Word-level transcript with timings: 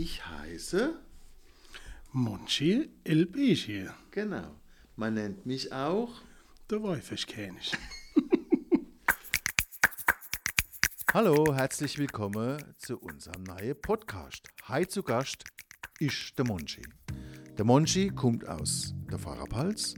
Ich 0.00 0.24
heiße, 0.24 0.96
Monchi 2.12 2.88
Elbeji, 3.02 3.88
genau, 4.12 4.54
man 4.94 5.14
nennt 5.14 5.44
mich 5.44 5.72
auch. 5.72 6.22
der 6.70 6.84
Weifischkönig. 6.84 7.72
Hallo, 11.12 11.52
herzlich 11.52 11.98
willkommen 11.98 12.62
zu 12.76 13.00
unserem 13.00 13.42
neuen 13.42 13.74
Podcast. 13.80 14.46
Hi 14.66 14.86
zu 14.86 15.02
Gast 15.02 15.42
ist 15.98 16.38
der 16.38 16.46
Monchi. 16.46 16.82
Der 17.56 17.64
Monchi 17.64 18.10
kommt 18.10 18.48
aus 18.48 18.94
der 19.10 19.18
Fahrerpalz 19.18 19.96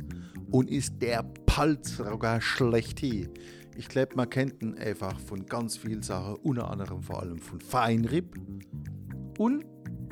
und 0.50 0.70
ist 0.70 0.94
der 1.02 1.24
Palzrocker 1.44 2.40
schlechthin. 2.40 3.34
Ich 3.76 3.86
glaube, 3.86 4.16
man 4.16 4.30
kennt 4.30 4.62
ihn 4.62 4.78
einfach 4.78 5.20
von 5.20 5.44
ganz 5.44 5.76
vielen 5.76 6.02
Sachen, 6.02 6.36
unter 6.36 6.70
anderem 6.70 7.02
vor 7.02 7.20
allem 7.20 7.38
von 7.38 7.60
Feinripp 7.60 8.34
und 9.36 9.69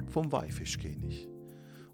vom 0.09 0.31
Weifischkönig. 0.33 1.29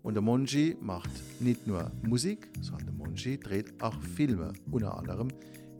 Und 0.02 0.14
der 0.14 0.23
Monchi 0.23 0.77
macht 0.80 1.10
nicht 1.41 1.66
nur 1.66 1.91
Musik, 2.02 2.50
sondern 2.60 2.87
der 2.87 2.95
Monchi 2.95 3.38
dreht 3.38 3.82
auch 3.82 3.98
Filme. 4.02 4.52
Unter 4.70 4.98
anderem 4.98 5.28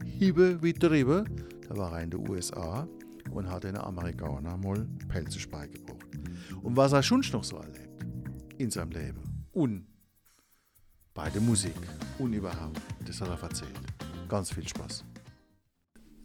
Hiebe 0.03 0.61
wie 0.63 0.73
Triebe. 0.73 1.25
Da 1.67 1.77
war 1.77 1.93
er 1.93 2.03
in 2.03 2.09
den 2.09 2.27
USA 2.27 2.87
und 3.31 3.49
hat 3.49 3.63
den 3.63 3.77
Amerikanern 3.77 4.59
mal 4.61 4.87
Pelze 5.07 5.47
beigebracht. 5.47 6.07
Und 6.63 6.75
was 6.75 6.93
er 6.93 7.03
schon 7.03 7.23
noch 7.31 7.43
so 7.43 7.57
erlebt 7.57 8.05
in 8.57 8.71
seinem 8.71 8.91
Leben 8.91 9.45
und 9.51 9.85
bei 11.13 11.29
der 11.29 11.41
Musik 11.41 11.75
und 12.19 12.33
überhaupt, 12.33 12.81
das 13.05 13.21
hat 13.21 13.29
er 13.29 13.41
erzählt. 13.41 13.71
Ganz 14.27 14.51
viel 14.51 14.67
Spaß. 14.67 15.05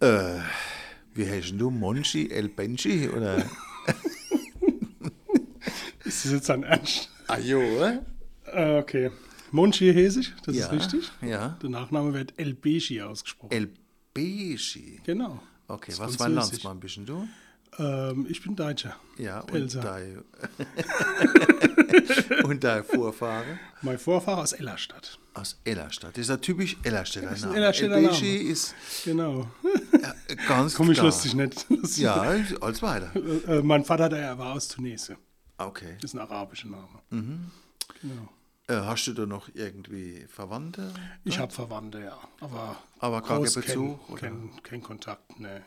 Äh, 0.00 0.40
wie 1.14 1.28
heißt 1.28 1.54
du? 1.58 1.70
Monchi 1.70 2.30
El 2.30 2.48
Benchi 2.48 3.08
oder? 3.08 3.44
Ist 6.20 6.26
das 6.26 6.32
jetzt 6.32 6.50
ein 6.50 6.62
Ernst? 6.64 7.08
Ah 7.28 7.38
jo, 7.38 7.60
oder? 7.60 8.04
Äh, 8.46 8.78
okay. 8.78 9.10
Monchi 9.52 9.92
Hesig, 9.92 10.32
das 10.44 10.54
Ja, 10.56 10.66
ist 10.66 10.72
richtig. 10.72 11.10
ja. 11.22 11.56
Der 11.62 11.70
Nachname 11.70 12.12
wird 12.14 12.34
Elbeji 12.36 13.02
ausgesprochen. 13.02 13.52
El 13.52 13.70
Benchi. 14.14 15.00
genau. 15.04 15.40
Okay, 15.68 15.92
was 15.98 16.10
ist 16.12 16.16
für 16.16 16.24
ein 16.24 16.34
französisch. 16.34 16.64
Landsmann 16.64 16.80
bist 16.80 16.96
denn 16.96 17.06
du? 17.06 17.28
Ähm, 17.78 18.26
ich 18.28 18.42
bin 18.42 18.56
Deutscher. 18.56 18.96
Ja, 19.18 19.40
und 19.40 19.46
Pelzer. 19.52 19.80
dein, 19.80 20.24
und 22.44 22.64
dein 22.64 22.82
Vorfahre 22.84 23.58
Mein 23.82 23.98
Vorfahrer 23.98 24.42
aus 24.42 24.52
Ellerstadt. 24.52 25.18
aus 25.34 25.60
Ellerstadt. 25.64 26.16
Das 26.16 26.22
ist 26.26 26.30
ein 26.30 26.40
typisch 26.40 26.76
Ellerstädter 26.82 27.30
ist 27.32 27.42
ein 27.44 27.48
Name. 27.50 27.56
Ellerstädter 27.60 27.96
El 27.96 28.02
Name. 28.02 28.26
Ist 28.42 28.74
Genau. 29.04 29.48
äh, 29.92 30.36
ganz 30.48 30.74
Komm, 30.74 30.90
ich 30.90 30.94
klar. 30.98 31.06
lustig 31.06 31.34
nicht. 31.34 31.66
Das- 31.82 31.96
Ja, 31.96 32.20
als 32.60 32.82
weiter. 32.82 33.10
Äh, 33.48 33.62
mein 33.62 33.84
Vater, 33.84 34.08
der 34.08 34.36
war 34.38 34.54
aus 34.54 34.66
Tunesien. 34.68 35.16
Okay. 35.66 35.96
Das 36.00 36.10
ist 36.10 36.14
ein 36.14 36.20
arabischer 36.20 36.68
Name. 36.68 36.88
Mhm. 37.10 37.50
Genau. 38.00 38.28
Äh, 38.66 38.86
hast 38.86 39.06
du 39.06 39.12
da 39.14 39.26
noch 39.26 39.48
irgendwie 39.54 40.26
Verwandte? 40.28 40.92
Ich 41.24 41.38
habe 41.38 41.52
Verwandte, 41.52 42.00
ja. 42.02 42.18
Aber, 42.40 42.76
Aber 42.98 43.20
gar 43.20 43.42
kein 43.42 43.52
Bezug, 43.52 44.06
Kein, 44.16 44.16
kein, 44.50 44.62
kein 44.62 44.82
Kontakt, 44.82 45.38
ne. 45.40 45.62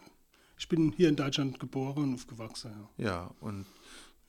Ich 0.57 0.67
bin 0.69 0.93
hier 0.93 1.09
in 1.09 1.15
Deutschland 1.15 1.59
geboren 1.59 2.03
und 2.03 2.13
aufgewachsen, 2.15 2.71
ja. 2.97 3.05
Ja, 3.05 3.31
und 3.41 3.65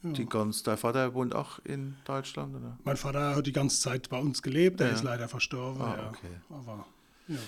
die 0.03 0.27
ganz, 0.27 0.62
dein 0.62 0.77
Vater 0.77 1.15
wohnt 1.15 1.35
auch 1.35 1.61
in 1.65 1.97
Deutschland, 2.05 2.55
oder? 2.57 2.77
Mein 2.85 2.97
Vater 2.98 3.37
hat 3.37 3.47
die 3.47 3.53
ganze 3.53 3.81
Zeit 3.81 4.11
bei 4.11 4.19
uns 4.19 4.42
gelebt, 4.42 4.81
er 4.81 4.89
Ja. 4.89 4.92
ist 4.95 5.03
leider 5.03 5.29
verstorben. 5.29 5.81
Ah, 5.81 5.97
ja. 5.97 6.09
okay. 6.11 6.41
Aber 6.51 6.87
ja. 7.29 7.39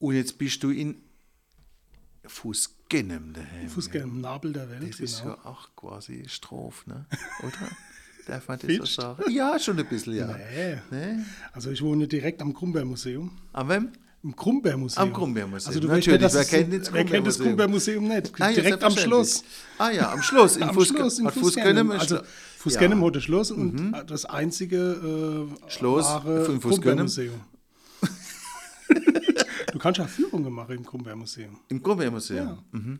Und 0.00 0.14
jetzt 0.16 0.36
bist 0.38 0.62
du 0.64 0.70
in 0.70 1.00
Fußgenem 2.90 3.32
daheim. 3.32 3.68
Fußgänger 3.68 4.04
im 4.04 4.20
Nabel 4.20 4.52
der 4.52 4.68
Welt, 4.70 4.92
Das 4.92 5.00
ist 5.00 5.22
genau. 5.22 5.34
ja 5.34 5.44
auch 5.50 5.68
quasi 5.74 6.24
Strophe, 6.28 6.88
ne? 6.90 7.06
Oder? 7.42 7.52
Darf 8.26 8.48
man 8.48 8.58
das 8.58 8.62
so 8.62 8.68
Findest? 8.72 8.94
sagen? 8.94 9.22
Ja, 9.30 9.58
schon 9.58 9.78
ein 9.78 9.86
bisschen, 9.86 10.14
ja. 10.14 10.26
Nee. 10.26 10.78
Nee? 10.90 11.16
Also 11.52 11.70
ich 11.70 11.82
wohne 11.82 12.06
direkt 12.08 12.40
am 12.40 12.54
Grumberg-Museum. 12.54 13.30
Am 13.52 13.68
wem? 13.68 13.88
Im 14.22 14.34
Grumberg-Museum. 14.36 15.02
Am 15.08 15.12
Grumberg-Museum. 15.12 15.68
Also 15.68 15.80
du 15.80 15.88
Natürlich, 15.88 16.22
weißt 16.22 16.34
wer 16.34 16.44
kennt 16.44 16.72
das 16.72 16.92
wer 16.92 17.04
kennt 17.04 17.26
das? 17.26 17.38
Grumberg-Museum 17.38 18.08
nicht? 18.08 18.32
Ah, 18.38 18.48
ja, 18.48 18.54
direkt 18.54 18.82
am. 18.82 18.96
Schloss. 18.96 19.44
Ah 19.76 19.90
ja, 19.90 20.10
am 20.12 20.22
Schloss. 20.22 20.56
In 20.56 20.62
Am 20.62 20.74
Fußge 20.74 20.96
Schloss 20.96 21.18
in 21.18 21.26
ist 21.26 21.32
Also 21.42 21.50
Fußgenem 21.50 21.90
ja. 21.90 22.96
Mhm. 22.96 23.04
hat 23.04 23.16
das 23.16 23.22
Schloss 23.24 23.50
und 23.50 23.92
das 24.06 24.24
einzige 24.24 25.48
äh, 25.66 25.70
Schloss 25.70 26.06
wahre 26.06 26.44
von 26.46 26.60
Fußgenem? 26.60 27.08
Kannst 29.84 29.98
ja 29.98 30.06
Führungen 30.06 30.50
machen 30.50 30.76
im 30.76 30.82
Grumberg-Museum. 30.82 31.60
Im 31.68 31.82
Grumbeermuseum. 31.82 32.46
Ja. 32.48 32.64
Mhm. 32.72 32.98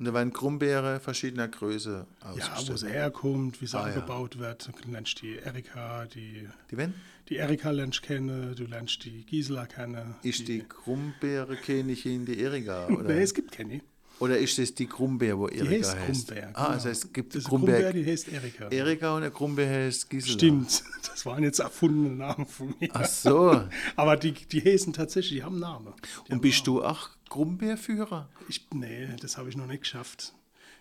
Und 0.00 0.04
da 0.04 0.12
werden 0.12 0.32
Grumbeere 0.32 0.98
verschiedener 0.98 1.46
Größe 1.46 2.08
Ja, 2.22 2.28
wo 2.28 2.40
ausgestellt. 2.40 2.78
sie 2.80 2.88
herkommt, 2.88 3.62
wie 3.62 3.66
sie 3.68 3.78
Ah, 3.78 3.86
ja. 3.88 3.94
angebaut 3.94 4.40
wird. 4.40 4.68
Du 4.84 4.90
lernst 4.90 5.22
die 5.22 5.36
Erika, 5.36 6.06
die, 6.06 6.48
die 6.72 6.76
wenn? 6.76 6.92
die 7.28 7.36
Erika 7.36 7.70
lernst 7.70 8.02
kennen, 8.02 8.56
du 8.56 8.64
lernst 8.64 9.04
die 9.04 9.24
Gisela 9.24 9.66
kennen. 9.66 10.16
Ist 10.24 10.48
die 10.48 10.64
Grumbeere-Königin 10.68 12.26
die 12.26 12.40
Erika? 12.40 12.86
Oder, 12.88 13.14
Nee, 13.14 13.22
es 13.22 13.32
gibt 13.32 13.52
keine. 13.52 13.80
Oder 14.20 14.38
ist 14.38 14.58
das 14.58 14.74
die 14.74 14.86
Grumbeer, 14.86 15.38
wo 15.38 15.48
Die 15.48 15.58
Erika 15.58 15.88
heißt 15.88 15.96
heißt? 15.96 16.26
Grumberg. 16.28 16.50
Ah, 16.54 16.62
genau. 16.62 16.74
also 16.74 16.88
es 16.88 17.12
gibt 17.12 17.34
das 17.34 17.44
Grumberg. 17.44 17.82
Grumberg, 17.82 17.94
die 17.94 18.10
heißt 18.10 18.28
Erika. 18.28 18.68
Erika 18.68 19.14
und 19.16 19.22
der 19.22 19.30
Grumbeer 19.30 19.68
heißt 19.86 20.08
Gisela. 20.10 20.32
Stimmt, 20.34 20.84
das 21.06 21.26
waren 21.26 21.42
jetzt 21.42 21.58
erfundene 21.58 22.14
Namen 22.14 22.46
von 22.46 22.74
mir. 22.80 22.88
Ach 22.92 23.06
so. 23.06 23.62
Aber 23.96 24.16
die, 24.16 24.32
die 24.32 24.60
heißen 24.60 24.92
tatsächlich, 24.92 25.40
die 25.40 25.42
haben 25.42 25.58
Namen. 25.58 25.92
Die 25.96 26.18
Und 26.18 26.30
haben 26.32 26.40
bist 26.40 26.66
du 26.66 26.84
auch 26.84 27.10
Grumbeerführer? 27.28 28.28
Ich, 28.48 28.66
nee, 28.72 29.08
das 29.20 29.36
habe 29.36 29.48
ich 29.48 29.56
noch 29.56 29.66
nicht 29.66 29.80
geschafft. 29.80 30.32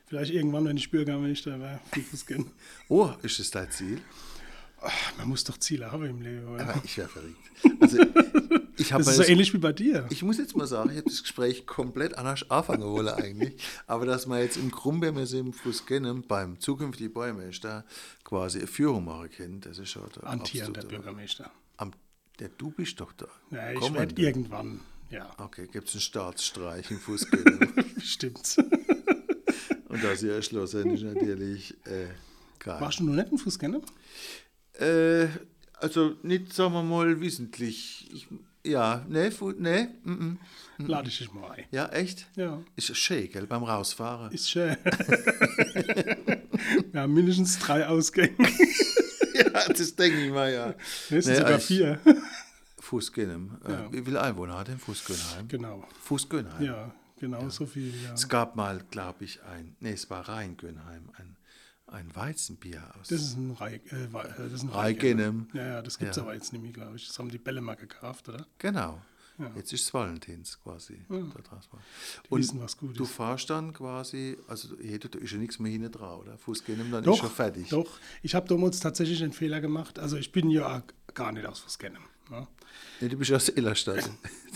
Vielleicht 0.05 0.31
irgendwann, 0.31 0.65
wenn 0.65 0.77
ich 0.77 0.91
Bürgermeister 0.91 1.59
wäre, 1.59 1.79
für 1.91 2.01
Fußgänger. 2.01 2.45
Oh, 2.87 3.09
ist 3.23 3.39
das 3.39 3.49
dein 3.49 3.71
Ziel? 3.71 3.99
Man 5.17 5.29
muss 5.29 5.43
doch 5.43 5.57
Ziele 5.57 5.91
haben 5.91 6.05
im 6.05 6.21
Leben. 6.21 6.47
Oder? 6.47 6.69
Aber 6.69 6.81
ich 6.83 6.97
wäre 6.97 7.07
verrückt. 7.07 7.37
Also, 7.79 7.97
ich, 8.77 8.89
Das 8.89 9.07
ist 9.07 9.15
so 9.17 9.23
ähnlich 9.23 9.53
wie 9.53 9.57
bei 9.59 9.71
dir. 9.71 10.05
ich 10.09 10.23
muss 10.23 10.37
jetzt 10.37 10.55
mal 10.55 10.67
sagen, 10.67 10.89
ich 10.89 10.97
habe 10.97 11.09
das 11.09 11.21
Gespräch 11.21 11.65
komplett 11.65 12.17
anders 12.17 12.49
anfangen 12.49 12.83
wollen 12.83 13.07
eigentlich. 13.09 13.55
Aber 13.87 14.05
dass 14.05 14.25
man 14.27 14.39
jetzt 14.39 14.57
im 14.57 14.71
Grumbeermuseum 14.71 15.53
Fußgenem 15.53 16.23
beim 16.23 16.59
zukünftigen 16.59 17.13
Bäumeister 17.13 17.85
quasi 18.23 18.59
eine 18.59 18.67
Führung 18.67 19.05
machen 19.05 19.29
kann, 19.29 19.61
das 19.61 19.77
ist 19.77 19.89
schon 19.89 20.03
der 20.15 20.27
Amtierender 20.29 20.83
Bürgermeister. 20.83 21.51
Am, 21.77 21.91
der, 22.39 22.49
du 22.49 22.71
bist 22.71 22.99
doch 22.99 23.13
da. 23.13 23.27
Ja, 23.51 23.71
ich 23.71 23.93
werde 23.93 24.21
irgendwann, 24.21 24.81
ja, 25.09 25.29
Okay, 25.37 25.67
gibt 25.71 25.87
es 25.87 25.93
einen 25.95 26.01
Staatsstreich 26.01 26.89
im 26.91 26.99
Fußgenem. 26.99 27.73
bestimmt. 27.95 28.57
Und 29.89 30.03
das 30.03 30.21
hier 30.21 30.33
erschlossen 30.33 30.89
ist 30.91 31.03
natürlich 31.03 31.75
äh, 31.85 32.07
geil. 32.59 32.81
Warst 32.81 32.99
du 32.99 33.03
noch 33.03 33.13
nicht 33.13 33.31
ein 33.31 33.37
Fußgänger? 33.37 33.81
Äh, 34.79 35.27
also 35.79 36.15
nicht, 36.23 36.53
sagen 36.53 36.73
wir 36.73 36.83
mal, 36.83 37.19
wissentlich. 37.21 38.09
Ich, 38.13 38.27
ja, 38.65 39.05
ne, 39.09 39.29
ne, 39.57 39.89
mm, 40.03 40.11
mm. 40.11 40.37
Lade 40.87 41.09
ich 41.09 41.17
dich 41.19 41.31
mal 41.33 41.51
ein. 41.51 41.65
ja, 41.71 41.87
echt? 41.89 42.27
Ja, 42.35 42.61
Ist 42.75 42.95
schön, 42.97 43.29
gell, 43.31 43.45
beim 43.45 43.63
Rausfahren. 43.63 44.31
ist 44.31 44.49
schön. 44.49 44.75
Wir 46.91 47.01
haben 47.01 47.13
mindestens 47.13 47.59
drei 47.59 47.85
Ausgänge. 47.87 48.33
ja, 49.33 49.67
das 49.67 49.95
denke 49.95 50.25
ich 50.25 50.31
mal, 50.31 50.51
ja. 50.51 50.73
Es 51.09 51.25
sind 51.25 51.33
Nee, 51.33 51.35
sogar 51.35 51.57
ich- 51.57 51.63
vier. 51.65 51.99
Fußgönem. 52.79 53.57
Äh, 53.65 53.71
Ja. 53.71 53.91
Wie 53.91 54.01
viele 54.03 54.21
Einwohner 54.21 54.57
hat 54.57 54.67
denn 54.67 54.77
Fußgönheim? 54.79 55.47
Genau. 55.47 55.87
Fußgönheim. 56.01 56.61
Ja, 56.63 56.93
genau 57.19 57.49
so 57.49 57.65
viel. 57.65 57.93
Ja. 58.03 58.13
Es 58.13 58.27
gab 58.27 58.55
mal, 58.55 58.81
glaube 58.91 59.23
ich, 59.25 59.41
ein, 59.43 59.75
nee, 59.79 59.93
es 59.93 60.09
war 60.09 60.27
Rheingönheim, 60.27 61.09
ein, 61.17 61.35
ein 61.93 62.15
Weizenbier 62.15 62.83
aus. 62.99 63.07
Das 63.07 63.21
ist 63.21 63.37
ein 63.37 63.51
Rei, 63.51 63.79
äh, 63.91 64.03
äh, 64.05 64.09
das 64.37 64.51
ist 64.53 64.63
ein 64.63 64.69
Reigenem. 64.69 65.47
Ja, 65.53 65.65
ja, 65.67 65.81
das 65.81 65.97
gibt 65.97 66.11
es 66.11 66.17
Ja. 66.17 66.23
aber 66.23 66.33
jetzt 66.33 66.51
nicht 66.53 66.61
mehr, 66.61 66.71
glaube 66.71 66.95
ich. 66.95 67.07
Das 67.07 67.17
haben 67.19 67.29
die 67.29 67.37
Bälle 67.37 67.61
mal 67.61 67.75
gekauft, 67.75 68.27
oder? 68.29 68.45
Genau. 68.57 69.01
Ja. 69.39 69.51
Jetzt 69.55 69.73
ist 69.73 69.81
es 69.85 69.93
Valentins 69.93 70.59
quasi. 70.61 71.05
War. 71.07 71.19
Die 71.19 72.31
wissen, 72.31 72.61
was 72.61 72.77
gut 72.77 72.99
du 72.99 73.03
ist. 73.03 73.11
fahrst 73.11 73.49
dann 73.49 73.73
quasi, 73.73 74.37
also 74.47 74.75
hey, 74.79 74.99
da 74.99 75.09
ist 75.17 75.31
ja 75.31 75.37
nichts 75.39 75.57
mehr 75.57 75.71
hinten 75.71 75.91
dran, 75.91 76.19
oder? 76.19 76.37
Fußgänem, 76.37 76.91
dann 76.91 77.03
Doch, 77.03 77.13
ist 77.15 77.19
schon 77.21 77.31
fertig. 77.31 77.69
doch. 77.69 77.97
Ich 78.21 78.35
habe 78.35 78.47
damals 78.47 78.79
tatsächlich 78.79 79.23
einen 79.23 79.33
Fehler 79.33 79.59
gemacht. 79.59 79.97
Also 79.97 80.17
ich 80.17 80.31
bin 80.31 80.51
ja 80.51 80.83
gar 81.15 81.31
nicht 81.31 81.45
aus 81.47 81.59
Fußgänger. 81.61 81.99
Ne? 82.29 82.47
Nee, 83.01 83.09
du 83.09 83.17
bist 83.17 83.31
aus 83.33 83.49
Illerstadt. 83.49 84.07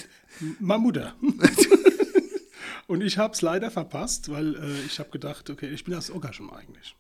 Meine 0.60 0.80
Mutter. 0.82 1.16
Und 2.88 3.02
ich 3.02 3.18
habe 3.18 3.34
es 3.34 3.42
leider 3.42 3.70
verpasst, 3.72 4.30
weil 4.30 4.56
äh, 4.56 4.82
ich 4.86 5.00
habe 5.00 5.10
gedacht, 5.10 5.50
okay, 5.50 5.70
ich 5.70 5.84
bin 5.84 5.94
aus 5.96 6.10
Ockerschum 6.12 6.52
eigentlich. 6.52 6.96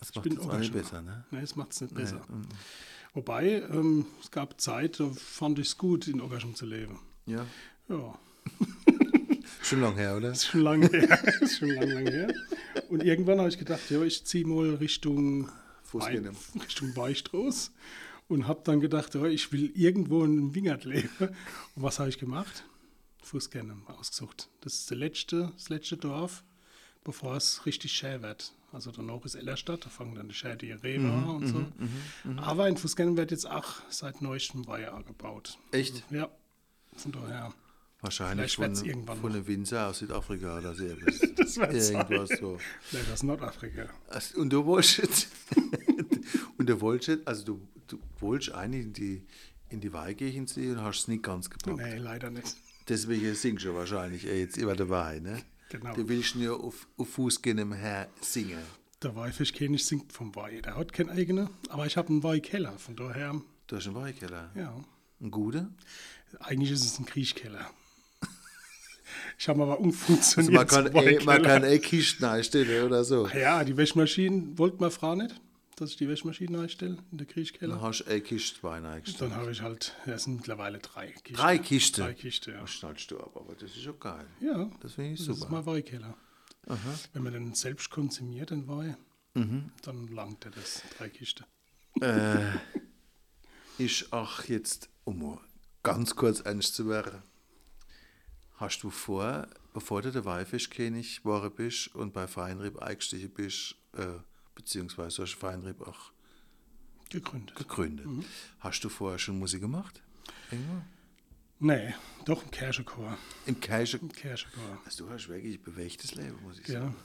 Das 0.00 0.14
macht 0.14 0.26
es 0.26 0.38
auch 0.38 0.58
nicht 0.58 0.72
besser, 0.72 1.02
ne? 1.02 1.24
Ne, 1.30 1.40
das 1.40 1.54
macht 1.56 1.72
es 1.72 1.80
nicht 1.80 1.94
besser. 1.94 2.20
Wobei, 3.14 3.62
ähm, 3.70 4.06
es 4.22 4.30
gab 4.30 4.60
Zeit, 4.60 4.98
da 4.98 5.10
fand 5.10 5.58
ich 5.58 5.68
es 5.68 5.78
gut, 5.78 6.08
in 6.08 6.20
Ockerschum 6.20 6.54
zu 6.54 6.66
leben. 6.66 6.98
Ja. 7.26 7.46
Ja, 7.88 8.18
Schon 9.62 9.80
lange 9.80 9.96
her, 9.96 10.16
oder? 10.16 10.32
ist 10.32 10.46
schon 10.46 10.60
lange 10.62 10.88
her. 10.88 11.40
ist 11.40 11.58
schon 11.58 11.70
lange, 11.70 11.94
lange 11.94 12.10
her. 12.10 12.34
Und 12.88 13.02
irgendwann 13.02 13.38
habe 13.38 13.48
ich 13.48 13.58
gedacht, 13.58 13.90
ja, 13.90 14.02
ich 14.02 14.24
ziehe 14.24 14.46
mal 14.46 14.74
Richtung, 14.74 15.48
Fußgänger. 15.84 16.32
Richtung 16.64 16.96
Weichtroß 16.96 17.72
und 18.28 18.46
habe 18.46 18.60
dann 18.64 18.80
gedacht, 18.80 19.14
ja, 19.14 19.24
ich 19.24 19.52
will 19.52 19.72
irgendwo 19.74 20.24
in 20.24 20.54
Wingert 20.54 20.84
leben. 20.84 21.10
Und 21.18 21.82
was 21.82 21.98
habe 21.98 22.08
ich 22.08 22.18
gemacht? 22.18 22.64
Fußgänger 23.22 23.76
ausgesucht. 23.86 24.48
Das 24.60 24.74
ist 24.74 24.90
der 24.90 24.98
letzte, 24.98 25.52
das 25.56 25.68
letzte 25.68 25.96
Dorf, 25.96 26.42
bevor 27.04 27.36
es 27.36 27.66
richtig 27.66 27.92
schön 27.92 28.22
wird. 28.22 28.52
Also 28.72 28.92
danach 28.92 29.24
ist 29.24 29.34
Ellerstadt, 29.34 29.84
da 29.84 29.88
fangen 29.88 30.14
dann 30.14 30.28
die 30.28 30.34
Schäde 30.34 30.66
Rewe 30.82 31.10
an 31.10 31.28
und 31.28 31.46
so. 31.48 31.64
Aber 32.36 32.68
in 32.68 32.76
Fußgängern 32.76 33.16
wird 33.16 33.32
jetzt 33.32 33.50
auch 33.50 33.66
seit 33.88 34.22
neuestem 34.22 34.66
Weiher 34.66 34.94
angebaut. 34.94 35.58
Echt? 35.72 36.04
Also, 36.04 36.14
ja, 36.14 36.30
von 36.96 37.12
daher. 37.12 37.52
Wahrscheinlich 38.02 38.54
Vielleicht 38.54 38.78
von, 38.78 38.86
irgendwann 38.86 39.20
von 39.20 39.32
einem 39.32 39.46
Winzer 39.46 39.88
aus 39.88 39.98
Südafrika 39.98 40.58
oder 40.58 40.74
so. 40.74 40.84
Das 41.36 41.56
Irgendwas 41.56 42.28
sein. 42.28 42.38
so. 42.40 42.58
Nein, 42.92 43.02
das 43.06 43.14
ist 43.14 43.22
Nordafrika. 43.24 43.90
Also, 44.08 44.40
Und 44.40 44.50
du 44.50 44.64
wolltest 44.64 44.98
jetzt, 44.98 45.28
und 46.56 46.68
du 46.68 46.80
wolltest 46.80 47.08
jetzt, 47.08 47.28
also 47.28 47.44
du, 47.44 47.68
du 47.88 47.98
wolltest 48.20 48.52
eigentlich 48.52 48.84
in 48.86 48.92
die, 48.94 49.26
in 49.68 49.80
die 49.80 49.92
Weihkirchen 49.92 50.46
ziehen 50.46 50.78
und 50.78 50.82
hast 50.82 51.00
es 51.00 51.08
nicht 51.08 51.22
ganz 51.22 51.50
gepackt. 51.50 51.76
Nee, 51.76 51.96
leider 51.96 52.30
nicht. 52.30 52.56
Deswegen 52.88 53.34
singst 53.34 53.64
du 53.64 53.74
wahrscheinlich 53.74 54.26
eh 54.26 54.40
jetzt 54.40 54.56
immer 54.56 54.74
dabei, 54.74 55.18
ne? 55.20 55.42
Genau. 55.70 55.94
Du 55.94 56.08
willst 56.08 56.36
nur 56.36 56.62
auf, 56.62 56.86
auf 56.98 57.08
Fuß 57.10 57.40
gehen 57.42 57.56
im 57.58 57.72
Herr 57.72 58.08
singen. 58.20 58.58
Der 59.02 59.16
Weihfischkönig 59.16 59.84
singt 59.86 60.12
vom 60.12 60.34
Weih. 60.36 60.60
Der 60.60 60.76
hat 60.76 60.92
keinen 60.92 61.08
eigenen, 61.10 61.48
aber 61.70 61.86
ich 61.86 61.96
habe 61.96 62.08
einen 62.10 62.22
Weihkeller. 62.22 62.78
Von 62.78 62.96
daher, 62.96 63.40
Du 63.66 63.76
hast 63.76 63.86
einen 63.86 63.94
Weihkeller. 63.96 64.50
ja, 64.54 64.74
Ein 65.20 65.30
guter? 65.30 65.70
eigentlich 66.40 66.70
ist 66.72 66.84
es 66.84 66.98
ein 66.98 67.06
Kriechkeller. 67.06 67.70
Ich 69.38 69.48
habe 69.48 69.62
aber 69.62 69.72
Also 69.72 69.84
umfunktioniert. 69.84 70.52
man 70.54 70.66
kann, 70.66 70.86
eh, 70.94 71.18
man 71.24 71.42
kann 71.42 71.64
eh 71.64 71.78
Kisten 71.78 72.24
einstellen 72.24 72.84
oder 72.84 73.04
so. 73.04 73.26
Ja, 73.28 73.64
die 73.64 73.76
Wäschmaschinen 73.76 74.58
wollte 74.58 74.76
man 74.80 74.90
fragen 74.90 75.22
nicht, 75.22 75.40
dass 75.80 75.90
ich 75.90 75.96
die 75.96 76.08
Wäschmaschine 76.08 76.60
einstelle 76.60 76.98
in 77.10 77.18
der 77.18 77.26
Dann 77.26 77.34
Kriechkeller. 77.34 77.80
hast 77.80 78.00
du 78.04 78.10
eh 78.10 78.20
Kisten 78.20 78.62
Wein 78.62 78.84
eingestellt. 78.86 79.32
Dann 79.32 79.38
habe 79.38 79.50
ich 79.50 79.62
halt, 79.62 79.94
ja, 80.06 80.12
es 80.14 80.24
sind 80.24 80.36
mittlerweile 80.36 80.78
drei 80.78 81.08
Kisten. 81.10 81.34
Drei 81.34 81.58
Kisten? 81.58 82.00
Drei 82.02 82.14
Kisten, 82.14 82.50
ja. 82.54 82.60
Das 82.60 82.70
schnallst 82.70 83.10
du 83.10 83.18
ab, 83.20 83.36
aber 83.36 83.54
das 83.54 83.76
ist 83.76 83.88
auch 83.88 83.98
geil. 83.98 84.26
Ja, 84.40 84.70
Das 84.80 84.94
finde 84.94 85.12
ich 85.12 85.18
das 85.18 85.28
ist 85.28 85.40
super. 85.40 85.52
mein 85.52 85.66
Weihkeller. 85.66 86.16
Wenn 87.14 87.22
man 87.22 87.32
den 87.32 87.54
selbst 87.54 87.90
konsumiert, 87.90 88.50
den 88.50 88.68
Weih, 88.68 88.96
Mhm. 89.34 89.70
dann 89.82 90.08
langt 90.08 90.44
er 90.44 90.50
das, 90.50 90.82
drei 90.98 91.08
Kisten. 91.08 91.44
äh, 92.00 92.52
ist 93.78 94.12
auch 94.12 94.44
jetzt, 94.44 94.88
um 95.04 95.38
ganz 95.82 96.14
kurz 96.16 96.40
ernst 96.40 96.74
zu 96.74 96.88
werden, 96.88 97.22
hast 98.56 98.82
du 98.82 98.90
vor, 98.90 99.46
bevor 99.72 100.02
du 100.02 100.12
der 100.12 100.24
Weifischkönig 100.24 101.18
geworden 101.22 101.52
bist 101.54 101.94
und 101.94 102.12
bei 102.12 102.26
Feinrieb 102.26 102.78
eingestiegen 102.80 103.30
bist, 103.32 103.76
äh, 103.96 104.18
beziehungsweise 104.54 105.22
hast 105.22 105.32
du 105.34 105.38
Feinrieb 105.38 105.80
auch 105.82 106.12
Gegründet. 107.10 107.56
gegründet, 107.56 108.06
hast 108.60 108.84
du 108.84 108.88
vorher 108.88 109.18
schon 109.18 109.38
Musik 109.38 109.60
gemacht? 109.60 110.02
Irgendwo? 110.50 110.82
Nee, 111.58 111.92
doch 112.24 112.42
im 112.44 112.50
Kirchenchor. 112.50 113.18
Im 113.46 113.60
Kirche. 113.60 113.98
Im 113.98 114.10
Kirchenchor. 114.12 114.80
Also 114.84 115.04
du 115.06 115.12
hast 115.12 115.28
wirklich 115.28 115.58
ein 115.58 115.62
bewegtes 115.62 116.14
Leben, 116.14 116.38
muss 116.42 116.58
ich 116.58 116.68
Ja. 116.68 116.80
sagen. 116.80 116.96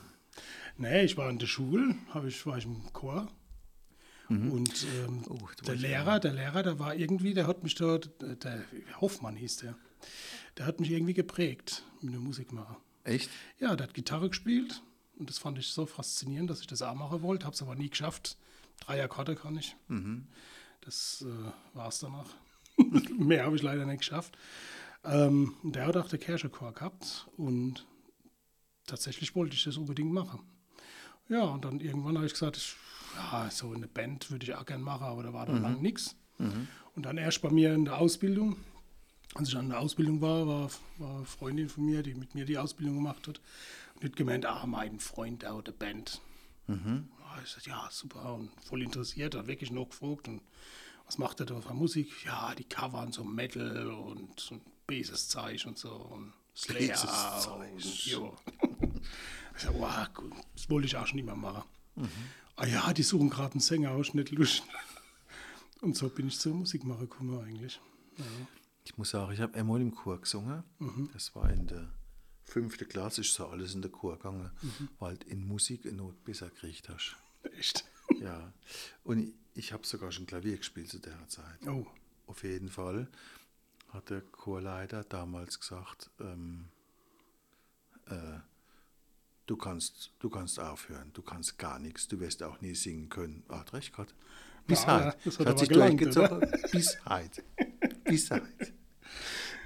Nee, 0.78 1.04
ich 1.06 1.18
war 1.18 1.30
in 1.30 1.40
der 1.40 1.48
Schule, 1.48 1.96
hab 2.14 2.26
ich, 2.26 2.46
war 2.46 2.58
ich 2.58 2.66
im 2.66 2.92
Chor. 2.94 3.28
Und 4.28 4.86
ähm, 4.98 5.24
Oh, 5.30 5.48
der 5.68 5.76
Lehrer, 5.76 6.20
der 6.20 6.34
Lehrer, 6.34 6.64
der 6.64 6.80
war 6.80 6.96
irgendwie, 6.96 7.34
der 7.36 7.46
hat 7.48 7.64
mich 7.64 7.76
dort, 7.76 8.10
der 8.44 8.64
Hoffmann 9.00 9.36
hieß 9.36 9.58
der, 9.58 9.78
der 10.58 10.66
hat 10.66 10.80
mich 10.80 10.90
irgendwie 10.90 11.14
geprägt 11.14 11.84
mit 12.02 12.12
der 12.14 12.20
Musikmacher. 12.20 12.78
Echt? 13.04 13.30
Ja, 13.60 13.76
der 13.76 13.88
hat 13.88 13.94
Gitarre 13.94 14.30
gespielt 14.30 14.82
und 15.18 15.30
das 15.30 15.38
fand 15.38 15.58
ich 15.58 15.68
so 15.68 15.86
faszinierend, 15.86 16.50
dass 16.50 16.62
ich 16.62 16.68
das 16.68 16.82
auch 16.82 16.94
machen 16.96 17.22
wollte, 17.22 17.46
habe 17.46 17.54
es 17.56 17.62
aber 17.62 17.76
nie 17.76 17.90
geschafft. 17.90 18.38
Drei 18.82 19.04
Akkorde 19.04 19.36
kann 19.36 19.58
ich. 19.58 19.76
Das 20.82 21.26
äh, 21.28 21.76
war 21.76 21.88
es 21.88 22.00
danach. 22.00 22.28
Mehr 23.18 23.46
habe 23.46 23.56
ich 23.56 23.62
leider 23.62 23.86
nicht 23.86 24.00
geschafft. 24.00 24.38
Ähm, 25.04 25.54
und 25.64 25.76
der 25.76 25.86
hat 25.86 25.98
auch 25.98 26.08
den 26.08 26.20
Kirchenchor 26.20 26.74
gehabt 26.74 27.28
und 27.38 27.86
tatsächlich 28.86 29.36
wollte 29.36 29.56
ich 29.56 29.64
das 29.64 29.78
unbedingt 29.78 30.12
machen. 30.12 30.42
Ja, 31.30 31.44
und 31.44 31.66
dann 31.66 31.80
irgendwann 31.80 32.16
habe 32.18 32.26
ich 32.26 32.34
gesagt, 32.34 32.58
ich, 32.58 32.76
ja, 33.16 33.50
so 33.50 33.72
eine 33.72 33.88
Band 33.88 34.30
würde 34.30 34.46
ich 34.46 34.54
auch 34.56 34.66
gerne 34.66 34.84
machen, 34.84 35.06
aber 35.06 35.24
da 35.24 35.34
war 35.34 35.46
dann 35.46 35.62
lang 35.62 35.82
nichts. 35.82 36.16
Und 36.96 37.06
dann 37.06 37.18
erst 37.18 37.42
bei 37.42 37.50
mir 37.50 37.74
in 37.74 37.86
der 37.86 37.98
Ausbildung, 37.98 38.58
als 39.36 39.50
ich 39.50 39.58
an 39.58 39.70
der 39.70 39.80
Ausbildung 39.80 40.22
war, 40.22 40.48
war, 40.48 40.72
war 40.98 41.18
eine 41.18 41.26
Freundin 41.26 41.70
von 41.70 41.86
mir, 41.86 42.02
die 42.02 42.16
mit 42.16 42.34
mir 42.36 42.46
die 42.46 42.58
Ausbildung 42.58 42.96
gemacht 42.96 43.28
hat. 43.28 43.42
Und 43.94 44.04
die 44.04 44.08
hat 44.08 44.16
gemeint, 44.16 44.46
ah, 44.46 44.66
mein 44.66 45.00
Freund, 45.00 45.44
der 45.44 45.56
hat 45.56 45.68
eine 45.68 45.78
Band. 45.78 46.22
Ja, 47.20 47.42
ich 47.44 47.50
sagte, 47.50 47.70
ja, 47.70 47.88
super, 47.92 48.34
und 48.34 48.50
voll 48.64 48.82
interessiert, 48.82 49.36
hat 49.36 49.48
wirklich 49.48 49.72
noch 49.72 49.90
gefragt. 49.90 50.28
Und 50.28 50.42
was 51.06 51.18
macht 51.18 51.42
er 51.42 51.46
da 51.46 51.62
für 51.62 51.74
Musik? 51.74 52.26
Ja, 52.26 52.56
die 52.56 52.64
covern 52.64 53.12
so 53.12 53.24
Metal 53.24 53.88
und, 53.88 54.52
und 54.52 54.62
Beses-Zeug 54.88 55.66
und 55.66 55.78
so 55.78 55.92
und 55.92 56.34
Slayer. 56.56 56.98
Und, 57.60 58.06
jo. 58.06 58.36
Ich 59.56 59.64
sag, 59.64 59.74
wow, 59.74 60.14
gut, 60.14 60.34
das 60.56 60.70
wollte 60.70 60.88
ich 60.88 60.96
auch 60.96 61.06
schon 61.06 61.20
immer 61.20 61.36
machen. 61.36 61.64
Ah 62.56 62.66
ja, 62.66 62.94
die 62.94 63.04
suchen 63.04 63.30
gerade 63.30 63.52
einen 63.52 63.60
Sänger 63.60 63.92
aus, 63.92 64.14
nicht 64.14 64.32
Lust. 64.32 64.64
Und 65.82 65.96
so 65.98 66.10
bin 66.10 66.28
ich 66.28 66.40
zur 66.40 66.56
Musikmacher 66.56 67.02
gekommen 67.02 67.38
eigentlich. 67.40 67.82
Ja. 68.18 68.24
Ich 68.86 68.98
muss 68.98 69.10
sagen, 69.10 69.32
ich 69.34 69.40
habe 69.42 69.56
einmal 69.58 69.82
im 69.82 69.94
Chor 69.94 70.22
gesungen. 70.22 70.64
Das 71.14 71.36
war 71.36 71.50
in 71.52 71.68
der 71.68 71.90
fünften 72.44 72.88
Klasse, 72.88 73.22
ist 73.22 73.34
so 73.34 73.48
alles 73.48 73.74
in 73.74 73.82
der 73.82 73.92
Chor 73.92 74.18
gegangen, 74.18 74.52
weil 75.00 75.18
du 75.18 75.28
in 75.28 75.46
Musik 75.48 75.86
eine 75.86 75.96
Not 75.98 76.24
besser 76.24 76.50
gekriegt 76.50 76.88
hast. 76.90 77.16
Echt? 77.58 77.84
Ja. 78.22 78.54
Und 79.04 79.20
ich, 79.20 79.34
ich 79.56 79.74
habe 79.74 79.86
sogar 79.86 80.12
schon 80.12 80.28
Klavier 80.28 80.58
gespielt 80.58 80.90
zu 80.90 81.00
der 81.00 81.28
Zeit. 81.28 81.68
Oh, 81.68 81.86
Auf 82.28 82.44
jeden 82.44 82.70
Fall 82.70 83.08
hat 83.90 84.10
der 84.10 84.22
Chorleiter 84.22 85.04
damals 85.04 85.60
gesagt, 85.60 86.12
ähm, 86.20 86.68
äh, 88.08 88.40
du, 89.48 89.58
kannst, 89.58 90.12
du 90.20 90.30
kannst 90.30 90.60
aufhören, 90.60 91.12
du 91.14 91.22
kannst 91.24 91.58
gar 91.58 91.80
nichts, 91.80 92.08
du 92.08 92.20
wirst 92.20 92.44
auch 92.44 92.62
nie 92.62 92.76
singen 92.76 93.10
können. 93.10 93.44
Hat 93.50 93.74
recht 93.74 93.94
gehabt. 93.94 94.14
Bis 94.68 94.84
Ja, 94.84 95.06
heute. 95.06 95.18
das 95.24 95.24
Das 95.24 95.40
hat 95.40 95.48
hat 95.48 95.60
sich 95.60 95.70
gelangt, 95.70 96.02
durchgezogen. 96.02 96.72
Bis 96.72 96.98
heute. 97.06 97.44
Bis 98.06 98.32
heute. 98.32 98.48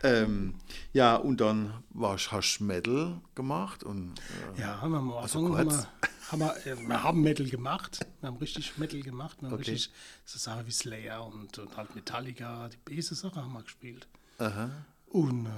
ähm, 0.04 0.56
ja, 0.94 1.16
und 1.16 1.42
dann 1.42 1.84
warst, 1.90 2.32
hast 2.32 2.58
du 2.60 2.64
Metal 2.64 3.22
gemacht 3.36 3.84
und 3.84 4.16
äh, 4.58 4.62
Ja, 4.62 4.68
wir 4.68 4.82
haben 4.82 4.96
am 4.96 5.12
Also 5.14 5.40
Anfang 5.40 5.58
haben 5.58 5.70
wir, 5.70 5.88
haben 6.32 6.40
wir, 6.40 6.68
äh, 6.68 6.88
wir 6.88 7.04
haben 7.04 7.22
Metal 7.22 7.48
gemacht. 7.48 8.00
Wir 8.22 8.28
haben 8.28 8.38
richtig 8.38 8.78
Metal 8.78 9.02
gemacht. 9.02 9.38
Wir 9.42 9.48
haben 9.50 9.56
Okay. 9.56 9.72
richtig 9.72 9.92
so 10.26 10.40
Sachen 10.40 10.66
wie 10.68 10.72
Slayer 10.72 11.26
und, 11.26 11.58
und 11.60 11.78
halt 11.78 11.96
Metallica, 11.96 12.70
die 12.70 12.78
böse 12.78 13.16
Sache 13.16 13.36
haben 13.42 13.54
wir 13.54 13.64
gespielt. 13.64 14.08
aha. 14.38 14.70
Und 15.10 15.48
äh, 15.48 15.50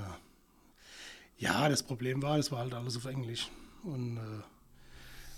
ja, 1.38 1.68
das 1.69 1.84
Problem 1.84 2.22
war, 2.22 2.38
das 2.38 2.51
war 2.51 2.60
halt 2.60 2.74
alles 2.74 2.95
auf 2.98 3.06
Englisch. 3.06 3.50
Und 3.84 4.18
äh, 4.18 4.22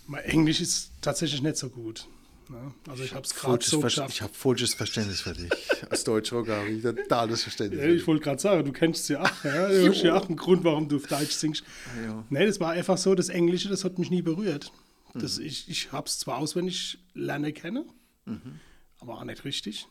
mein 0.07 0.23
Englisch 0.25 0.61
ist 0.61 0.91
tatsächlich 1.01 1.41
nicht 1.41 1.57
so 1.57 1.69
gut. 1.69 2.07
Ne? 2.49 2.73
Also 2.89 3.03
ich 3.03 3.13
habe 3.13 3.25
es 3.25 3.33
gerade 3.35 3.63
so 3.65 3.79
geschafft. 3.79 4.13
ich 4.13 4.21
habe 4.21 4.33
falsches 4.33 4.73
Verständnis 4.73 5.21
für 5.21 5.33
dich. 5.33 5.49
Als 5.89 6.03
Deutschrocker 6.03 6.57
habe 6.57 6.69
ich 6.69 6.83
totales 6.83 7.43
Verständnis. 7.43 7.81
Ja, 7.81 7.89
ich 7.89 8.05
wollte 8.07 8.23
gerade 8.23 8.41
sagen, 8.41 8.65
du 8.65 8.71
kennst 8.71 9.09
ja 9.09 9.21
auch. 9.23 9.43
Ja? 9.43 9.67
Du 9.69 9.89
hast 9.89 10.01
ja 10.03 10.15
auch 10.15 10.27
einen 10.27 10.35
Grund, 10.37 10.63
warum 10.63 10.87
du 10.89 10.97
auf 10.97 11.07
Deutsch 11.07 11.31
singst. 11.33 11.63
Ja. 12.05 12.23
Nee, 12.29 12.45
das 12.45 12.59
war 12.59 12.71
einfach 12.71 12.97
so, 12.97 13.15
das 13.15 13.29
Englische, 13.29 13.69
das 13.69 13.83
hat 13.83 13.99
mich 13.99 14.09
nie 14.09 14.21
berührt. 14.21 14.71
Das, 15.13 15.37
Mhm. 15.39 15.45
ich 15.45 15.69
ich 15.69 15.91
habe 15.91 16.07
es 16.07 16.17
zwar 16.19 16.37
auswendig 16.37 16.97
lernen 17.13 17.53
kennen, 17.53 17.85
aber 18.99 19.13
auch 19.19 19.23
nicht 19.23 19.45
richtig. 19.45 19.87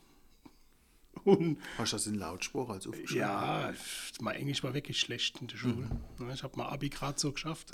Und 1.23 1.59
Hast 1.77 1.93
du 1.93 1.95
das 1.95 2.07
in 2.07 2.15
Lautsprache 2.15 2.73
als 2.73 2.87
aufgeschrieben? 2.87 3.17
ja, 3.21 3.71
mein 4.19 4.35
Englisch 4.35 4.63
war 4.63 4.73
wirklich 4.73 4.99
schlecht 4.99 5.39
in 5.39 5.47
der 5.47 5.55
Schule. 5.57 5.89
Mhm. 6.17 6.29
Ich 6.33 6.43
habe 6.43 6.57
mal 6.57 6.67
Abi 6.67 6.89
gerade 6.89 7.17
so 7.19 7.31
geschafft. 7.31 7.69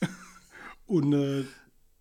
Und 0.86 1.12
äh, 1.12 1.44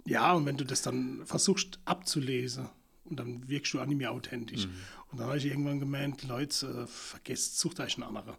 ja, 0.06 0.34
und 0.34 0.46
wenn 0.46 0.58
du 0.58 0.66
das 0.66 0.82
dann 0.82 1.26
versuchst 1.26 1.80
abzulesen, 1.86 2.70
und 3.12 3.20
dann 3.20 3.48
wirkst 3.50 3.74
du 3.74 3.82
auch 3.82 3.86
nicht 3.86 3.98
mehr 3.98 4.12
authentisch. 4.12 4.66
Mhm. 4.66 4.74
Und 5.12 5.20
dann 5.20 5.28
habe 5.28 5.38
ich 5.38 5.46
irgendwann 5.46 5.80
gemeint, 5.80 6.24
Leute, 6.24 6.84
äh, 6.84 6.88
vergesst, 6.88 7.60
sucht 7.60 7.82
euch 7.82 7.96
einen 7.96 8.04
anderen. 8.04 8.36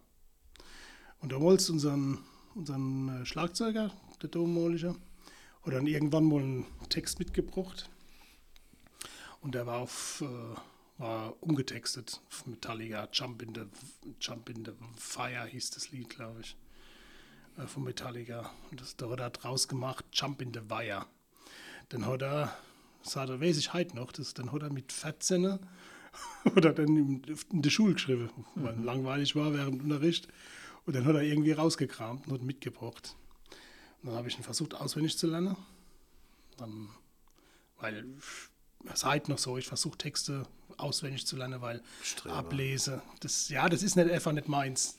Und 1.21 1.33
damals 1.33 1.69
unseren, 1.69 2.19
unseren 2.55 3.23
äh, 3.23 3.27
Schlagzeuger, 3.27 3.93
der 4.23 4.31
Dommolischer, 4.31 4.97
hat 5.65 5.75
dann 5.75 5.87
irgendwann 5.87 6.25
mal 6.25 6.41
einen 6.41 6.67
Text 6.89 7.19
mitgebracht. 7.19 7.91
Und 9.43 9.55
der 9.55 9.67
war 9.67 9.79
auf, 9.79 10.23
äh, 10.23 11.01
war 11.01 11.37
umgetextet 11.43 12.23
auf 12.29 12.47
Metallica, 12.47 13.09
Jump 13.13 13.43
in 13.43 13.55
the, 13.55 13.63
Jump 14.21 14.49
in 14.49 14.65
the 14.65 14.73
Fire 14.97 15.47
hieß 15.47 15.71
das 15.71 15.91
Lied, 15.91 16.09
glaube 16.09 16.41
ich, 16.41 16.57
äh, 17.59 17.67
von 17.67 17.85
Metallica. 17.85 18.51
Und 18.71 18.81
das, 18.81 18.97
da 18.97 19.11
hat 19.11 19.21
er 19.21 19.31
draus 19.31 19.69
gemacht, 19.69 20.07
Jump 20.13 20.41
in 20.41 20.55
the 20.55 20.61
Wire. 20.71 21.05
Dann 21.89 22.07
hat 22.07 22.23
er, 22.23 22.57
hat 23.15 23.29
er, 23.29 23.41
weiß 23.41 23.57
ich 23.59 23.73
heute 23.73 23.97
noch, 23.97 24.13
das, 24.13 24.35
dann 24.35 24.53
hat 24.53 24.63
er 24.63 24.73
mit 24.73 24.93
14 24.93 25.59
oder 26.57 26.73
dann 26.73 26.97
in, 26.97 27.23
in 27.51 27.63
der 27.63 27.71
Schule 27.71 27.95
geschrieben, 27.95 28.31
weil 28.55 28.79
langweilig 28.81 29.37
war 29.37 29.53
während 29.53 29.77
dem 29.77 29.91
Unterricht. 29.91 30.29
Und 30.85 30.97
dann 30.97 31.05
hat 31.05 31.15
er 31.15 31.23
irgendwie 31.23 31.53
rausgekramt 31.53 32.27
und 32.27 32.35
hat 32.35 32.43
mitgebracht. 32.43 33.17
Und 34.03 34.09
dann 34.09 34.17
habe 34.17 34.29
ich 34.29 34.37
ihn 34.37 34.43
versucht 34.43 34.75
auswendig 34.75 35.17
zu 35.17 35.29
lernen. 35.29 35.57
Dann, 36.57 36.89
weil 37.79 38.05
es 38.93 39.05
heute 39.05 39.31
noch 39.31 39.39
so, 39.39 39.57
ich 39.59 39.67
versuche 39.67 39.97
Texte 39.97 40.45
auswendig 40.77 41.27
zu 41.27 41.37
lernen, 41.37 41.61
weil 41.61 41.83
Streber. 42.03 42.37
ablese, 42.37 43.03
das, 43.21 43.49
ja, 43.49 43.69
das 43.69 43.83
ist 43.83 43.97
nicht 43.97 44.11
einfach 44.11 44.33
nicht 44.33 44.49
meins. 44.49 44.97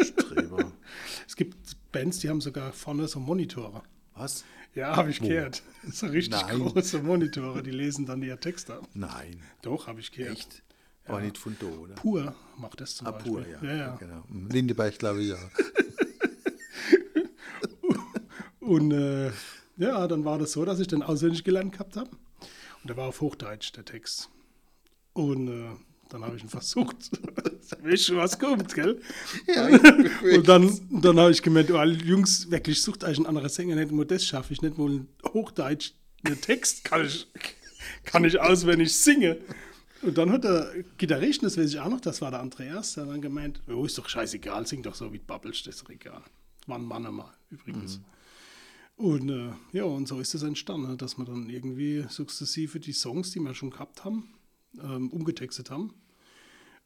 Streber. 0.00 0.72
es 1.26 1.34
gibt 1.34 1.56
Bands, 1.90 2.20
die 2.20 2.28
haben 2.28 2.40
sogar 2.40 2.72
vorne 2.72 3.08
so 3.08 3.18
Monitore. 3.18 3.82
Was? 4.14 4.44
Ja, 4.74 4.96
habe 4.96 5.10
ich 5.10 5.20
gehört. 5.20 5.62
So 5.92 6.06
richtig 6.06 6.40
Nein. 6.40 6.60
große 6.60 7.02
Monitore, 7.02 7.62
die 7.62 7.70
lesen 7.70 8.06
dann 8.06 8.22
ihr 8.22 8.40
Text 8.40 8.70
ab. 8.70 8.88
Nein. 8.94 9.42
Doch, 9.60 9.86
habe 9.86 10.00
ich 10.00 10.10
gehört. 10.12 10.38
Echt? 10.38 10.62
War 11.06 11.20
nicht 11.20 11.36
von 11.36 11.54
da, 11.60 11.66
oder? 11.66 11.94
Pur 11.94 12.34
macht 12.56 12.80
das 12.80 12.96
zum 12.96 13.06
Ah, 13.06 13.10
Beispiel. 13.10 13.32
pur, 13.32 13.46
ja. 13.46 13.62
ja, 13.62 13.76
ja. 13.76 13.96
Genau. 13.96 14.24
Lindeberg, 14.50 14.98
glaube 14.98 15.20
ich, 15.22 15.28
ja. 15.28 15.36
Und 18.60 18.92
äh, 18.92 19.30
ja, 19.76 20.06
dann 20.08 20.24
war 20.24 20.38
das 20.38 20.52
so, 20.52 20.64
dass 20.64 20.80
ich 20.80 20.86
den 20.88 21.02
auswendig 21.02 21.44
gelernt 21.44 21.72
gehabt 21.72 21.96
habe. 21.96 22.10
Und 22.10 22.88
der 22.88 22.96
war 22.96 23.08
auf 23.08 23.20
Hochdeutsch, 23.20 23.72
der 23.76 23.84
Text. 23.84 24.30
Und 25.12 25.48
äh, 25.48 25.68
dann 26.14 26.24
habe 26.24 26.36
ich 26.36 26.44
ihn 26.44 26.48
versucht. 26.48 27.10
weißt 27.82 28.04
schon, 28.04 28.16
was 28.18 28.38
kommt, 28.38 28.72
gell? 28.72 29.00
Ja, 29.48 29.66
Und 30.36 30.48
dann, 30.48 30.80
dann 30.90 31.18
habe 31.18 31.32
ich 31.32 31.42
gemeint, 31.42 31.72
oh, 31.72 31.82
Jungs, 31.82 32.48
wirklich, 32.52 32.80
sucht 32.80 33.02
euch 33.02 33.16
einen 33.16 33.26
anderen 33.26 33.48
Sänger, 33.48 33.74
nicht 33.74 33.90
nur 33.90 34.04
das 34.04 34.24
schaffe 34.24 34.52
ich, 34.52 34.62
nicht 34.62 34.78
mal 34.78 35.04
Hochdeutsch, 35.26 35.92
einen 36.22 36.40
Text 36.40 36.84
kann 36.84 37.04
ich, 37.04 37.26
kann 38.04 38.24
ich 38.24 38.40
auswendig 38.40 38.94
singen. 38.94 39.38
Und 40.02 40.16
dann 40.16 40.30
hat 40.30 40.44
der 40.44 40.72
Gitarrist, 40.98 41.42
das 41.42 41.58
weiß 41.58 41.70
ich 41.70 41.80
auch 41.80 41.88
noch, 41.88 42.00
das 42.00 42.20
war 42.20 42.30
der 42.30 42.40
Andreas, 42.40 42.94
der 42.94 43.06
dann 43.06 43.20
gemeint, 43.20 43.60
oh, 43.66 43.84
ist 43.84 43.98
doch 43.98 44.08
scheißegal, 44.08 44.68
sing 44.68 44.82
doch 44.82 44.94
so 44.94 45.12
wie 45.12 45.18
du 45.18 45.24
babbelst, 45.24 45.66
das 45.66 45.76
ist 45.76 45.82
doch 45.82 45.90
egal. 45.90 46.22
War 46.66 46.78
ein 46.78 46.84
Mann 46.84 47.06
einmal, 47.06 47.32
übrigens. 47.50 48.00
Und 48.96 49.30
äh, 49.30 49.50
ja, 49.72 49.82
und 49.82 50.06
so 50.06 50.20
ist 50.20 50.32
es 50.32 50.44
entstanden, 50.44 50.96
dass 50.96 51.18
wir 51.18 51.24
dann 51.24 51.50
irgendwie 51.50 52.04
sukzessive 52.08 52.78
die 52.78 52.92
Songs, 52.92 53.32
die 53.32 53.40
wir 53.40 53.54
schon 53.54 53.70
gehabt 53.70 54.04
haben, 54.04 54.28
ähm, 54.80 55.10
umgetextet 55.10 55.70
haben. 55.70 55.92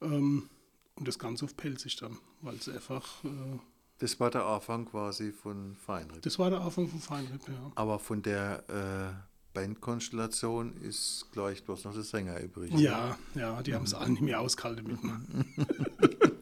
Ähm, 0.02 0.48
und 0.96 1.06
das 1.08 1.18
Ganze 1.18 1.44
auf 1.44 1.56
Pelzig 1.56 1.96
dann, 1.96 2.18
weil 2.42 2.56
es 2.56 2.68
einfach, 2.68 3.24
äh, 3.24 3.28
Das 3.98 4.18
war 4.20 4.30
der 4.30 4.44
Anfang 4.46 4.86
quasi 4.86 5.32
von 5.32 5.76
Feinripp. 5.76 6.22
das 6.22 6.38
war 6.38 6.50
der 6.50 6.60
Anfang 6.60 6.88
von 6.88 7.00
Feinripp, 7.00 7.46
ja. 7.48 7.72
Aber 7.76 7.98
von 7.98 8.22
der 8.22 8.64
äh, 8.68 9.14
Bandkonstellation 9.54 10.76
ist 10.82 11.26
gleich 11.32 11.64
bloß 11.64 11.84
noch 11.84 11.94
der 11.94 12.02
Sänger 12.02 12.40
übrig. 12.40 12.72
Ja, 12.74 13.16
ja, 13.34 13.62
die 13.62 13.74
haben 13.74 13.84
es 13.84 13.94
alle 13.94 14.10
nicht 14.10 14.22
mehr 14.22 14.40
ausgehalten 14.40 14.86
mit 14.86 15.02
mir. 15.02 15.20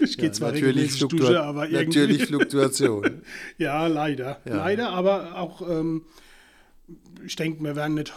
ich 0.00 0.16
gehe 0.16 0.26
Ja, 0.26 0.32
zwar 0.32 0.52
natürlich, 0.52 0.92
Fluktua 0.92 1.18
duschen, 1.18 1.36
aber 1.36 1.68
irgendwie. 1.68 1.98
natürlich 1.98 2.26
Fluktuation. 2.28 3.22
Ja, 3.58 3.86
leider. 3.86 4.40
Ja. 4.44 4.56
Leider, 4.56 4.90
aber 4.90 5.36
auch, 5.36 5.62
ähm, 5.68 6.04
ich 7.24 7.36
denke, 7.36 7.62
wir 7.62 7.76
wären 7.76 7.94
nicht 7.94 8.12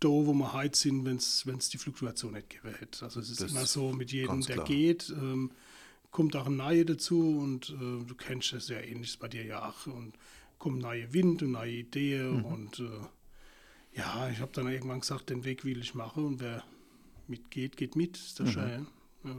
da, 0.00 0.08
wo 0.08 0.32
wir 0.34 0.52
heute 0.52 0.78
sind, 0.78 1.04
wenn 1.04 1.16
es 1.16 1.68
die 1.70 1.78
Fluktuation 1.78 2.32
nicht 2.34 2.50
gegeben 2.50 2.74
hätte. 2.78 3.04
Also 3.04 3.20
es 3.20 3.30
ist 3.30 3.40
Das 3.40 3.50
immer 3.50 3.66
so, 3.66 3.92
mit 3.92 4.12
jedem, 4.12 4.40
der 4.42 4.56
klar. 4.56 4.66
geht, 4.66 5.10
ähm, 5.10 5.50
kommt 6.10 6.36
auch 6.36 6.46
ein 6.46 6.56
Neue 6.56 6.84
dazu 6.84 7.38
und 7.38 7.70
äh, 7.70 8.04
du 8.04 8.14
kennst 8.16 8.52
das 8.52 8.68
ja 8.68 8.78
ähnlich 8.80 9.18
bei 9.18 9.28
dir 9.28 9.44
ja 9.44 9.68
auch. 9.68 9.86
Und 9.86 10.14
kommt 10.58 10.80
neue 10.80 11.12
Wind 11.12 11.42
und 11.42 11.52
neue 11.52 11.72
Ideen 11.72 12.38
Mhm. 12.38 12.44
und 12.44 12.78
äh, 12.80 13.98
ja, 13.98 14.28
ich 14.30 14.40
habe 14.40 14.52
dann 14.52 14.68
irgendwann 14.68 15.00
gesagt, 15.00 15.30
den 15.30 15.44
Weg 15.44 15.64
will 15.64 15.80
ich 15.80 15.94
machen 15.94 16.24
und 16.24 16.40
wer 16.40 16.62
mitgeht, 17.28 17.76
geht 17.76 17.96
mit. 17.96 18.16
Ist 18.16 18.38
Mhm. 18.40 18.44
das 18.44 18.52
schön. 18.54 18.86
Ja. 19.24 19.36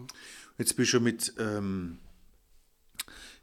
Jetzt 0.58 0.76
bist 0.76 0.94
du 0.94 1.00
mit, 1.00 1.34
ähm, 1.40 2.00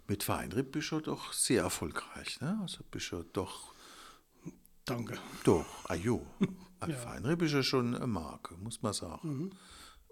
mit 0.06 0.22
Feinripp 0.22 0.72
bist 0.72 0.90
du 0.92 1.00
doch 1.00 1.32
sehr 1.32 1.62
erfolgreich. 1.62 2.40
Ne? 2.40 2.58
Also 2.60 2.80
bist 2.90 3.10
du 3.12 3.24
doch, 3.32 3.72
Danke. 4.84 5.18
doch, 5.44 5.66
ah 5.88 5.94
jo. 5.94 6.24
Ja. 6.88 6.96
Mhm. 6.96 7.00
Feinripp 7.00 7.42
ist 7.42 7.52
ja 7.52 7.62
schon 7.62 7.94
eine 7.94 8.06
Marke, 8.06 8.56
muss 8.56 8.82
man 8.82 8.92
sagen. 8.92 9.50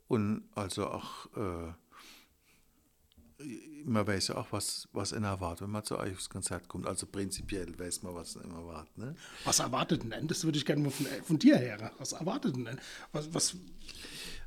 Und 0.09 0.45
also 0.55 0.87
auch, 0.89 1.27
äh, 1.37 1.73
man 3.85 4.07
weiß 4.07 4.29
ja 4.29 4.37
auch, 4.37 4.53
was, 4.53 4.89
was 4.93 5.13
einen 5.13 5.25
erwartet, 5.25 5.63
wenn 5.63 5.71
man 5.71 5.83
zu 5.85 5.99
euch 5.99 6.13
aufs 6.13 6.29
Konzert 6.29 6.69
kommt. 6.69 6.87
Also 6.87 7.07
prinzipiell 7.07 7.77
weiß 7.79 8.03
man, 8.05 8.15
was 8.15 8.37
einen 8.37 8.53
erwartet. 8.53 8.97
Ne? 8.99 9.17
Was 9.45 9.59
erwartet 9.59 10.03
denn? 10.05 10.29
Das 10.29 10.45
würde 10.45 10.59
ich 10.59 10.65
gerne 10.67 10.83
mal 10.83 10.91
von, 10.91 11.07
von 11.25 11.39
dir 11.39 11.57
her. 11.57 11.93
Was 11.99 12.13
erwartet 12.13 12.55
denn? 12.55 12.79
Was, 13.13 13.35
was, 13.35 13.57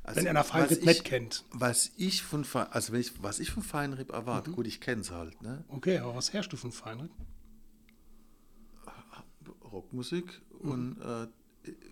Also, 0.02 0.20
wenn 0.20 0.28
einer 0.28 0.44
Feinripp 0.44 0.78
ich- 0.78 0.84
nicht 0.86 1.04
kennt. 1.04 1.44
Was 1.50 1.90
ich 1.98 2.22
von, 2.22 2.44
Fe- 2.44 2.72
also 2.72 2.92
wenn 2.94 3.00
ich, 3.00 3.22
was 3.22 3.38
ich 3.40 3.50
von 3.50 3.62
Feinripp 3.62 4.08
Mhm. 4.08 4.14
erwarte, 4.14 4.50
gut, 4.52 4.66
ich 4.66 4.80
kenne 4.80 5.02
es 5.02 5.10
halt, 5.10 5.42
ne? 5.42 5.64
Okay, 5.68 5.98
aber 5.98 6.14
was 6.16 6.32
herrscht 6.32 6.52
du 6.52 6.56
von 6.56 6.72
Feinripp? 6.72 7.10
Rockmusik 9.64 10.40
Mhm. 10.62 10.70
und 10.70 11.00
äh, 11.02 11.26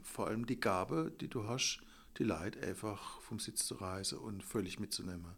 vor 0.02 0.26
allem 0.28 0.46
die 0.46 0.58
Gabe, 0.60 1.12
die 1.20 1.28
du 1.28 1.46
hast, 1.46 1.80
die 2.18 2.24
Leute 2.24 2.60
einfach 2.66 3.20
vom 3.22 3.38
Sitz 3.40 3.66
zu 3.66 3.74
reißen 3.74 4.18
und 4.18 4.42
völlig 4.44 4.78
mitzunehmen. 4.78 5.34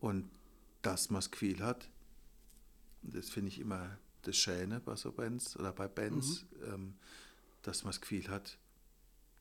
Und 0.00 0.30
dass 0.82 1.10
man 1.10 1.18
das 1.18 1.30
Gefühl 1.30 1.60
hat, 1.60 1.88
das 3.02 3.28
finde 3.30 3.48
ich 3.48 3.58
immer 3.60 3.98
das 4.22 4.36
Schöne 4.36 4.80
bei 4.80 4.96
so 4.96 5.12
Bands 5.12 5.56
oder 5.58 5.72
bei 5.72 5.88
Bands, 5.88 6.44
Mhm. 6.60 6.72
ähm, 6.74 6.94
dass 7.62 7.82
man 7.84 7.90
das 7.90 8.00
Gefühl 8.00 8.28
hat, 8.28 8.58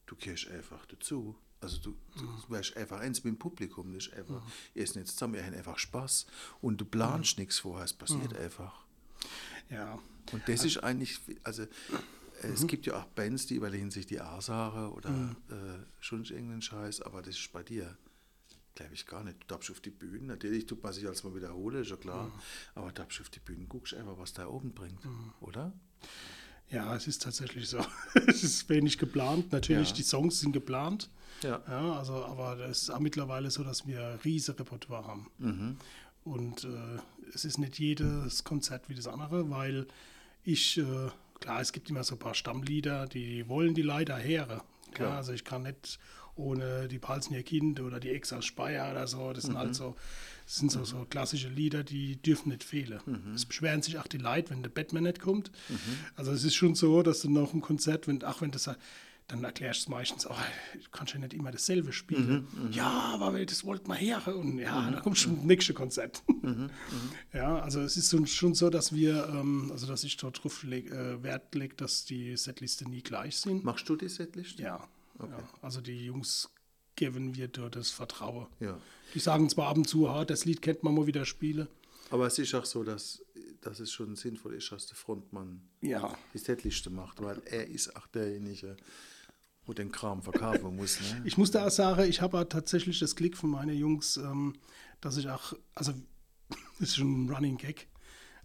du 0.06 0.16
gehst 0.16 0.48
einfach 0.50 0.86
dazu. 0.86 1.36
Also 1.62 1.80
du, 1.80 1.96
du 2.18 2.24
Mhm. 2.26 2.44
wärst 2.50 2.78
einfach 2.78 3.00
eins 3.00 3.24
mit 3.24 3.34
dem 3.36 3.40
Publikum. 3.40 3.94
Das 3.94 4.08
ist 4.08 4.14
einfach, 4.14 4.42
ihr 4.76 4.84
essen 4.84 5.00
jetzt 5.00 5.14
zusammen, 5.14 5.36
ihr 5.36 5.46
habt 5.46 5.56
einfach 5.56 5.80
Spaß 5.80 6.28
und 6.62 6.80
du 6.80 6.86
planst 6.86 7.38
Mhm. 7.38 7.44
nichts 7.44 7.60
vorher, 7.60 7.86
es 7.86 7.94
passiert 7.94 8.36
einfach. 8.38 8.84
Ja. 9.70 9.98
Und 10.32 10.48
das 10.48 10.64
ist 10.64 10.78
eigentlich, 10.84 11.20
also 11.44 11.66
Mhm. 12.44 12.52
es 12.54 12.68
gibt 12.68 12.86
ja 12.86 13.00
auch 13.00 13.06
Bands, 13.06 13.46
die 13.48 13.56
überlegen 13.56 13.92
sich 13.92 14.06
die 14.06 14.20
A-Sache 14.20 14.92
oder 14.92 15.10
äh, 15.50 15.54
schon 16.00 16.24
irgendeinen 16.26 16.62
Scheiß, 16.62 17.02
aber 17.02 17.22
das 17.22 17.36
ist 17.38 17.52
bei 17.54 17.64
dir, 17.64 17.98
glaube 18.76 18.94
ich, 18.94 19.06
gar 19.06 19.24
nicht. 19.24 19.42
Du 19.42 19.48
darfst 19.48 19.72
auf 19.72 19.80
die 19.80 19.90
Bühne, 19.90 20.26
natürlich 20.28 20.66
tut 20.66 20.84
man 20.84 20.92
sich 20.94 21.08
als 21.08 21.24
mal 21.24 21.34
wiederholen, 21.36 21.82
ist 21.82 21.90
ja 21.92 21.96
klar, 21.98 22.26
Mhm. 22.28 22.32
aber 22.76 22.88
du 22.88 22.94
darfst 22.94 23.22
auf 23.22 23.30
die 23.30 23.40
Bühne, 23.40 23.66
guckst 23.68 23.94
einfach, 23.94 24.18
was 24.18 24.34
da 24.34 24.48
oben 24.48 24.74
bringt, 24.74 25.00
oder? 25.42 25.72
ja, 26.72 26.96
es 26.96 27.06
ist 27.08 27.22
tatsächlich 27.22 27.70
so. 27.70 27.78
es 28.28 28.44
ist 28.44 28.68
wenig 28.70 28.98
geplant. 28.98 29.52
Natürlich, 29.52 29.90
Ja. 29.92 29.96
die 29.96 30.04
Songs 30.04 30.40
sind 30.40 30.52
geplant. 30.52 31.10
Ja. 31.44 31.62
Ja, 31.68 31.94
also, 31.94 32.26
aber 32.26 32.58
es 32.68 32.84
ist 32.84 32.90
auch 32.90 33.00
mittlerweile 33.00 33.52
so, 33.52 33.64
dass 33.64 33.86
wir 33.86 34.20
riesige 34.26 34.60
Repertoire 34.62 35.06
haben. 35.06 35.30
Mhm. 35.38 35.78
Und 36.24 36.64
äh, 36.64 36.98
es 37.34 37.46
ist 37.46 37.60
nicht 37.60 37.78
jedes 37.78 38.44
Konzert 38.44 38.90
wie 38.90 38.96
das 38.96 39.06
andere, 39.08 39.48
weil 39.52 39.86
ich, 40.44 40.80
äh, 40.80 41.10
klar, 41.46 41.62
es 41.62 41.72
gibt 41.72 41.90
immer 41.90 42.04
so 42.04 42.16
ein 42.16 42.20
paar 42.20 42.34
Stammlieder, 42.34 43.06
die 43.06 43.48
wollen 43.48 43.74
die 43.74 43.84
leider 43.84 44.18
her. 44.18 44.64
Ja, 45.00 45.18
also 45.18 45.32
ich 45.34 45.44
kann 45.44 45.64
nicht 45.64 46.00
ohne 46.36 46.88
die 46.88 47.00
Palzen 47.00 47.34
ihr 47.34 47.44
Kind 47.44 47.80
oder 47.80 48.00
die 48.00 48.10
Ex 48.10 48.34
aus 48.34 48.46
Speyer 48.46 48.92
oder 48.92 49.08
so, 49.08 49.32
das 49.32 49.46
sind 49.46 49.58
halt 49.58 49.76
so, 49.76 49.96
das 50.46 50.56
sind 50.58 50.72
so, 50.72 50.84
so 50.84 51.06
klassische 51.10 51.48
Lieder, 51.48 51.84
die 51.84 52.18
dürfen 52.18 52.50
nicht 52.50 52.64
fehlen. 52.64 53.00
Es 53.34 53.46
beschweren 53.46 53.82
sich 53.82 54.00
auch 54.00 54.08
die 54.08 54.18
Leute, 54.18 54.50
wenn 54.50 54.62
der 54.64 54.70
Batman 54.70 55.04
nicht 55.04 55.22
kommt. 55.22 55.52
Also 56.16 56.32
es 56.32 56.44
ist 56.44 56.56
schon 56.56 56.76
so, 56.76 57.04
dass 57.04 57.22
du 57.22 57.30
nach 57.30 57.52
dem 57.52 57.62
Konzert, 57.62 58.08
wenn, 58.08 58.24
ach, 58.24 58.42
wenn 58.42 58.52
das 58.52 58.70
dann 59.28 59.44
erklärst 59.44 59.88
du 59.88 59.92
meistens, 59.92 60.28
oh, 60.28 60.36
du 60.74 60.90
kannst 60.92 61.14
ja 61.14 61.20
nicht 61.20 61.34
immer 61.34 61.52
dasselbe 61.52 61.92
spielen. 61.92 62.48
Ja, 62.72 63.18
aber 63.20 63.44
das 63.44 63.66
wollte 63.66 63.88
man 63.88 63.98
her. 63.98 64.22
Und 64.28 64.60
ja, 64.60 64.90
dann 64.90 65.02
kommt 65.02 65.18
schon 65.18 65.38
das 65.38 65.46
nächste 65.46 65.74
Konzert. 65.74 66.24
ja, 67.34 67.60
also 67.60 67.82
es 67.82 67.98
ist 67.98 68.16
schon 68.30 68.54
so, 68.54 68.70
dass 68.70 68.94
wir, 68.94 69.28
ähm, 69.30 69.70
also 69.72 69.88
dass 69.88 70.04
ich 70.04 70.18
dort 70.18 70.44
drauf 70.44 70.64
leg, 70.64 70.92
äh, 70.92 71.24
Wert 71.24 71.56
lege, 71.56 71.76
dass 71.76 72.06
die 72.06 72.38
Setliste 72.38 72.88
nie 72.88 73.02
gleich 73.02 73.38
sind. 73.38 73.64
Machst 73.64 73.90
du 73.90 73.96
die 73.96 74.10
Setlist? 74.10 74.60
Ja, 74.60 74.88
ja. 75.20 75.50
Also 75.62 75.82
die 75.82 76.06
Jungs 76.06 76.50
geben 76.96 77.36
wir 77.36 77.48
dort 77.48 77.76
das 77.76 77.90
Vertrauen. 77.90 78.48
Ja. 78.60 78.80
Die 79.14 79.20
sagen 79.20 79.50
zwar 79.50 79.70
ab 79.70 79.78
und 79.78 79.88
zu, 79.88 80.08
ah, 80.08 80.24
das 80.24 80.46
Lied 80.46 80.62
kennt 80.62 80.84
man 80.84 80.94
mal 80.94 81.08
wieder 81.08 81.26
spielen. 81.26 81.68
Aber 82.12 82.28
es 82.28 82.38
ist 82.38 82.54
auch 82.54 82.66
so, 82.66 82.84
dass, 82.84 83.24
dass 83.62 83.80
es 83.80 83.92
schon 83.92 84.16
sinnvoll 84.16 84.54
ist, 84.54 84.72
dass 84.72 84.86
der 84.88 84.96
Frontmann 84.96 85.62
Ja, 85.82 86.16
die 86.34 86.38
Setliste 86.38 86.90
macht, 86.90 87.22
weil 87.24 87.42
er 87.46 87.68
ist 87.68 87.96
auch 87.96 88.08
derjenige, 88.08 88.78
wo 89.66 89.74
den 89.74 89.92
Kram 89.92 90.22
verkaufen 90.22 90.76
muss. 90.76 91.00
Ne? 91.00 91.22
Ich 91.26 91.38
muss 91.38 91.52
da 91.52 91.66
auch 91.66 91.72
sagen, 91.72 92.10
ich 92.10 92.22
habe 92.22 92.48
tatsächlich 92.48 93.00
das 93.00 93.16
Glück 93.16 93.36
von 93.36 93.50
meinen 93.50 93.76
Jungs, 93.78 94.18
ähm, 94.18 94.54
dass 95.02 95.18
ich 95.18 95.30
auch, 95.30 95.54
also 95.74 95.94
das 96.80 96.90
ist 96.90 96.96
schon 96.98 97.26
ein 97.26 97.30
Running 97.30 97.58
Gag, 97.58 97.88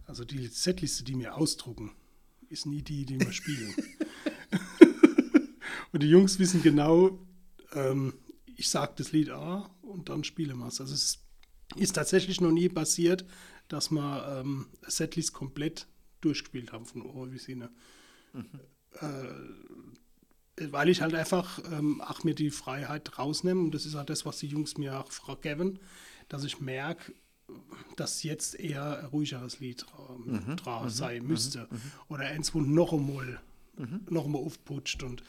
also 0.05 0.25
die 0.25 0.47
Setliste, 0.47 1.03
die 1.03 1.17
wir 1.17 1.35
ausdrucken, 1.35 1.91
ist 2.49 2.65
nie 2.65 2.81
die, 2.81 3.05
die 3.05 3.19
wir 3.19 3.31
spielen. 3.31 3.73
und 5.91 6.03
die 6.03 6.09
Jungs 6.09 6.39
wissen 6.39 6.61
genau, 6.61 7.19
ähm, 7.73 8.13
ich 8.57 8.69
sage 8.69 8.93
das 8.97 9.11
Lied 9.11 9.29
A 9.29 9.69
und 9.81 10.09
dann 10.09 10.23
spielen 10.23 10.57
wir 10.57 10.67
es. 10.67 10.81
Also 10.81 10.93
es 10.93 11.19
ist 11.75 11.93
tatsächlich 11.93 12.41
noch 12.41 12.51
nie 12.51 12.67
passiert, 12.67 13.25
dass 13.69 13.89
wir 13.91 14.41
ähm, 14.41 14.67
Setlist 14.85 15.33
komplett 15.33 15.87
durchgespielt 16.19 16.73
haben 16.73 16.85
von 16.85 17.03
Eurovision. 17.03 17.69
Weil 20.69 20.89
ich 20.89 21.01
halt 21.01 21.13
einfach 21.13 21.59
ähm, 21.71 22.01
auch 22.01 22.23
mir 22.23 22.35
die 22.35 22.51
Freiheit 22.51 23.17
rausnehme. 23.17 23.59
Und 23.59 23.71
das 23.73 23.85
ist 23.85 23.95
halt 23.95 24.09
das, 24.09 24.25
was 24.25 24.39
die 24.39 24.47
Jungs 24.47 24.77
mir 24.77 24.99
auch 24.99 25.41
geben, 25.41 25.79
dass 26.29 26.43
ich 26.43 26.59
merke, 26.59 27.13
dass 27.95 28.23
jetzt 28.23 28.59
eher 28.59 28.99
ein 28.99 29.05
ruhigeres 29.05 29.59
Lied 29.59 29.85
ähm, 30.09 30.55
dran 30.55 30.89
sein 30.89 31.25
müsste. 31.25 31.67
Oder 32.07 32.25
eins, 32.25 32.53
wo 32.53 32.61
noch 32.61 32.93
einmal, 32.93 33.41
noch 34.09 34.25
einmal 34.25 34.41
aufputscht. 34.41 35.03
Und, 35.03 35.23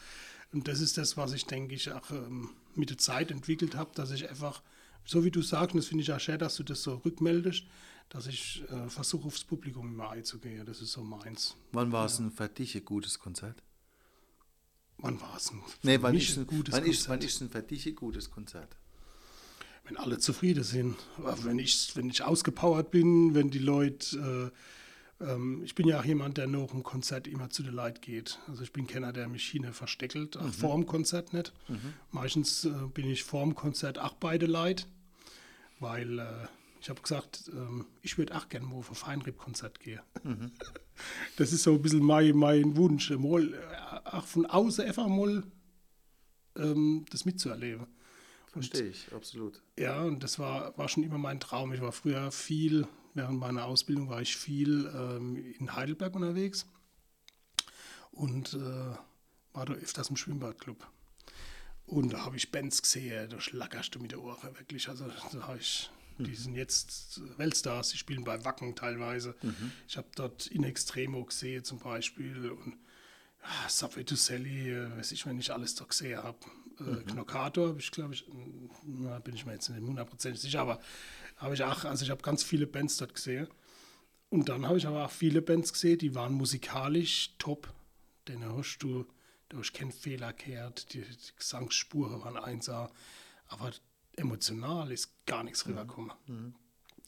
und 0.51 0.67
das 0.67 0.79
ist 0.79 0.97
das, 0.97 1.17
was 1.17 1.33
ich 1.33 1.45
denke 1.45 1.75
ich 1.75 1.91
auch 1.91 2.09
ähm, 2.11 2.49
mit 2.75 2.89
der 2.89 2.97
Zeit 2.97 3.31
entwickelt 3.31 3.75
habe, 3.75 3.91
dass 3.95 4.11
ich 4.11 4.29
einfach, 4.29 4.61
so 5.05 5.23
wie 5.23 5.31
du 5.31 5.41
sagst, 5.41 5.73
und 5.73 5.77
das 5.77 5.87
finde 5.87 6.03
ich 6.03 6.11
auch 6.11 6.19
schön, 6.19 6.39
dass 6.39 6.55
du 6.55 6.63
das 6.63 6.83
so 6.83 6.95
rückmeldest, 6.95 7.63
dass 8.09 8.27
ich 8.27 8.63
äh, 8.69 8.89
versuche, 8.89 9.27
aufs 9.27 9.43
Publikum 9.43 9.87
immer 9.87 10.11
einzugehen. 10.11 10.65
Das 10.65 10.81
ist 10.81 10.91
so 10.91 11.03
meins. 11.03 11.55
Wann 11.71 11.91
war 11.91 12.05
es 12.05 12.19
ein 12.19 12.31
für 12.31 12.47
dich 12.47 12.75
ein 12.75 12.85
gutes 12.85 13.19
Konzert? 13.19 13.61
Wann 15.03 15.21
war 15.21 15.35
es 15.37 15.51
ein, 15.51 15.61
Nee, 15.83 15.97
wann 16.01 16.15
ist, 16.15 16.37
ein 16.37 16.47
gutes 16.47 16.73
wann, 16.73 16.83
ist, 16.85 17.05
Konzert? 17.05 17.09
wann 17.09 17.27
ist 17.27 17.41
ein 17.41 17.49
für 17.49 17.61
dich 17.61 17.85
ein 17.85 17.95
gutes 17.95 18.31
Konzert? 18.31 18.75
wenn 19.85 19.97
alle 19.97 20.17
zufrieden 20.17 20.63
sind. 20.63 20.95
Aber 21.17 21.43
wenn 21.43 21.59
ich, 21.59 21.91
wenn 21.95 22.09
ich 22.09 22.23
ausgepowert 22.23 22.89
bin, 22.91 23.35
wenn 23.35 23.49
die 23.49 23.59
Leute, 23.59 24.51
äh, 25.19 25.25
ähm, 25.31 25.61
ich 25.63 25.75
bin 25.75 25.87
ja 25.87 25.99
auch 25.99 26.05
jemand, 26.05 26.37
der 26.37 26.47
nach 26.47 26.67
dem 26.67 26.83
Konzert 26.83 27.27
immer 27.27 27.49
zu 27.49 27.63
den 27.63 27.73
Leuten 27.73 27.99
geht. 28.01 28.39
Also 28.47 28.63
ich 28.63 28.71
bin 28.71 28.87
keiner, 28.87 29.11
der 29.11 29.27
mich 29.27 29.45
hin 29.45 29.71
versteckelt, 29.73 30.37
auch 30.37 30.53
vor 30.53 30.75
dem 30.75 30.85
Konzert 30.85 31.33
nicht. 31.33 31.51
Meistens 32.11 32.65
äh, 32.65 32.69
bin 32.93 33.09
ich 33.09 33.23
vor 33.23 33.43
dem 33.43 33.55
Konzert 33.55 33.99
auch 33.99 34.13
bei 34.13 34.37
den 34.37 34.51
Leuten, 34.51 34.85
weil 35.79 36.19
äh, 36.19 36.47
ich 36.79 36.89
habe 36.89 37.01
gesagt, 37.01 37.51
ähm, 37.53 37.85
ich 38.01 38.17
würde 38.17 38.35
auch 38.37 38.47
gerne 38.49 38.65
mal 38.65 38.75
auf 38.75 38.89
ein 38.89 38.95
Feinripp-Konzert 38.95 39.79
gehen. 39.79 39.99
Das 41.37 41.51
ist 41.51 41.63
so 41.63 41.73
ein 41.73 41.81
bisschen 41.81 42.03
mein, 42.03 42.35
mein 42.35 42.75
Wunsch, 42.77 43.09
mal, 43.11 43.53
äh, 43.53 44.09
auch 44.09 44.25
von 44.25 44.45
außen 44.45 44.85
einfach 44.85 45.07
mal 45.07 45.43
ähm, 46.57 47.05
das 47.11 47.25
mitzuerleben. 47.25 47.87
Verstehe 48.51 48.89
ich, 48.89 49.11
absolut. 49.11 49.61
Ja, 49.79 50.03
und 50.03 50.23
das 50.23 50.37
war, 50.37 50.77
war 50.77 50.87
schon 50.87 51.03
immer 51.03 51.17
mein 51.17 51.39
Traum. 51.39 51.73
Ich 51.73 51.81
war 51.81 51.91
früher 51.91 52.31
viel, 52.31 52.87
während 53.15 53.39
meiner 53.39 53.65
Ausbildung 53.65 54.09
war 54.09 54.21
ich 54.21 54.37
viel 54.37 54.91
ähm, 54.95 55.35
in 55.59 55.75
Heidelberg 55.75 56.15
unterwegs 56.15 56.67
und 58.11 58.53
äh, 58.53 58.95
war 59.53 59.65
da 59.65 59.73
öfters 59.73 60.09
im 60.09 60.17
Schwimmbadclub. 60.17 60.87
Und 61.85 62.13
da 62.13 62.25
habe 62.25 62.37
ich 62.37 62.51
Bands 62.51 62.81
gesehen, 62.81 63.29
da 63.29 63.39
schlackerst 63.41 63.95
du 63.95 63.99
mit 63.99 64.11
der 64.11 64.21
Ohren 64.21 64.57
wirklich. 64.57 64.87
Also 64.87 65.07
da 65.07 65.47
habe 65.47 65.57
ich, 65.57 65.89
die 66.17 66.35
sind 66.35 66.55
jetzt 66.55 67.21
Weltstars, 67.37 67.89
die 67.89 67.97
spielen 67.97 68.23
bei 68.23 68.43
Wacken 68.45 68.75
teilweise. 68.75 69.35
Ich 69.87 69.97
habe 69.97 70.07
dort 70.15 70.47
In 70.47 70.63
Extremo 70.63 71.23
gesehen 71.25 71.63
zum 71.63 71.79
Beispiel 71.79 72.51
und 72.51 72.77
ah, 73.41 73.69
Subway 73.69 74.03
to 74.03 74.15
Sally, 74.15 74.71
äh, 74.71 74.97
weiß 74.97 75.11
ich, 75.11 75.25
wenn 75.25 75.39
ich 75.39 75.51
alles 75.51 75.75
da 75.75 75.85
gesehen 75.85 76.21
habe. 76.21 76.37
Äh, 76.79 77.03
Knockator 77.03 77.69
habe 77.69 77.79
ich, 77.79 77.91
glaube 77.91 78.13
ich, 78.13 78.27
mm, 78.27 78.69
na, 79.03 79.19
bin 79.19 79.35
ich 79.35 79.45
mir 79.45 79.53
jetzt 79.53 79.69
nicht 79.69 79.81
hundertprozentig 79.81 80.41
sicher, 80.41 80.61
aber 80.61 80.79
habe 81.37 81.53
ich 81.53 81.63
auch, 81.63 81.85
also 81.85 82.03
ich 82.03 82.11
habe 82.11 82.21
ganz 82.21 82.43
viele 82.43 82.67
Bands 82.67 82.97
dort 82.97 83.13
gesehen. 83.13 83.47
Und 84.29 84.49
dann 84.49 84.65
habe 84.65 84.77
ich 84.77 84.87
aber 84.87 85.05
auch 85.05 85.11
viele 85.11 85.41
Bands 85.41 85.73
gesehen, 85.73 85.99
die 85.99 86.15
waren 86.15 86.33
musikalisch 86.33 87.35
top. 87.37 87.71
Den 88.27 88.43
hast 88.45 88.79
du 88.79 89.05
durch 89.49 89.73
keinen 89.73 89.91
Fehler 89.91 90.33
gehört, 90.33 90.93
die, 90.93 91.01
die 91.01 91.35
Gesangsspuren 91.37 92.21
waren 92.21 92.37
einsah, 92.37 92.91
aber 93.47 93.71
emotional 94.15 94.91
ist 94.91 95.25
gar 95.25 95.43
nichts 95.43 95.67
rübergekommen. 95.67 96.11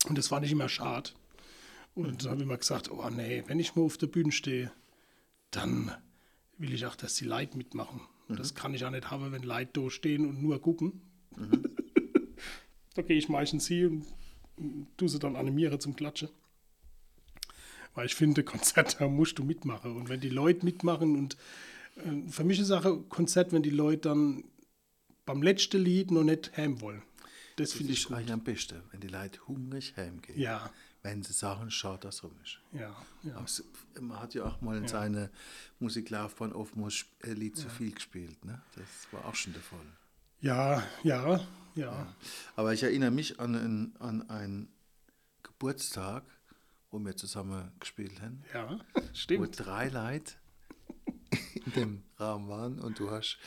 Und 0.07 0.17
das 0.17 0.27
fand 0.27 0.45
ich 0.45 0.51
immer 0.51 0.69
schade. 0.69 1.11
Und 1.93 2.25
da 2.25 2.31
habe 2.31 2.41
ich 2.41 2.45
immer 2.45 2.57
gesagt, 2.57 2.91
oh 2.91 3.09
nee, 3.09 3.43
wenn 3.47 3.59
ich 3.59 3.75
mal 3.75 3.83
auf 3.83 3.97
der 3.97 4.07
Bühne 4.07 4.31
stehe, 4.31 4.71
dann 5.51 5.91
will 6.57 6.73
ich 6.73 6.85
auch, 6.85 6.95
dass 6.95 7.15
die 7.15 7.25
Leute 7.25 7.57
mitmachen. 7.57 8.01
Und 8.27 8.39
das 8.39 8.55
kann 8.55 8.73
ich 8.73 8.85
auch 8.85 8.91
nicht 8.91 9.11
haben, 9.11 9.31
wenn 9.31 9.43
Leute 9.43 9.81
da 9.81 9.89
stehen 9.89 10.27
und 10.27 10.41
nur 10.41 10.61
gucken. 10.61 11.01
da 12.95 13.01
gehe 13.01 13.17
ich 13.17 13.29
meistens 13.29 13.67
hin 13.67 14.05
und 14.57 14.87
tue 14.97 15.09
sie 15.09 15.19
dann 15.19 15.35
animieren 15.35 15.79
zum 15.79 15.95
Klatschen. 15.95 16.29
Weil 17.93 18.07
ich 18.07 18.15
finde, 18.15 18.43
Konzert, 18.43 18.99
da 18.99 19.07
musst 19.07 19.39
du 19.39 19.43
mitmachen. 19.43 19.95
Und 19.95 20.09
wenn 20.09 20.19
die 20.19 20.29
Leute 20.29 20.65
mitmachen 20.65 21.15
und 21.15 21.37
äh, 21.97 22.29
für 22.29 22.43
mich 22.43 22.59
ist 22.59 22.71
auch 22.71 22.85
ein 22.85 23.07
Konzert, 23.09 23.53
wenn 23.53 23.63
die 23.63 23.69
Leute 23.69 24.09
dann 24.09 24.43
beim 25.25 25.41
letzten 25.41 25.81
Lied 25.81 26.11
noch 26.11 26.23
nicht 26.23 26.55
heim 26.57 26.81
wollen. 26.81 27.01
Das 27.57 27.69
Das 27.69 27.77
finde 27.77 27.93
ich 27.93 28.05
gut. 28.07 28.29
am 28.31 28.43
besten, 28.43 28.81
wenn 28.91 28.99
die 28.99 29.07
Leute 29.07 29.39
hungrig 29.47 29.93
heimgehen. 29.95 30.37
Ja, 30.39 30.69
Wenn 31.03 31.21
sie 31.23 31.33
sagen, 31.33 31.69
schade, 31.71 31.99
dass 32.01 32.23
rum 32.23 32.31
ist. 32.43 32.59
ja, 32.73 32.95
ja. 33.23 33.41
Es- 33.43 33.63
Man 34.01 34.19
hat 34.19 34.33
ja 34.33 34.43
auch 34.45 34.59
mal 34.61 34.75
in 34.77 34.87
seiner 34.87 35.29
Musiklaufbahn 35.79 36.51
oftmals 36.51 37.05
ein 37.23 37.35
Lied 37.37 37.55
zu 37.55 37.69
viel 37.69 37.91
gespielt. 37.91 38.43
Ne? 38.43 38.61
Das 38.75 38.85
war 39.11 39.23
auch 39.25 39.35
schon 39.35 39.53
der 39.53 39.61
Fall. 39.61 39.79
Ja, 40.41 40.83
ja, 41.03 41.47
ja. 41.75 42.13
Aber 42.55 42.73
ich 42.73 42.83
erinnere 42.83 43.11
mich 43.11 43.39
an, 43.39 43.55
ein, 43.55 43.95
an 43.99 44.29
einen 44.29 44.67
Geburtstag, 45.43 46.23
wo 46.91 46.99
wir 46.99 47.15
zusammen 47.15 47.71
gespielt 47.79 48.21
haben, 48.21 48.43
Ja, 48.53 48.79
wo 48.93 49.01
stimmt. 49.13 49.59
drei 49.65 49.87
Leute 49.89 50.33
in 51.65 51.71
dem 51.73 52.03
Raum 52.19 52.47
waren 52.49 52.79
und 52.79 52.99
du 52.99 53.11
hast 53.11 53.37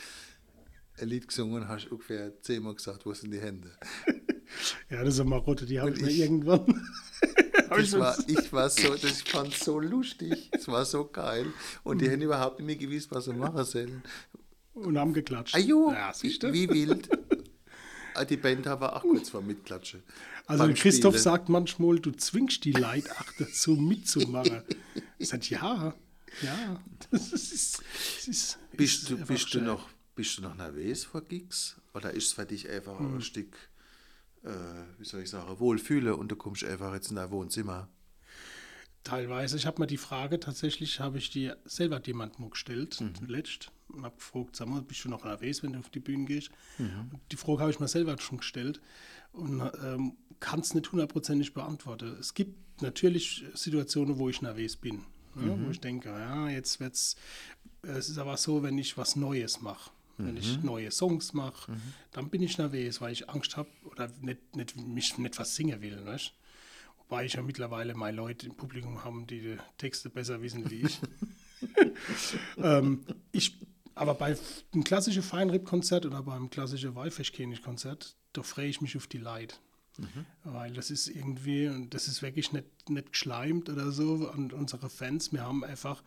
ein 1.01 1.07
Lied 1.09 1.27
gesungen 1.27 1.61
und 1.63 1.67
hast 1.67 1.91
ungefähr 1.91 2.39
zehnmal 2.41 2.75
gesagt, 2.75 3.05
wo 3.05 3.13
sind 3.13 3.31
die 3.31 3.39
Hände? 3.39 3.71
Ja, 4.89 5.03
das 5.03 5.13
ist 5.13 5.19
eine 5.19 5.29
Marotte, 5.29 5.67
die 5.67 5.79
habe 5.79 5.91
Und 5.91 5.97
ich 5.97 6.03
mir 6.03 6.09
ich- 6.09 6.19
irgendwann. 6.21 6.65
Ich 7.77 7.83
Ich 7.85 7.93
war, 7.99 8.17
ich 8.27 8.51
war 8.51 8.67
so, 8.67 8.95
das 8.95 9.21
ich 9.21 9.29
fand 9.29 9.53
so 9.53 9.79
lustig, 9.79 10.49
es 10.51 10.67
war 10.67 10.83
so 10.85 11.05
geil 11.05 11.45
und 11.83 12.01
die 12.01 12.09
haben 12.09 12.19
überhaupt 12.19 12.59
nicht 12.61 12.79
gewusst, 12.81 13.11
was 13.11 13.25
sie 13.25 13.33
machen 13.33 13.63
sollen. 13.63 14.01
und 14.73 14.97
haben 14.97 15.13
geklatscht. 15.13 15.53
Ajo, 15.53 15.91
ja, 15.91 16.11
wie, 16.21 16.39
wie 16.53 16.69
wild. 16.69 17.09
Ah, 18.15 18.25
Die 18.25 18.37
Band 18.37 18.65
war 18.65 18.95
auch 18.97 19.01
kurz 19.03 19.29
vor 19.29 19.43
Mitklatschen. 19.43 20.01
Also 20.47 20.67
Christoph 20.73 21.13
Spielen. 21.13 21.23
sagt 21.23 21.47
manchmal, 21.47 21.99
du 21.99 22.11
zwingst 22.11 22.65
die 22.65 22.71
Leute 22.71 23.11
auch 23.11 23.31
dazu 23.37 23.75
mitzumachen. 23.75 24.63
Ich 25.19 25.29
sage, 25.29 25.45
ja, 25.49 25.93
ja. 26.41 26.83
Das 27.11 27.31
ist, 27.31 27.83
das 28.17 28.27
ist, 28.27 28.57
Bist 28.75 29.03
ist 29.03 29.09
du, 29.11 29.17
bist, 29.25 29.53
du 29.53 29.61
noch, 29.61 29.87
bist 30.19 30.37
du 30.37 30.41
noch 30.41 30.55
nervös 30.55 31.05
vor 31.05 31.21
Gigs? 31.21 31.77
Oder 31.93 32.11
ist 32.11 32.25
es 32.25 32.33
für 32.33 32.45
dich 32.45 32.67
einfach 32.69 32.99
Hm. 32.99 33.15
ein 33.15 33.21
Stück, 33.21 33.55
äh, 34.43 34.49
wie 34.97 35.05
soll 35.05 35.21
ich 35.21 35.29
sagen, 35.29 35.57
Wohlfühle 35.61 36.13
und 36.17 36.29
du 36.29 36.35
kommst 36.35 36.65
einfach 36.65 36.93
jetzt 36.93 37.09
in 37.09 37.15
dein 37.15 37.31
Wohnzimmer? 37.31 37.87
Teilweise. 39.05 39.55
Ich 39.55 39.65
habe 39.65 39.79
mir 39.81 39.87
die 39.87 39.95
Frage 39.95 40.41
tatsächlich, 40.41 40.99
habe 40.99 41.19
ich 41.19 41.29
die 41.29 41.53
selber 41.63 42.01
jemandem 42.05 42.49
gestellt, 42.49 43.01
letzt, 43.25 43.71
und 43.87 44.03
habe 44.03 44.17
gefragt, 44.17 44.57
sag 44.57 44.67
mal, 44.67 44.81
bist 44.81 45.05
du 45.05 45.09
noch 45.09 45.23
nervös, 45.23 45.63
wenn 45.63 45.71
du 45.71 45.79
auf 45.79 45.89
die 45.89 46.01
Bühne 46.01 46.25
gehst? 46.25 46.49
Und 46.77 47.21
die 47.31 47.37
Frage 47.37 47.61
habe 47.61 47.71
ich 47.71 47.79
mir 47.79 47.87
selber 47.87 48.19
schon 48.19 48.39
gestellt 48.39 48.81
und 49.31 49.61
ähm, 49.81 50.17
kann 50.41 50.59
es 50.59 50.73
nicht 50.73 50.91
hundertprozentig 50.91 51.53
beantworten. 51.53 52.17
Es 52.19 52.33
gibt 52.33 52.81
natürlich 52.81 53.45
Situationen, 53.53 54.17
wo 54.19 54.27
ich 54.27 54.41
nervös 54.41 54.75
bin, 54.75 55.05
ne, 55.35 55.57
wo 55.65 55.69
ich 55.71 55.79
denke, 55.79 56.09
ja, 56.09 56.49
jetzt 56.49 56.81
wird's. 56.81 57.15
Es 57.83 58.09
ist 58.09 58.17
aber 58.17 58.35
so, 58.35 58.63
wenn 58.63 58.77
ich 58.77 58.97
was 58.97 59.15
Neues 59.15 59.61
mache. 59.61 59.91
Wenn 60.25 60.37
ich 60.37 60.61
neue 60.63 60.91
Songs 60.91 61.33
mache, 61.33 61.71
dann 62.11 62.29
bin 62.29 62.41
ich 62.41 62.57
nervös, 62.57 63.01
weil 63.01 63.13
ich 63.13 63.29
Angst 63.29 63.57
habe 63.57 63.69
oder 63.85 64.09
nicht, 64.21 64.55
nicht, 64.55 64.75
mich 64.75 65.17
nicht 65.17 65.39
was 65.39 65.55
singen 65.55 65.81
will. 65.81 65.95
Nicht? 66.01 66.35
Wobei 66.99 67.25
ich 67.25 67.33
ja 67.33 67.41
mittlerweile 67.41 67.95
meine 67.95 68.17
Leute 68.17 68.45
im 68.47 68.55
Publikum 68.55 69.03
haben, 69.03 69.25
die 69.27 69.41
die 69.41 69.57
Texte 69.77 70.09
besser 70.09 70.41
wissen 70.41 70.69
wie 70.69 70.81
ich. 70.81 70.99
ähm, 72.57 73.05
ich 73.31 73.57
aber 73.95 74.13
bei 74.13 74.37
einem 74.73 74.83
klassischen 74.85 75.23
Feinripp-Konzert 75.23 76.05
oder 76.05 76.23
beim 76.23 76.49
klassischen 76.49 76.95
Walfischkönig-Konzert, 76.95 78.15
da 78.31 78.43
freue 78.43 78.67
ich 78.67 78.79
mich 78.79 78.95
auf 78.95 79.07
die 79.07 79.17
Leute. 79.17 79.55
Weil 80.43 80.71
das 80.73 80.91
ist 80.91 81.07
irgendwie, 81.07 81.67
und 81.67 81.93
das 81.93 82.07
ist 82.07 82.21
wirklich 82.21 82.53
nicht, 82.53 82.89
nicht 82.89 83.11
geschleimt 83.11 83.69
oder 83.69 83.91
so 83.91 84.29
an 84.29 84.51
unsere 84.51 84.89
Fans. 84.89 85.33
Wir 85.33 85.43
haben 85.43 85.63
einfach, 85.63 86.01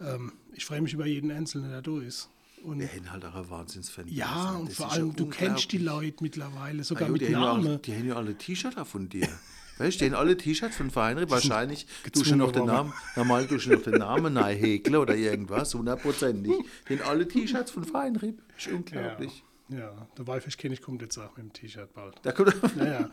ähm, 0.00 0.32
ich 0.52 0.64
freue 0.64 0.80
mich 0.80 0.92
über 0.92 1.06
jeden 1.06 1.30
Einzelnen, 1.30 1.70
der 1.70 1.82
da 1.82 2.00
ist. 2.00 2.28
Und 2.62 2.82
haben 2.82 3.10
halt 3.12 3.24
auch 3.24 3.34
ein 3.34 3.50
Wahnsinnsfan. 3.50 4.06
ja, 4.08 4.52
und 4.52 4.72
vor 4.72 4.92
allem, 4.92 5.14
du 5.16 5.26
kennst 5.26 5.72
die 5.72 5.78
Leute 5.78 6.16
mittlerweile, 6.22 6.84
sogar 6.84 7.04
Ah, 7.04 7.06
jo, 7.08 7.12
mit 7.14 7.22
die, 7.22 7.26
haben 7.26 7.32
ja 7.42 7.52
Namen. 7.54 7.66
alle, 7.66 7.78
die 7.78 7.94
haben 7.94 8.06
ja 8.08 8.16
alle 8.16 8.34
T-Shirts 8.36 8.88
von 8.88 9.08
dir. 9.08 9.28
Weißt 9.78 9.98
du, 10.00 10.04
die 10.04 10.10
haben 10.10 10.18
alle 10.20 10.36
T-Shirts 10.36 10.76
von 10.76 10.90
Feinripp. 10.90 11.30
Wahrscheinlich 11.30 11.86
du 12.12 12.22
schon 12.22 12.36
noch 12.38 12.52
den 12.52 12.66
Namen, 12.66 12.92
normal 13.16 13.46
du 13.46 13.58
schon 13.58 13.72
noch 13.72 13.82
den 13.82 13.94
Namen 13.94 14.34
neu 14.34 14.54
häkeln 14.54 14.96
oder 14.96 15.16
irgendwas, 15.16 15.74
hundertprozentig. 15.74 16.52
Die 16.88 16.98
haben 16.98 17.08
alle 17.08 17.26
T-Shirts 17.26 17.70
von 17.70 17.84
Feinripp. 17.84 18.42
Ist 18.58 18.66
Ja, 18.66 18.74
unglaublich. 18.74 19.42
ja, 19.70 20.06
der 20.18 20.26
Walfischkönig 20.26 20.82
kommt 20.82 21.00
jetzt 21.00 21.16
auch 21.16 21.34
mit 21.38 21.46
dem 21.46 21.52
T-Shirt 21.54 21.94
bald. 21.94 22.14
Da 22.22 22.32
kommt, 22.32 22.76
Naja. 22.76 23.10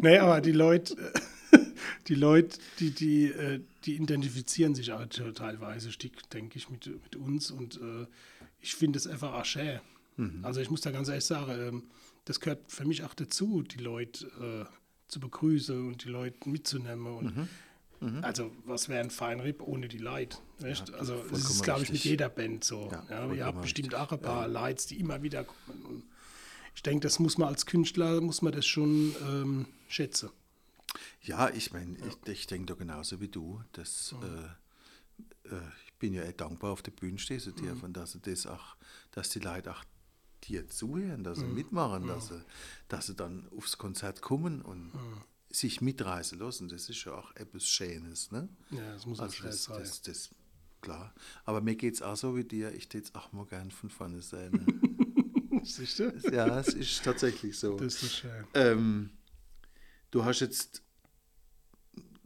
nee, 0.00 0.18
aber 0.18 0.40
die 0.40 0.52
Leute, 0.52 0.96
die 2.06 2.14
Leute, 2.14 2.58
die, 2.78 2.90
die, 2.92 3.24
äh, 3.26 3.60
die 3.84 3.96
identifizieren 3.96 4.76
sich 4.76 4.92
auch 4.92 5.04
teilweise, 5.06 5.90
denke 6.32 6.58
ich, 6.58 6.70
mit, 6.70 6.86
mit 6.86 7.16
uns. 7.16 7.50
Und 7.50 7.76
äh, 7.80 8.06
ich 8.64 8.74
finde 8.74 8.98
es 8.98 9.06
einfach 9.06 9.34
auch 9.34 9.44
schön. 9.44 9.80
Also 10.42 10.60
ich 10.60 10.70
muss 10.70 10.80
da 10.80 10.90
ganz 10.90 11.08
ehrlich 11.08 11.24
sagen, 11.24 11.52
ähm, 11.52 11.82
das 12.24 12.40
gehört 12.40 12.60
für 12.70 12.84
mich 12.84 13.02
auch 13.04 13.14
dazu, 13.14 13.62
die 13.62 13.78
Leute 13.78 14.26
äh, 14.26 14.64
zu 15.08 15.20
begrüßen 15.20 15.88
und 15.88 16.04
die 16.04 16.08
Leute 16.08 16.48
mitzunehmen. 16.48 17.06
Und 17.06 17.48
Also 18.22 18.52
was 18.64 18.88
wäre 18.88 19.00
ein 19.00 19.10
Feinripp 19.10 19.62
ohne 19.62 19.88
die 19.88 19.98
Leute? 19.98 20.38
Nicht? 20.60 20.92
also 20.94 21.22
das 21.30 21.50
ist, 21.50 21.62
glaube 21.62 21.82
ich, 21.82 21.88
mit 21.88 21.96
richtig. 21.96 22.10
jeder 22.12 22.28
Band 22.28 22.64
so. 22.64 22.90
Ja, 22.90 23.26
Ja, 23.26 23.32
ihr 23.32 23.44
habt 23.44 23.60
bestimmt 23.60 23.94
auch 23.94 24.12
ein 24.12 24.20
paar 24.20 24.48
Lights, 24.48 24.86
die 24.86 24.98
immer 25.00 25.22
wieder 25.22 25.44
kommen. 25.44 25.84
Und 25.84 26.04
ich 26.74 26.82
denke, 26.82 27.00
das 27.00 27.18
muss 27.18 27.36
man 27.36 27.48
als 27.48 27.66
Künstler, 27.66 28.20
muss 28.20 28.40
man 28.40 28.52
das 28.52 28.66
schon 28.66 29.14
ähm, 29.26 29.66
schätzen. 29.88 30.30
Ja, 31.22 31.50
ich 31.50 31.72
meine, 31.72 31.96
ich, 32.06 32.32
ich 32.32 32.46
denke 32.46 32.66
doch 32.66 32.78
genauso 32.78 33.20
wie 33.20 33.28
du. 33.28 33.62
Dass, 33.72 34.14
äh, 34.22 35.54
äh, 35.54 35.60
ich 35.83 35.83
bin 35.98 36.14
ja 36.14 36.22
echt 36.22 36.40
dankbar 36.40 36.72
auf 36.72 36.82
der 36.82 36.92
Bühne 36.92 37.18
stehst 37.18 37.46
du 37.46 37.52
dir, 37.52 37.76
von 37.76 37.92
dass, 37.92 38.12
sie 38.12 38.20
das 38.20 38.46
auch, 38.46 38.76
dass 39.10 39.30
die 39.30 39.40
Leute 39.40 39.72
auch 39.72 39.84
dir 40.44 40.68
zuhören, 40.68 41.24
dass 41.24 41.38
sie 41.38 41.46
mitmachen, 41.46 42.06
dass, 42.06 42.28
sie, 42.28 42.44
dass 42.88 43.06
sie 43.06 43.14
dann 43.14 43.48
aufs 43.56 43.78
Konzert 43.78 44.20
kommen. 44.20 44.60
Und 44.60 44.92
sich 45.54 45.80
mitreißen 45.80 46.38
lassen, 46.38 46.68
das 46.68 46.88
ist 46.88 47.04
ja 47.04 47.14
auch 47.14 47.34
etwas 47.36 47.66
Schönes. 47.66 48.30
Ne? 48.30 48.48
Ja, 48.70 48.92
das 48.92 49.06
muss 49.06 49.20
auch 49.20 49.24
Also 49.24 49.36
schnell 49.36 49.50
das, 49.52 49.64
sein. 49.64 49.78
das, 49.78 50.02
das, 50.02 50.30
klar. 50.80 51.14
Aber 51.44 51.60
mir 51.60 51.76
geht 51.76 51.94
es 51.94 52.02
auch 52.02 52.16
so 52.16 52.36
wie 52.36 52.44
dir, 52.44 52.72
ich 52.72 52.92
es 52.92 53.14
auch 53.14 53.32
mal 53.32 53.46
gern 53.46 53.70
von 53.70 53.88
vorne 53.90 54.20
sein. 54.20 54.50
Ne? 54.50 55.62
Siehst 55.64 55.98
du? 55.98 56.12
ja, 56.32 56.58
es 56.58 56.68
ist 56.74 57.02
tatsächlich 57.04 57.58
so. 57.58 57.78
Das 57.78 57.94
ist 57.94 58.00
so 58.00 58.06
schön. 58.06 58.44
Ähm, 58.54 59.10
du 60.10 60.24
hast 60.24 60.40
jetzt 60.40 60.82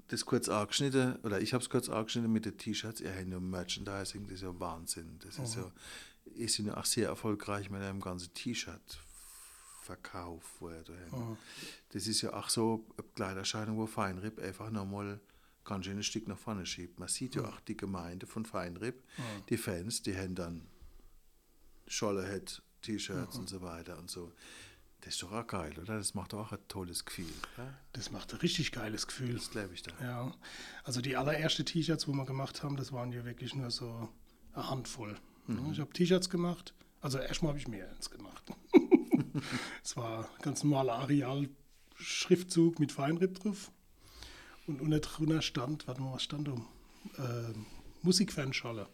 das 0.09 0.27
kurz 0.27 0.49
angeschnitten, 0.49 1.15
oder 1.23 1.41
ich 1.41 1.55
habe 1.55 1.63
es 1.63 1.71
kurz 1.71 1.89
angeschnitten 1.89 2.33
mit 2.33 2.45
den 2.45 2.59
T-Shirts. 2.59 3.01
Ihr 3.01 3.15
habt 3.15 3.29
ja 3.29 3.39
Merchandising, 3.39 4.25
das 4.25 4.33
ist 4.37 4.43
ja 4.43 4.59
Wahnsinn. 4.59 5.21
Das 5.21 5.39
ist 5.39 5.55
ja, 5.57 5.71
ihr 6.35 6.49
seid 6.49 6.67
ja 6.67 6.77
auch 6.77 6.85
sehr 6.85 7.09
erfolgreich 7.09 7.71
mit 7.71 7.83
einem 7.83 8.01
ganzen 8.01 8.35
T-Shirt-Verkauf, 8.35 10.61
wo 10.61 10.71
ihr 10.71 10.83
da 10.83 10.93
habt. 11.13 11.39
Das 11.91 12.07
ist 12.07 12.23
ja 12.23 12.33
auch 12.33 12.49
so 12.49 12.87
eine 12.97 13.07
Kleiderscheidung, 13.15 13.77
wo 13.77 13.87
Feinripp 13.87 14.41
einfach 14.41 14.71
nochmal 14.71 15.21
ganz 15.65 15.85
schön 15.85 15.99
ein 15.99 16.03
Stück 16.03 16.27
nach 16.27 16.39
vorne 16.39 16.65
schiebt. 16.65 16.99
Man 16.99 17.09
sieht 17.09 17.35
ja 17.35 17.47
auch 17.47 17.61
die 17.61 17.77
Gemeinde 17.77 18.27
von 18.27 18.47
Feinripp, 18.47 19.03
die 19.51 19.59
Fans, 19.59 20.03
die 20.03 20.17
haben 20.17 20.35
dann 20.35 20.67
Schollerhead, 21.87 22.63
T-Shirts 22.81 23.37
und 23.37 23.49
so 23.49 23.61
weiter 23.61 23.99
und 23.99 24.11
so. 24.11 24.33
Das 25.01 25.15
ist 25.15 25.23
doch 25.23 25.33
auch 25.33 25.47
geil, 25.47 25.73
oder? 25.81 25.97
Das 25.97 26.15
macht 26.15 26.33
doch 26.33 26.47
auch 26.49 26.53
ein 26.53 26.69
tolles 26.69 27.05
Gefühl. 27.05 27.33
Ja? 27.57 27.73
Das 27.93 28.11
macht 28.11 28.33
ein 28.33 28.41
richtig 28.41 28.73
geiles 28.73 29.07
Gefühl. 29.07 29.35
Das 29.35 29.51
glaube 29.51 29.75
ich 29.75 29.83
da. 29.83 29.93
Ja, 30.01 30.35
also 30.85 31.01
die 31.01 31.17
allerersten 31.17 31.65
T-Shirts, 31.65 32.09
wo 32.09 32.13
wir 32.13 32.27
gemacht 32.27 32.63
haben, 32.63 32.77
das 32.77 32.93
waren 32.93 33.13
ja 33.13 33.25
wirklich 33.25 33.55
nur 33.55 33.71
so 33.71 34.09
eine 34.53 34.69
Handvoll. 34.69 35.17
Mhm. 35.47 35.73
Ich 35.73 35.81
habe 35.81 35.93
T-Shirts 35.93 36.29
gemacht, 36.31 36.75
also 37.01 37.19
erstmal 37.19 37.51
habe 37.51 37.59
ich 37.59 37.69
mehr 37.69 37.91
eins 37.91 38.11
gemacht. 38.11 38.45
Es 39.85 39.97
war 39.97 40.25
ein 40.25 40.43
ganz 40.43 40.65
normaler 40.65 40.95
Areal-Schriftzug 40.95 42.81
mit 42.81 42.91
Feinripp 42.91 43.39
drauf. 43.39 43.71
Und 44.67 44.81
unten 44.81 45.01
drunter 45.01 45.43
stand, 45.43 45.87
warte 45.87 46.03
mal, 46.03 46.13
was 46.13 46.25
stand 46.25 46.49
da? 46.49 46.53
Äh, 47.23 47.55
Musikfanscholle. 48.03 48.89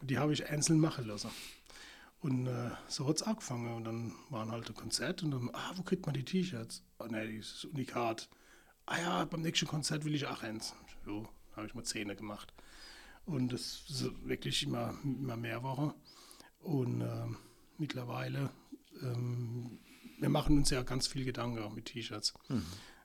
Und 0.00 0.10
die 0.10 0.18
habe 0.18 0.32
ich 0.32 0.48
einzeln 0.48 0.78
machen 0.78 1.06
lassen. 1.06 1.30
Und 2.24 2.46
äh, 2.46 2.70
so 2.88 3.06
hat 3.06 3.16
es 3.16 3.22
angefangen. 3.22 3.74
Und 3.74 3.84
dann 3.84 4.14
waren 4.30 4.50
halt 4.50 4.66
ein 4.66 4.74
Konzert 4.74 5.22
und 5.22 5.32
dann, 5.32 5.50
ah, 5.52 5.72
wo 5.74 5.82
kriegt 5.82 6.06
man 6.06 6.14
die 6.14 6.24
T-Shirts? 6.24 6.82
Ah, 6.96 7.06
ne, 7.06 7.36
das 7.36 7.48
ist 7.48 7.64
Unikat. 7.66 8.30
Ah 8.86 8.98
ja, 8.98 9.24
beim 9.26 9.42
nächsten 9.42 9.66
Konzert 9.66 10.06
will 10.06 10.14
ich 10.14 10.26
auch 10.26 10.42
eins. 10.42 10.74
So, 11.04 11.28
habe 11.54 11.66
ich 11.66 11.74
mal 11.74 11.84
Zähne 11.84 12.16
gemacht. 12.16 12.54
Und 13.26 13.52
das 13.52 13.84
ist 13.90 14.26
wirklich 14.26 14.62
immer, 14.62 14.94
immer 15.04 15.36
mehr 15.36 15.62
Wochen. 15.62 15.92
Und 16.60 17.02
ähm, 17.02 17.36
mittlerweile, 17.76 18.48
ähm, 19.02 19.78
wir 20.18 20.30
machen 20.30 20.56
uns 20.56 20.70
ja 20.70 20.82
ganz 20.82 21.06
viel 21.06 21.26
Gedanken 21.26 21.58
auch 21.58 21.74
mit 21.74 21.84
T-Shirts. 21.84 22.32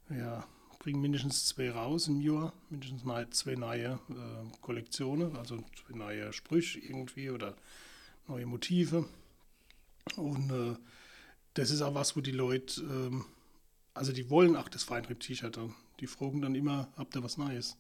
Wir 0.08 0.45
bringen 0.79 1.01
mindestens 1.01 1.45
zwei 1.45 1.71
raus 1.71 2.08
im 2.08 2.21
Jahr, 2.21 2.53
mindestens 2.69 3.03
mal 3.03 3.29
zwei 3.32 3.55
neue 3.55 3.99
äh, 4.10 4.62
Kollektionen, 4.62 5.36
also 5.36 5.58
zwei 5.58 5.97
neue 5.97 6.32
Sprüche 6.32 6.79
irgendwie 6.79 7.32
oder 7.32 7.58
neue 8.30 8.46
Motive. 8.46 9.06
Und 10.15 10.52
äh, 10.52 10.76
das 11.56 11.72
ist 11.72 11.82
auch 11.82 11.96
was, 11.96 12.15
wo 12.15 12.22
die 12.22 12.32
Leute, 12.32 12.82
ähm, 12.82 13.26
also 13.94 14.12
die 14.13 14.30
wollen 14.30 14.56
auch 14.56 14.70
das 14.70 14.84
Feinripp-T-Shirt 14.84 15.58
dann. 15.58 15.76
Die 16.00 16.08
fragen 16.08 16.42
dann 16.42 16.56
immer, 16.56 16.88
habt 16.96 17.15
ihr 17.15 17.24
was 17.24 17.38
Neues? 17.38 17.78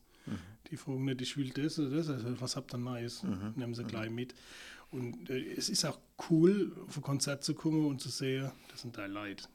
Die 0.69 0.77
fragen 0.77 1.05
nicht, 1.05 1.21
ich 1.21 1.37
will 1.37 1.49
das 1.49 1.79
oder 1.79 1.89
das, 1.89 2.09
also 2.09 2.39
was 2.41 2.55
habt 2.55 2.73
ihr 2.73 2.77
Neues? 2.77 3.23
Nehmen 3.55 3.73
sie 3.73 3.83
gleich 3.83 4.11
mit. 4.11 4.35
Und 4.91 5.29
äh, 5.29 5.53
es 5.53 5.69
ist 5.69 5.85
auch 5.85 5.99
cool, 6.29 6.75
auf 6.87 6.97
ein 6.97 7.03
Konzert 7.03 7.43
zu 7.43 7.53
kommen 7.55 7.85
und 7.85 8.01
zu 8.01 8.09
sehen, 8.09 8.51
das 8.69 8.81
sind 8.81 8.97
deine 8.97 9.13
Leute. 9.13 9.45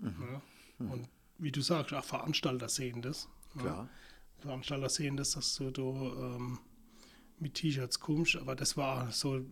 Ja? 0.00 0.42
Und 0.78 1.08
wie 1.38 1.50
du 1.52 1.60
sagst, 1.60 1.92
auch 1.92 2.04
Veranstalter 2.04 2.68
sehen 2.68 3.02
das. 3.02 3.28
ja. 3.56 3.62
Klar. 3.62 3.88
Veranstalter 4.38 4.88
sehen 4.90 5.16
das, 5.16 5.30
dass 5.32 5.56
du 5.56 5.70
da 5.70 5.82
ähm, 5.82 6.58
mit 7.38 7.54
T-Shirts 7.54 8.00
kommst, 8.00 8.36
aber 8.36 8.54
das 8.54 8.76
war 8.76 9.10
so, 9.10 9.44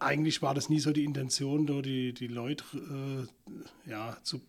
eigentlich 0.00 0.42
war 0.42 0.54
das 0.54 0.68
nie 0.68 0.80
so 0.80 0.92
die 0.92 1.04
Intention, 1.04 1.66
da 1.66 1.80
die, 1.82 2.12
die 2.12 2.26
Leute 2.28 2.64
äh, 3.86 3.90
ja, 3.90 4.16
zu 4.22 4.40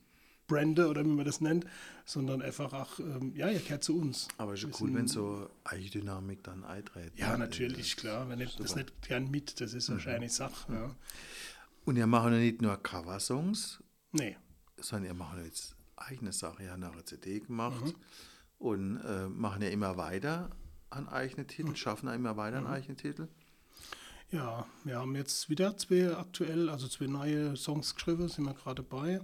branden 0.47 0.85
oder 0.85 1.03
wie 1.03 1.09
man 1.09 1.25
das 1.25 1.41
nennt, 1.41 1.65
sondern 2.05 2.41
einfach 2.41 2.71
auch, 2.73 2.99
ähm, 2.99 3.33
ja, 3.35 3.49
ihr 3.49 3.59
kehrt 3.59 3.83
zu 3.83 3.97
uns. 3.99 4.27
Aber 4.37 4.53
ist 4.53 4.65
Wir 4.65 4.73
cool, 4.81 4.93
wenn 4.93 5.07
so 5.07 5.49
Eigendynamik 5.65 6.43
dann 6.43 6.63
eintritt. 6.63 7.17
Ja, 7.17 7.33
ne? 7.33 7.39
natürlich, 7.39 7.97
klar. 7.97 8.29
Wenn 8.29 8.39
ich 8.39 8.55
das 8.55 8.75
nicht 8.75 9.01
gern 9.01 9.29
mit, 9.29 9.59
das 9.59 9.73
ist 9.73 9.89
wahrscheinlich 9.89 10.31
Sache. 10.33 10.71
Ja. 10.71 10.95
Und 11.85 11.97
ihr 11.97 12.07
macht 12.07 12.31
ja 12.31 12.37
nicht 12.37 12.61
nur 12.61 12.77
Coversongs, 12.77 13.83
Nee, 14.13 14.37
sondern 14.77 15.07
ihr 15.07 15.13
macht 15.13 15.37
ja 15.37 15.43
jetzt 15.43 15.75
eigene 15.97 16.31
Sachen. 16.31 16.63
Ihr 16.63 16.71
habt 16.71 16.81
eine 16.83 17.03
CD 17.03 17.41
gemacht 17.41 17.83
Mhm. 17.83 17.95
und 18.59 18.97
äh, 19.01 19.27
machen 19.27 19.61
ja 19.61 19.69
immer 19.69 19.97
weiter 19.97 20.49
an 20.89 21.07
eigene 21.09 21.43
Mhm. 21.43 21.47
Titel, 21.47 21.75
schaffen 21.75 22.07
ja 22.07 22.15
immer 22.15 22.37
weiter 22.37 22.57
an 22.57 22.67
eigene 22.67 22.95
Titel. 22.95 23.27
ja, 24.31 24.65
wir 24.83 24.97
haben 24.99 25.15
jetzt 25.15 25.49
wieder 25.49 25.77
zwei 25.77 26.15
aktuell, 26.15 26.69
also 26.69 26.87
zwei 26.87 27.07
neue 27.07 27.55
Songs 27.55 27.95
geschrieben, 27.95 28.27
sind 28.29 28.45
wir 28.45 28.53
gerade 28.53 28.83
dabei. 28.83 29.21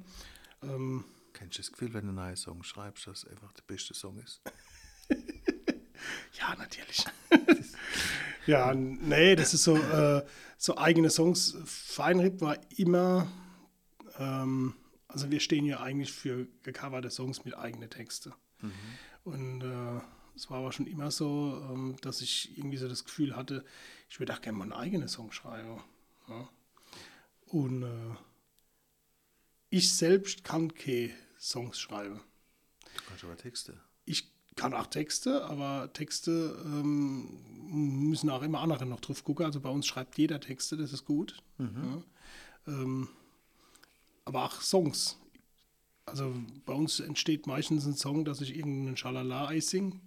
Ähm, 0.62 1.04
Kennst 1.34 1.58
du 1.58 1.62
das 1.62 1.72
Gefühl, 1.72 1.94
wenn 1.94 2.04
du 2.04 2.08
einen 2.10 2.16
neuen 2.16 2.36
Song 2.36 2.64
schreibst, 2.64 3.08
dass 3.08 3.24
es 3.24 3.30
einfach 3.30 3.52
der 3.54 3.64
beste 3.64 3.94
Song 3.94 4.18
ist? 4.20 4.42
Ja, 6.40 6.56
natürlich. 6.56 7.06
ja, 8.48 8.74
nee, 8.74 9.36
das 9.38 9.54
ist 9.54 9.64
so, 9.64 9.78
äh, 9.78 10.26
so 10.58 10.78
eigene 10.78 11.10
Songs. 11.10 11.56
Feinripp 11.66 12.42
war 12.42 12.58
immer, 12.78 13.28
ähm, 14.18 14.74
also 15.08 15.32
wir 15.32 15.40
stehen 15.40 15.64
ja 15.66 15.80
eigentlich 15.80 16.12
für 16.12 16.48
gecoverte 16.64 17.10
Songs 17.10 17.46
mit 17.46 17.56
eigenen 17.58 17.90
Texten. 17.90 18.34
Und 19.24 19.62
äh, 19.62 20.02
es 20.36 20.50
war 20.50 20.60
aber 20.60 20.72
schon 20.72 20.88
immer 20.88 21.12
so, 21.12 21.62
ähm, 21.72 21.96
dass 22.02 22.22
ich 22.22 22.58
irgendwie 22.58 22.78
so 22.78 22.88
das 22.88 23.06
Gefühl 23.06 23.36
hatte, 23.36 23.64
ich 24.10 24.20
würde 24.20 24.34
auch 24.34 24.42
gerne 24.42 24.58
mal 24.58 24.64
einen 24.64 24.74
eigenen 24.74 25.08
Song 25.08 25.32
schreiben. 25.32 25.82
Ja. 26.28 26.50
Und 27.48 27.84
äh, 27.84 28.16
ich 29.70 29.94
selbst 29.94 30.44
kann 30.44 30.74
keine 30.74 31.12
Songs 31.40 31.80
schreiben. 31.80 32.22
Du 32.96 33.04
kannst 33.08 33.24
aber 33.24 33.38
Texte. 33.38 33.80
Ich 34.06 34.32
kann 34.56 34.74
auch 34.74 34.88
Texte, 34.88 35.46
aber 35.46 35.92
Texte 35.94 36.62
ähm, 36.66 38.10
müssen 38.10 38.30
auch 38.30 38.44
immer 38.44 38.62
andere 38.62 38.86
noch 38.86 39.00
drauf 39.00 39.24
gucken. 39.24 39.46
Also 39.46 39.60
bei 39.60 39.70
uns 39.70 39.88
schreibt 39.88 40.18
jeder 40.18 40.40
Texte, 40.40 40.78
das 40.78 40.94
ist 40.94 41.06
gut. 41.06 41.42
Ja. 41.58 42.04
Ähm, 42.68 43.10
aber 44.26 44.46
auch 44.46 44.62
Songs. 44.62 45.18
Also 46.06 46.36
bei 46.66 46.74
uns 46.74 47.00
entsteht 47.00 47.48
meistens 47.48 47.86
ein 47.86 47.96
Song, 47.96 48.26
dass 48.26 48.42
ich 48.42 48.56
irgendeinen 48.56 48.98
Schalala 48.98 49.50
singe 49.62 50.00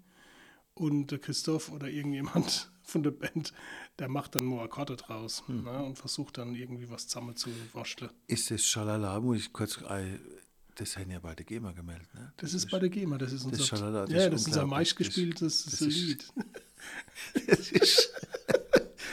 und 0.76 1.10
der 1.10 1.18
Christoph 1.18 1.70
oder 1.72 1.88
irgendjemand 1.88 2.70
von 2.84 3.02
der 3.02 3.10
Band, 3.10 3.52
der 3.98 4.08
macht 4.08 4.36
dann 4.36 4.44
nur 4.46 4.62
Akkorde 4.62 4.94
draus 4.96 5.42
ne, 5.48 5.82
und 5.82 5.98
versucht 5.98 6.38
dann 6.38 6.54
irgendwie 6.54 6.88
was 6.88 7.08
zusammen 7.08 7.34
zu 7.36 7.50
wascheln. 7.72 8.10
Ist 8.28 8.50
das 8.50 8.64
Schalala, 8.64 9.18
muss 9.20 9.38
ich 9.38 9.52
kurz, 9.52 9.78
äh, 9.88 10.18
das 10.76 10.96
haben 10.96 11.10
ja 11.10 11.18
beide 11.18 11.42
GEMA 11.42 11.72
gemeldet, 11.72 12.14
ne? 12.14 12.32
Das 12.36 12.54
ist 12.54 12.70
bei 12.70 12.78
der 12.78 12.90
GEMA, 12.90 13.18
das 13.18 13.32
ist 13.32 13.44
unser, 13.44 13.64
Schalala, 13.64 14.02
das 14.06 14.12
ja, 14.12 14.30
das 14.30 14.42
ist 14.42 14.46
unser 14.48 14.66
meistgespieltes 14.66 15.64
Das- 15.64 15.72
das 15.72 15.80
ist- 15.80 15.96
Lied. 15.96 16.24
Das 17.48 17.72
ist, 17.72 18.12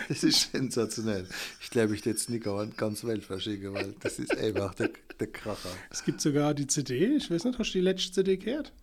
das 0.09 0.23
ist 0.23 0.51
sensationell. 0.51 1.27
Ich 1.61 1.69
glaube, 1.71 1.95
ich 1.95 2.03
jetzt 2.05 2.29
nicht 2.29 2.45
an 2.45 2.73
ganz 2.75 3.03
Welt 3.05 3.23
verschicken, 3.23 3.73
weil 3.73 3.95
das 4.01 4.19
ist 4.19 4.37
einfach 4.37 4.75
der, 4.75 4.91
der 5.19 5.27
Kracher. 5.27 5.69
Es 5.89 6.03
gibt 6.03 6.21
sogar 6.21 6.53
die 6.53 6.67
CD, 6.67 7.15
ich 7.15 7.31
weiß 7.31 7.45
nicht, 7.45 7.57
hast 7.57 7.69
du 7.73 7.79
die 7.79 7.83
letzte 7.83 8.11
CD 8.11 8.37
gehört? 8.37 8.73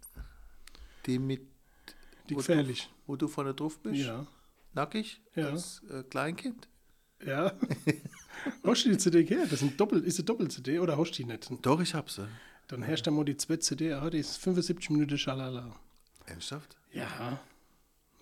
Die 1.07 1.19
mit, 1.19 1.43
Die 2.31 2.35
Wo 2.35 2.38
gefährlich. 2.38 2.88
wo 3.07 3.16
du 3.16 3.29
vorne 3.29 3.53
drauf 3.55 3.79
bist, 3.81 4.01
Ja. 4.07 4.27
nackig, 4.73 5.21
Ja. 5.35 5.49
als 5.51 5.83
äh, 5.90 6.03
Kleinkind. 6.05 6.69
Ja. 7.27 7.53
hast 8.64 8.85
du 8.85 8.90
die 8.90 8.97
CD 8.99 9.25
gehört? 9.25 9.47
Das 9.53 9.61
ist, 9.61 9.62
ein 9.62 9.77
Doppel, 9.77 10.03
ist 10.05 10.19
eine 10.19 10.25
Doppel-CD 10.25 10.79
oder 10.79 10.97
hast 10.97 11.11
du 11.12 11.16
die 11.16 11.25
nicht? 11.25 11.51
Doch, 11.62 11.81
ich 11.81 11.95
hab 11.95 12.09
sie. 12.11 12.27
Dann 12.69 12.83
herrscht 12.83 13.07
da 13.07 13.11
mal 13.11 13.25
die 13.25 13.37
zweite 13.37 13.61
CD, 13.61 13.93
ah, 13.93 14.09
die 14.09 14.19
ist 14.19 14.37
75 14.38 14.90
Minuten 14.90 15.19
Schalala. 15.19 15.75
Ernsthaft? 16.27 16.77
Ja, 16.93 17.40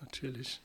natürlich. 0.01 0.59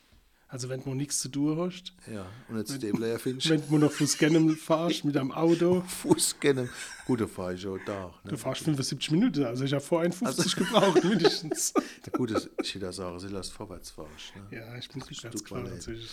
Also 0.48 0.68
wenn 0.68 0.84
du 0.84 0.94
nichts 0.94 1.18
zu 1.20 1.28
tun 1.28 1.58
hast, 1.58 1.92
Ja. 2.06 2.26
Und 2.48 2.58
jetzt 2.58 2.72
Stapler 2.74 3.18
findest 3.18 3.48
wenn 3.50 3.66
du 3.68 3.78
noch 3.78 3.90
Fuß 3.90 4.12
Scannen 4.12 4.56
fahrst 4.56 5.04
mit 5.04 5.16
einem 5.16 5.32
Auto, 5.32 5.80
Fuß 6.02 6.38
kennen. 6.38 6.68
Gute 7.06 7.26
Frage, 7.26 7.58
schon 7.58 7.80
da. 7.86 8.14
du 8.24 8.30
Ne? 8.30 8.38
fahrst 8.38 8.60
75 8.62 9.10
Minuten, 9.10 9.44
also 9.44 9.64
ich 9.64 9.72
habe 9.72 9.82
vor 9.82 10.02
51 10.02 10.54
gebraucht 10.54 11.02
mindestens. 11.04 11.74
Gute 12.12 12.34
ist, 12.34 12.50
ich 12.62 12.74
würde 12.76 12.92
sagen, 12.92 13.18
sie 13.18 13.28
lässt 13.28 13.52
vorwärts 13.52 13.90
fahrst. 13.90 14.32
Ne? 14.50 14.58
Ja, 14.58 14.76
ich 14.78 14.88
bin 14.88 15.02
rückwärts 15.02 15.18
Stück 15.18 15.42
gefahren 15.44 15.64
Ballett. 15.64 15.78
natürlich. 15.78 16.10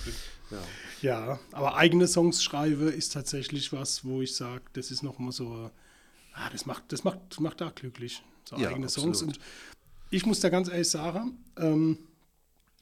Ja. 0.49 0.57
Ja, 1.01 1.39
aber 1.51 1.75
eigene 1.75 2.07
Songs 2.07 2.43
schreiben 2.43 2.87
ist 2.91 3.13
tatsächlich 3.13 3.71
was, 3.71 4.03
wo 4.05 4.21
ich 4.21 4.35
sage, 4.35 4.63
das 4.73 4.89
ist 4.89 5.03
nochmal 5.03 5.33
so, 5.33 5.69
ah, 6.33 6.49
das 6.51 6.65
macht, 6.65 6.91
das 6.91 7.03
macht, 7.03 7.19
das 7.29 7.39
macht 7.41 7.61
da 7.61 7.69
glücklich. 7.69 8.23
So 8.45 8.55
Ja, 8.57 8.69
eigene 8.69 8.85
absolut. 8.87 9.15
Songs. 9.17 9.37
Und 9.37 9.39
ich 10.09 10.25
muss 10.25 10.39
da 10.39 10.49
ganz 10.49 10.67
ehrlich 10.67 10.89
sagen, 10.89 11.37
ähm, 11.57 11.99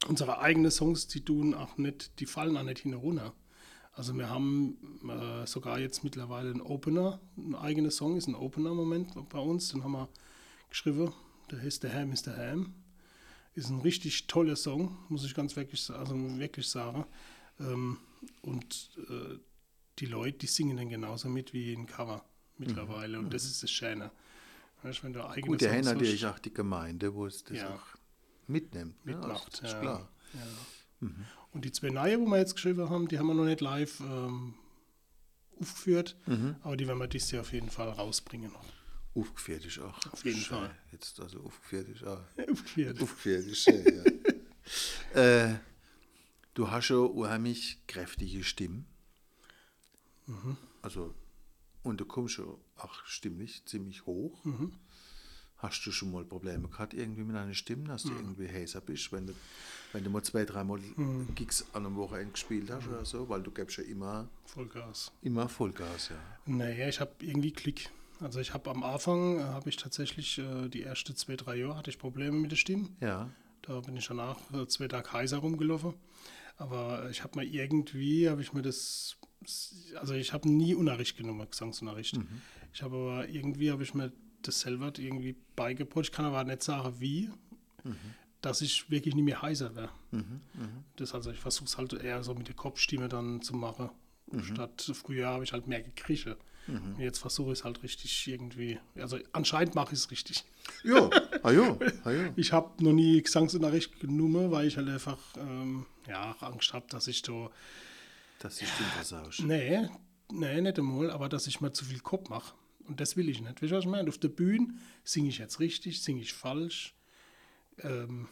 unsere 0.07 0.39
eigenen 0.39 0.71
Songs, 0.71 1.07
die 1.07 1.21
tun 1.23 1.53
auch 1.53 1.77
nicht, 1.77 2.19
die 2.19 2.25
fallen 2.25 2.55
auch 2.57 2.63
nicht 2.63 2.79
hin 2.79 2.93
runter. 2.93 3.33
Also 3.93 4.13
wir 4.15 4.29
haben 4.29 4.77
äh, 5.09 5.45
sogar 5.45 5.79
jetzt 5.79 6.03
mittlerweile 6.03 6.51
einen 6.51 6.61
Opener, 6.61 7.19
ein 7.37 7.55
eigener 7.55 7.91
Song 7.91 8.15
ist 8.15 8.27
ein 8.27 8.35
Opener-Moment 8.35 9.29
bei 9.29 9.39
uns. 9.39 9.69
Den 9.69 9.83
haben 9.83 9.91
wir 9.91 10.07
geschrieben. 10.69 11.11
Der 11.51 11.61
heißt 11.61 11.81
The 11.81 11.89
Ham 11.89 12.11
is 12.11 12.21
the 12.23 12.31
Ham. 12.31 12.73
Ist 13.55 13.69
ein 13.69 13.81
richtig 13.81 14.27
toller 14.27 14.55
Song, 14.55 14.97
muss 15.09 15.25
ich 15.25 15.33
ganz 15.33 15.55
wirklich, 15.55 15.89
also 15.89 16.15
wirklich 16.39 16.69
sagen. 16.69 17.05
Ähm, 17.59 17.97
und 18.41 18.91
äh, 19.09 19.37
die 19.97 20.05
Leute, 20.05 20.37
die 20.37 20.47
singen 20.47 20.77
dann 20.77 20.87
genauso 20.89 21.27
mit 21.27 21.51
wie 21.51 21.73
in 21.73 21.85
Cover 21.85 22.23
mittlerweile. 22.57 23.19
Und 23.19 23.33
das 23.33 23.43
ist 23.43 23.63
das 23.63 23.71
Schöne. 23.71 24.11
Weißt, 24.83 25.03
wenn 25.03 25.11
du 25.11 25.25
eigene 25.27 25.47
Gut, 25.47 25.61
der 25.61 25.73
Songs 25.73 25.85
natürlich 25.87 26.23
hast, 26.23 26.35
auch 26.35 26.39
die 26.39 26.53
Gemeinde, 26.53 27.13
wo 27.13 27.25
es 27.25 27.43
das 27.43 27.57
Ja. 27.57 27.73
auch 27.75 27.81
mitnimmt. 28.49 29.05
Ne? 29.05 29.13
mitmacht. 29.15 29.61
Also, 29.61 29.65
ist 29.67 29.73
ja. 29.73 29.79
klar. 29.81 30.09
Ja. 30.33 31.07
Und 31.51 31.65
die 31.65 31.71
zwei 31.71 31.89
neue, 31.89 32.19
wo 32.19 32.25
wir 32.25 32.37
jetzt 32.37 32.55
geschrieben 32.55 32.89
haben, 32.89 33.07
die 33.07 33.17
haben 33.17 33.27
wir 33.27 33.33
noch 33.33 33.45
nicht 33.45 33.61
live 33.61 33.99
ähm, 34.01 34.53
aufgeführt, 35.59 36.15
Mhm. 36.25 36.55
aber 36.61 36.77
die 36.77 36.87
werden 36.87 36.99
wir 36.99 37.07
dieses 37.07 37.31
Jahr 37.31 37.41
auf 37.41 37.53
jeden 37.53 37.69
Fall 37.69 37.89
rausbringen. 37.89 38.51
Aufgeführt 39.15 39.65
ist 39.65 39.79
auch. 39.79 39.97
Auf 40.11 40.23
jeden 40.23 40.39
schön. 40.39 40.57
Fall. 40.57 40.75
Jetzt 40.91 41.19
also 41.19 41.39
aufgeführt 41.41 41.89
ist 41.89 42.03
auch. 42.03 42.21
Aufgeführt. 42.51 43.01
Aufgeführt 43.01 43.45
ist 43.47 43.63
schön, 43.63 43.85
ja. 45.13 45.21
äh, 45.49 45.55
du 46.53 46.69
hast 46.69 46.85
schon 46.85 47.09
unheimlich 47.09 47.79
kräftige 47.87 48.43
Stimmen. 48.43 48.85
Mhm. 50.27 50.57
Also, 50.81 51.15
und 51.81 51.99
du 51.99 52.05
kommst 52.05 52.35
schon 52.35 52.57
auch 52.77 53.03
stimmlich 53.05 53.65
ziemlich 53.65 54.05
hoch. 54.05 54.43
Mhm. 54.45 54.73
Hast 55.59 55.85
du 55.85 55.91
schon 55.91 56.11
mal 56.11 56.23
Probleme 56.23 56.67
gehabt 56.69 56.93
irgendwie 56.93 57.23
mit 57.23 57.35
deiner 57.35 57.53
Stimme, 57.53 57.83
dass 57.85 58.03
du 58.03 58.11
irgendwie 58.11 58.47
heiser 58.47 58.79
bist, 58.81 59.11
wenn 59.11 59.27
du, 59.27 59.33
wenn 59.91 60.03
du 60.03 60.09
mal 60.09 60.23
zwei, 60.23 60.45
dreimal 60.45 60.79
Mhm. 60.95 61.27
Gigs 61.35 61.65
an 61.73 61.85
einem 61.85 61.95
Wochenende 61.97 62.31
gespielt 62.31 62.69
hast 62.71 62.87
oder 62.87 63.03
so, 63.05 63.27
weil 63.29 63.43
du 63.43 63.51
gibst 63.51 63.77
ja 63.77 63.83
immer, 63.83 64.29
Vollgas. 64.45 65.11
immer 65.21 65.49
Vollgas, 65.49 66.09
ja. 66.09 66.15
Naja, 66.45 66.87
ich 66.87 66.99
habe 67.01 67.11
irgendwie 67.19 67.51
Klick. 67.51 67.89
Also 68.21 68.39
ich 68.39 68.53
habe 68.53 68.69
am 68.69 68.83
Anfang, 68.83 69.39
äh, 69.39 69.43
habe 69.43 69.69
ich 69.69 69.75
tatsächlich 69.77 70.37
äh, 70.39 70.69
die 70.69 70.83
ersten 70.83 71.15
zwei, 71.15 71.35
drei 71.35 71.55
Jahre 71.57 71.75
hatte 71.77 71.89
ich 71.89 71.97
Probleme 71.99 72.37
mit 72.37 72.51
der 72.51 72.57
Stimme. 72.57 72.87
Ja, 73.01 73.29
Da 73.61 73.81
bin 73.81 73.95
ich 73.97 74.07
danach 74.07 74.37
äh, 74.53 74.65
zwei 74.67 74.87
Tage 74.87 75.11
heiser 75.13 75.37
rumgelaufen. 75.39 75.93
Aber 76.57 77.09
ich 77.09 77.23
habe 77.23 77.39
mir 77.39 77.45
irgendwie, 77.45 78.29
habe 78.29 78.41
ich 78.41 78.51
mir 78.53 78.61
das, 78.61 79.15
also 79.95 80.13
ich 80.13 80.31
habe 80.33 80.49
nie 80.49 80.73
Unterricht 80.75 81.15
genommen, 81.17 81.47
Gesangsunterricht. 81.49 82.19
Ich 82.73 82.81
habe 82.83 82.95
aber 82.95 83.29
irgendwie, 83.29 83.71
habe 83.71 83.83
ich 83.83 83.93
mir 83.93 84.11
das 84.41 84.61
selber 84.61 84.91
irgendwie 84.97 85.35
beigebracht. 85.55 86.05
Ich 86.05 86.11
kann 86.11 86.25
aber 86.25 86.43
nicht 86.43 86.63
sagen, 86.63 86.95
wie, 86.99 87.29
dass 88.41 88.61
ich 88.61 88.89
wirklich 88.89 89.15
nicht 89.15 89.25
mehr 89.25 89.41
heiser 89.41 89.75
wäre. 89.75 89.89
Das 90.95 91.13
also 91.13 91.31
ich 91.31 91.39
versuche 91.39 91.65
es 91.65 91.77
halt 91.77 91.93
eher 91.93 92.23
so 92.23 92.33
mit 92.33 92.47
der 92.47 92.55
Kopfstimme 92.55 93.09
dann 93.09 93.41
zu 93.41 93.55
machen. 93.55 93.89
Statt 94.43 94.91
früher 94.93 95.27
habe 95.27 95.43
ich 95.43 95.53
halt 95.53 95.67
mehr 95.67 95.81
gekrieche. 95.81 96.37
Und 96.67 96.99
jetzt 96.99 97.17
versuche 97.17 97.51
ich 97.51 97.59
es 97.59 97.65
halt 97.65 97.81
richtig 97.81 98.27
irgendwie, 98.27 98.79
also 98.95 99.17
anscheinend 99.31 99.73
mache 99.75 99.93
ich 99.93 99.99
es 99.99 100.11
richtig. 100.11 100.43
ja, 100.83 101.09
ah 101.41 101.51
ja, 101.51 101.77
ah 102.03 102.11
ja. 102.11 102.31
Ich 102.35 102.53
habe 102.53 102.83
noch 102.83 102.93
nie 102.93 103.21
Gesangsunterricht 103.23 103.99
genommen, 103.99 104.51
weil 104.51 104.67
ich 104.67 104.77
halt 104.77 104.87
einfach 104.87 105.17
ähm, 105.37 105.87
ja, 106.07 106.35
Angst 106.41 106.73
habe, 106.73 106.85
dass 106.89 107.07
ich 107.07 107.23
da. 107.23 107.49
dass 108.39 108.57
die 108.57 108.65
Stimme 108.65 108.89
versausch. 108.89 109.39
Nee, 109.39 109.89
nee, 110.31 110.61
nicht 110.61 110.77
einmal, 110.77 111.09
aber 111.09 111.27
dass 111.27 111.47
ich 111.47 111.59
mir 111.59 111.71
zu 111.73 111.85
viel 111.85 112.01
Kopf 112.01 112.29
mache. 112.29 112.53
Und 112.89 112.99
das 112.99 113.15
will 113.15 113.29
ich 113.29 113.39
nicht. 113.39 113.61
Weißt 113.61 113.71
du, 113.71 113.75
was 113.77 113.85
ich 113.85 113.89
meine? 113.89 114.09
Auf 114.09 114.17
der 114.17 114.29
Bühne 114.29 114.73
singe 115.03 115.29
ich 115.29 115.37
jetzt 115.37 115.59
richtig, 115.59 116.01
singe 116.01 116.21
ich 116.21 116.33
falsch. 116.33 116.95
Ähm, 117.77 118.27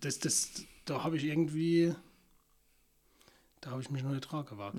das, 0.00 0.18
das, 0.18 0.62
da 0.84 1.02
habe 1.02 1.16
ich 1.16 1.24
irgendwie. 1.24 1.94
Da 3.60 3.70
habe 3.70 3.80
ich 3.82 3.90
mich 3.90 4.02
noch 4.02 4.10
nicht 4.12 4.20
dran 4.30 4.44
gewagt. 4.46 4.76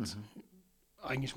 Eigentlich, 1.01 1.33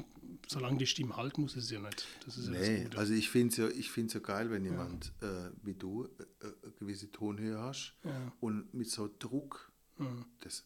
solange 0.48 0.76
die 0.78 0.86
Stimme 0.86 1.16
halt, 1.16 1.38
muss 1.38 1.56
es 1.56 1.70
ja 1.70 1.80
nicht. 1.80 2.06
Das 2.26 2.36
ist 2.36 2.46
ja 2.46 2.52
Nee, 2.52 2.88
also 2.96 3.14
ich 3.14 3.30
finde 3.30 3.48
es 3.52 3.56
ja, 3.56 3.68
ich 3.68 3.90
find's 3.90 4.12
ja 4.14 4.20
geil, 4.20 4.50
wenn 4.50 4.64
jemand 4.64 5.12
äh, 5.22 5.50
wie 5.62 5.74
du 5.74 6.04
äh, 6.04 6.46
äh, 6.46 6.52
eine 6.62 6.72
gewisse 6.78 7.10
Tonhöhe 7.10 7.58
hast 7.60 7.94
Ja. 8.04 8.32
und 8.40 8.72
mit 8.74 8.90
so 8.90 9.08
Druck, 9.18 9.70
Mhm. 9.98 10.24
das, 10.40 10.64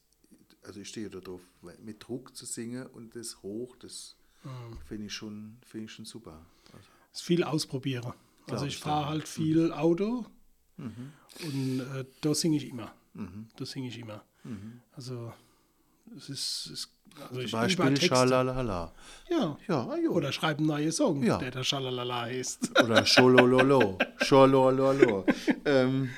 also 0.62 0.80
ich 0.80 0.88
stehe 0.88 1.10
da 1.10 1.20
drauf, 1.20 1.40
mit 1.82 2.06
Druck 2.06 2.34
zu 2.36 2.46
singen 2.46 2.86
und 2.86 3.14
das 3.16 3.42
hoch, 3.42 3.76
das 3.76 4.16
Mhm. 4.44 4.78
finde 4.86 5.06
ich, 5.06 5.12
schon- 5.12 5.58
finde 5.66 5.84
ich 5.86 5.92
schon 5.92 6.04
super. 6.06 6.44
Ist 7.16 7.22
viel 7.22 7.42
ausprobieren. 7.44 8.12
also 8.50 8.66
ich 8.66 8.76
fahre 8.76 9.09
halt 9.09 9.26
viel 9.26 9.72
Auto 9.72 10.26
und 10.76 11.81
äh, 11.81 12.05
da 12.20 12.35
singe 12.35 12.59
ich 12.59 12.68
immer. 12.68 12.92
Da 13.57 13.64
singe 13.64 13.88
ich 13.88 13.98
immer. 13.98 14.22
Also 14.92 15.33
es 16.14 16.29
ist, 16.29 16.66
es, 16.72 16.92
also 17.31 17.40
zum 17.42 17.50
Beispiel. 17.52 17.96
Schalalala. 18.00 18.92
Ja. 19.31 19.57
Ja, 19.66 19.96
jo. 19.96 20.12
Oder 20.12 20.31
schreibe 20.31 20.59
einen 20.59 20.66
neuen 20.68 20.92
Song, 20.92 21.22
Ja. 21.24 21.38
der 21.38 21.50
der 21.50 21.64
Schalalala 21.64 22.22
heißt. 22.26 22.79
Oder 22.85 23.07
Scholololo. 23.07 23.98
Scholololo. 24.22 25.24
ähm, 25.64 26.11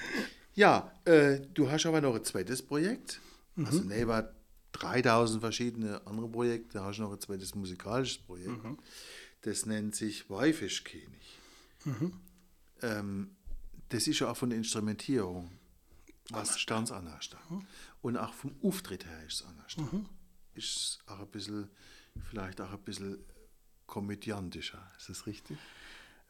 ja, 0.57 0.91
äh, 1.05 1.39
du 1.55 1.71
hast 1.71 1.87
aber 1.87 2.01
noch 2.01 2.17
ein 2.17 2.25
zweites 2.25 2.61
Projekt. 2.61 3.21
Also 3.57 3.83
neben 3.83 4.25
3000 4.73 5.41
verschiedene 5.41 6.01
andere 6.07 6.29
Projekte 6.29 6.83
hast 6.83 6.99
du 6.99 7.03
noch 7.03 7.13
ein 7.13 7.21
zweites 7.21 7.55
musikalisches 7.55 8.19
Projekt. 8.19 8.61
Das 9.43 9.67
nennt 9.67 9.95
sich 9.95 10.29
Waifischkönig. 10.29 11.39
Ähm, 12.83 13.37
das 13.89 14.07
ist 14.07 14.19
ja 14.19 14.31
auch 14.31 14.37
von 14.37 14.51
der 14.51 14.59
Instrumentierung 14.59 15.51
was 16.31 16.67
ganz 16.67 16.91
anders. 16.91 17.31
Da. 17.31 17.39
Und 18.03 18.17
auch 18.17 18.35
vom 18.35 18.55
Auftritt 18.63 19.07
her 19.07 19.25
ist 19.27 19.41
es 19.41 19.47
anders. 19.47 19.77
Da. 19.77 20.01
Ist 20.55 20.99
auch 21.07 21.21
ein 21.21 21.29
bisschen, 21.29 21.71
vielleicht 22.29 22.61
auch 22.61 22.73
ein 22.73 22.81
bisschen 22.81 23.19
komödiantischer. 23.87 24.87
Ist 24.99 25.09
das 25.09 25.27
richtig? 25.27 25.57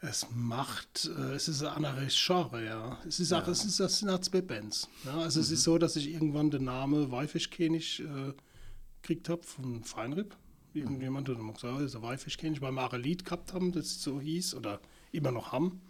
Es 0.00 0.26
macht, 0.30 1.06
äh, 1.06 1.34
es 1.34 1.48
ist 1.48 1.62
ein 1.62 1.84
anderes 1.84 2.14
Genre, 2.24 2.64
ja. 2.64 3.02
Es 3.06 3.18
ist 3.18 3.32
auch, 3.32 3.48
es 3.48 3.64
ist, 3.64 3.80
das 3.80 3.98
sind 3.98 4.10
auch 4.10 4.20
zwei 4.20 4.40
Bands. 4.40 4.88
Ja. 5.04 5.18
Also 5.18 5.40
es 5.40 5.50
ist 5.50 5.64
so, 5.64 5.76
dass 5.76 5.96
ich 5.96 6.08
irgendwann 6.08 6.52
den 6.52 6.64
Namen 6.64 7.10
Waifischkönig 7.10 8.00
äh, 8.00 8.32
gekriegt 9.02 9.28
habe 9.28 9.42
von 9.42 9.82
Feinrib. 9.82 10.36
Irgendjemand 10.78 11.28
hat 11.28 11.38
mal 11.38 11.52
gesagt, 11.52 11.76
das 11.76 11.82
ist 11.82 11.96
ein 11.96 12.02
Waifischkönig, 12.02 12.60
weil 12.60 12.72
wir 12.72 12.86
auch 12.86 12.92
ein 12.92 13.02
Lied 13.02 13.24
gehabt 13.24 13.52
haben, 13.52 13.72
das 13.72 14.02
so 14.02 14.20
hieß 14.20 14.54
oder 14.54 14.80
immer 15.12 15.32
noch 15.32 15.52
haben. 15.52 15.80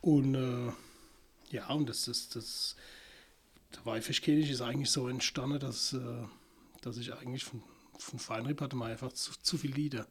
Und 0.00 0.34
äh, 0.34 0.72
ja, 1.50 1.68
und 1.68 1.88
das 1.88 2.08
ist 2.08 2.36
das, 2.36 2.76
der 3.74 3.84
Waifischkönig 3.86 4.50
ist 4.50 4.60
eigentlich 4.60 4.90
so 4.90 5.08
entstanden, 5.08 5.60
dass, 5.60 5.92
äh, 5.92 6.24
dass 6.82 6.96
ich 6.96 7.14
eigentlich 7.14 7.44
von, 7.44 7.62
von 7.98 8.18
Feinrib 8.18 8.60
hatte 8.60 8.76
man 8.76 8.90
einfach 8.90 9.12
zu, 9.12 9.32
zu 9.40 9.58
viele 9.58 9.74
Lieder 9.74 10.06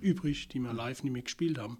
übrig, 0.00 0.48
die 0.48 0.60
wir 0.60 0.72
live 0.72 1.02
nicht 1.02 1.12
mehr 1.12 1.22
gespielt 1.22 1.58
haben. 1.58 1.78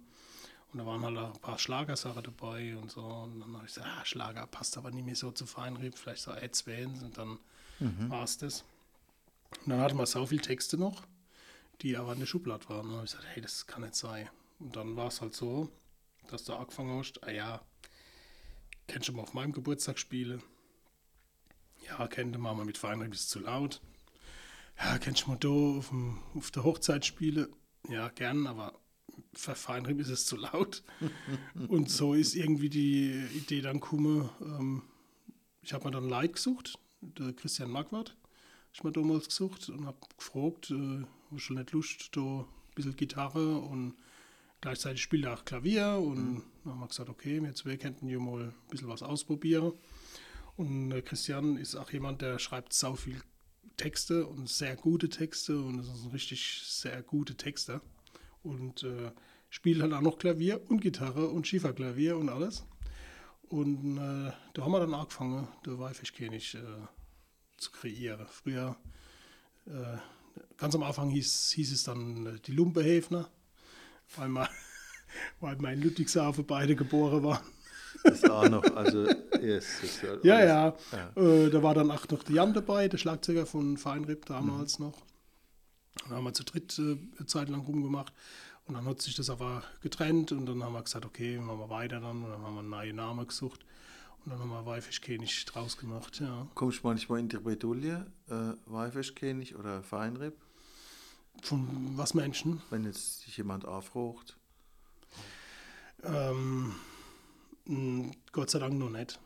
Und 0.71 0.79
da 0.79 0.85
waren 0.85 1.03
halt 1.03 1.17
ein 1.17 1.41
paar 1.41 1.57
Schlagersachen 1.57 2.21
dabei 2.21 2.77
und 2.77 2.91
so. 2.91 3.01
Und 3.01 3.39
dann 3.39 3.53
habe 3.55 3.65
ich 3.65 3.73
gesagt, 3.73 3.89
ah, 3.89 4.05
Schlager 4.05 4.45
passt 4.47 4.77
aber 4.77 4.91
nicht 4.91 5.05
mehr 5.05 5.15
so 5.15 5.31
zu 5.31 5.45
Feinrieb, 5.45 5.97
vielleicht 5.97 6.21
so 6.21 6.31
Ed 6.31 6.55
Svens 6.55 7.01
und 7.01 7.17
dann 7.17 7.39
war 8.09 8.23
es 8.23 8.37
das. 8.37 8.63
Und 9.63 9.69
dann 9.71 9.79
hatten 9.79 9.97
wir 9.97 10.05
so 10.05 10.25
viele 10.25 10.41
Texte 10.41 10.77
noch, 10.77 11.03
die 11.81 11.97
aber 11.97 12.13
in 12.13 12.19
der 12.19 12.25
Schublade 12.25 12.67
waren. 12.69 12.85
Und 12.85 12.89
dann 12.89 12.95
habe 12.97 13.05
ich 13.05 13.11
gesagt, 13.11 13.27
hey, 13.33 13.41
das 13.41 13.67
kann 13.67 13.81
nicht 13.81 13.95
sein. 13.95 14.29
Und 14.59 14.75
dann 14.75 14.95
war 14.95 15.07
es 15.07 15.21
halt 15.21 15.35
so, 15.35 15.69
dass 16.27 16.43
du 16.43 16.53
angefangen 16.53 16.97
hast, 16.97 17.23
ah 17.23 17.31
ja, 17.31 17.61
kennst 18.87 19.09
du 19.09 19.13
mal 19.13 19.23
auf 19.23 19.33
meinem 19.33 19.51
Geburtstag 19.51 19.99
spielen? 19.99 20.41
Ja, 21.87 22.07
kennt 22.07 22.33
du 22.33 22.39
mal 22.39 22.53
mit 22.65 22.77
Feinrieb 22.77 23.13
ist 23.13 23.29
zu 23.29 23.39
laut. 23.39 23.81
Ja, 24.77 24.97
kennst 24.97 25.25
du 25.25 25.29
mal 25.29 25.37
da 25.37 25.49
auf, 25.49 25.89
dem, 25.89 26.19
auf 26.33 26.51
der 26.51 26.63
Hochzeit 26.63 27.05
spielen? 27.05 27.47
Ja, 27.87 28.09
gern, 28.09 28.47
aber 28.47 28.79
für 29.33 29.55
Feinrieb 29.55 29.99
ist 29.99 30.09
es 30.09 30.25
zu 30.25 30.35
laut. 30.35 30.83
und 31.67 31.89
so 31.89 32.13
ist 32.13 32.35
irgendwie 32.35 32.69
die 32.69 33.25
Idee 33.35 33.61
dann 33.61 33.79
gekommen. 33.79 34.29
Ähm, 34.41 34.83
ich 35.61 35.73
habe 35.73 35.85
mir 35.85 35.91
dann 35.91 36.09
Leid 36.09 36.33
gesucht, 36.33 36.77
der 37.01 37.33
Christian 37.33 37.69
Marquardt, 37.69 38.15
ich 38.73 38.83
mir 38.83 38.91
damals 38.91 39.27
gesucht 39.27 39.69
und 39.69 39.85
habe 39.85 39.97
gefragt, 40.17 40.71
äh, 40.71 41.05
hast 41.31 41.49
du 41.49 41.53
nicht 41.53 41.71
Lust, 41.71 42.15
da 42.15 42.21
ein 42.21 42.45
bisschen 42.75 42.95
Gitarre 42.95 43.57
und 43.57 43.95
gleichzeitig 44.61 45.01
spielt 45.01 45.25
er 45.25 45.33
auch 45.33 45.45
Klavier 45.45 45.97
und 45.97 46.43
dann 46.63 46.73
haben 46.73 46.79
wir 46.79 46.87
gesagt, 46.87 47.09
okay, 47.09 47.41
wir 47.41 47.53
zwei 47.53 47.77
könnten 47.77 48.07
ja 48.07 48.19
mal 48.19 48.43
ein 48.43 48.53
bisschen 48.69 48.87
was 48.87 49.03
ausprobieren. 49.03 49.73
Und 50.57 50.91
äh, 50.91 51.01
Christian 51.01 51.57
ist 51.57 51.75
auch 51.75 51.91
jemand, 51.91 52.21
der 52.21 52.39
schreibt 52.39 52.73
sau 52.73 52.95
viel 52.95 53.21
Texte 53.77 54.25
und 54.25 54.49
sehr 54.49 54.75
gute 54.75 55.09
Texte 55.09 55.59
und 55.59 55.77
das 55.77 55.87
ist 55.87 56.05
ein 56.05 56.11
richtig 56.11 56.61
sehr 56.63 57.01
gute 57.03 57.35
Texter. 57.35 57.81
Und 58.41 58.83
äh, 58.83 59.11
spielt 59.49 59.81
halt 59.81 59.93
auch 59.93 60.01
noch 60.01 60.17
Klavier 60.17 60.61
und 60.69 60.81
Gitarre 60.81 61.27
und 61.27 61.47
Schieferklavier 61.47 62.17
und 62.17 62.29
alles. 62.29 62.65
Und 63.49 63.97
äh, 63.97 64.31
da 64.53 64.63
haben 64.63 64.71
wir 64.71 64.79
dann 64.79 64.93
angefangen, 64.93 65.47
der 65.65 65.79
Waifischkönig 65.79 66.55
äh, 66.55 66.59
zu 67.57 67.71
kreieren. 67.71 68.25
Früher, 68.27 68.75
äh, 69.67 69.97
ganz 70.57 70.75
am 70.75 70.83
Anfang 70.83 71.09
hieß, 71.09 71.51
hieß 71.51 71.71
es 71.73 71.83
dann 71.83 72.25
äh, 72.25 72.39
die 72.39 72.51
Lumpehäfner, 72.53 73.29
weil, 74.17 74.29
wir, 74.29 74.49
weil 75.39 75.59
wir 75.59 75.71
in 75.71 75.81
Ludwigshafen 75.81 76.45
beide 76.45 76.75
geboren 76.75 77.23
waren. 77.23 77.43
Das 78.03 78.23
auch 78.25 78.47
noch, 78.49 78.63
also, 78.75 79.07
yes, 79.41 79.79
das 79.81 79.89
ist 79.89 80.03
Ja, 80.23 80.35
alles- 80.35 80.73
ja. 80.91 81.21
Äh, 81.21 81.49
da 81.49 81.63
war 81.63 81.73
dann 81.73 81.89
auch 81.91 82.07
noch 82.09 82.23
der 82.23 82.35
Jan 82.35 82.53
dabei, 82.53 82.87
der 82.87 82.97
Schlagzeuger 82.97 83.45
von 83.45 83.77
Feinrib 83.77 84.25
damals 84.25 84.79
noch. 84.79 85.01
Da 86.09 86.15
haben 86.15 86.25
wir 86.25 86.33
zu 86.33 86.43
dritt 86.43 86.77
äh, 86.77 86.97
eine 87.17 87.25
Zeit 87.25 87.49
lang 87.49 87.61
rumgemacht. 87.61 88.13
Und 88.67 88.73
dann 88.73 88.85
hat 88.85 89.01
sich 89.01 89.15
das 89.15 89.29
aber 89.29 89.63
getrennt 89.81 90.31
und 90.31 90.45
dann 90.47 90.63
haben 90.63 90.73
wir 90.73 90.81
gesagt, 90.81 91.05
okay, 91.05 91.37
machen 91.37 91.59
wir 91.59 91.69
weiter 91.69 91.99
dann. 91.99 92.23
Und 92.23 92.31
dann 92.31 92.41
haben 92.41 92.55
wir 92.55 92.59
einen 92.61 92.69
neuen 92.69 92.95
Namen 92.95 93.27
gesucht. 93.27 93.63
Und 94.25 94.31
dann 94.31 94.39
haben 94.39 94.49
wir 94.49 94.65
Weifischkönig 94.65 95.45
draus 95.45 95.77
gemacht, 95.77 96.19
ja. 96.19 96.47
Kommst 96.55 96.79
du 96.83 96.87
manchmal 96.87 97.19
in 97.19 97.29
die 97.29 97.37
Bredouille, 97.37 98.11
äh, 98.27 98.53
Weifischkönig 98.65 99.55
oder 99.55 99.83
Feinripp, 99.83 100.35
Von 101.43 101.95
was 101.97 102.13
Menschen? 102.15 102.61
wenn 102.71 102.85
jetzt 102.85 103.21
sich 103.21 103.37
jemand 103.37 103.65
aufruft? 103.65 104.37
Ähm, 106.03 106.73
mh, 107.65 108.11
Gott 108.31 108.49
sei 108.49 108.59
Dank 108.59 108.73
noch 108.77 108.89
nicht. 108.89 109.19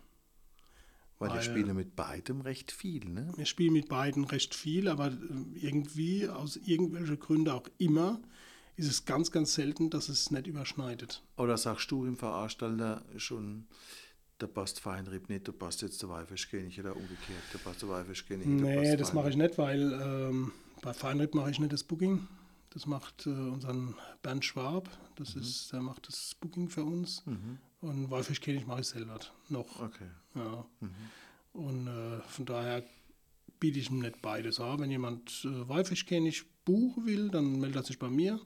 Weil, 1.18 1.30
Weil- 1.32 1.40
ich 1.40 1.46
spiele 1.46 1.74
mit 1.74 1.96
beidem 1.96 2.42
recht 2.42 2.72
viel, 2.72 3.06
ne? 3.10 3.32
Wir 3.36 3.46
spielen 3.46 3.74
mit 3.74 3.90
beiden 3.90 4.24
recht 4.26 4.56
viel, 4.56 4.88
aber 4.88 5.08
äh, 5.08 5.16
irgendwie, 5.54 6.28
aus 6.30 6.56
irgendwelchen 6.58 7.20
Gründen 7.20 7.50
auch 7.50 7.68
immer, 7.78 8.22
ist 8.78 8.88
es 8.90 9.04
ganz, 9.04 9.30
ganz 9.32 9.54
selten, 9.54 9.90
dass 9.90 10.08
es 10.08 10.32
nicht 10.32 10.48
überschneidet. 10.48 11.22
Oder 11.36 11.58
sagst 11.58 11.92
du 11.92 12.06
im 12.06 12.16
Veranstalter 12.16 13.04
schon, 13.18 13.68
da 14.40 14.48
passt 14.48 14.80
Feinripp 14.80 15.30
nicht, 15.30 15.48
da 15.48 15.52
passt 15.52 15.82
jetzt 15.82 16.02
der 16.02 16.10
Weifischkönig 16.10 16.80
oder 16.80 16.96
umgekehrt, 16.96 17.44
da 17.54 17.60
passt 17.60 17.82
der 17.82 17.90
Weifischkönig. 17.90 18.46
da 18.46 18.52
Nee, 18.52 18.98
das 18.98 19.14
mache 19.14 19.30
ich 19.30 19.36
nicht, 19.36 19.58
weil 19.58 19.94
ähm, 19.94 20.52
bei 20.82 20.94
Feinripp 20.94 21.36
mache 21.36 21.52
ich 21.52 21.60
nicht 21.60 21.74
das 21.74 21.84
Booking. 21.84 22.28
Das 22.72 22.86
macht 22.86 23.26
äh, 23.26 23.30
unseren 23.30 23.96
Bernd 24.22 24.46
Schwab. 24.46 24.90
Das 25.16 25.36
ist, 25.36 25.74
der 25.74 25.82
macht 25.82 26.08
das 26.08 26.36
Booking 26.40 26.70
für 26.70 26.84
uns. 26.84 27.24
Und 27.82 28.10
Walfischkönig 28.12 28.68
mache 28.68 28.82
ich 28.82 28.88
selber 28.88 29.20
noch. 29.50 29.82
Okay. 29.82 30.08
Ja. 30.36 30.66
Und 31.54 31.88
äh, 31.88 32.22
von 32.22 32.46
daher 32.46 32.84
biete 33.60 33.80
ich 33.80 33.90
ihm 33.90 34.00
nicht 34.00 34.22
beides 34.22 34.60
an. 34.60 34.80
Wenn 34.80 34.92
jemand 34.92 35.46
äh, 35.46 35.68
Walfischkönig 35.68 36.46
buchen 36.64 37.06
will, 37.06 37.30
dann 37.30 37.60
meldet 37.60 37.78
er 37.78 37.84
sich 37.84 38.00
bei 38.00 38.10
mir. 38.10 38.40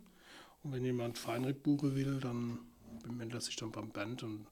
Und 0.63 0.71
wenn 0.71 0.85
jemand 0.85 1.17
Feinripp 1.17 1.63
buchen 1.63 1.95
will, 1.95 2.19
dann 2.19 2.59
meldet 3.07 3.35
er 3.35 3.41
sich 3.41 3.55
dann 3.57 3.71
beim 3.71 3.89
Band. 3.89 4.23
Und 4.23 4.47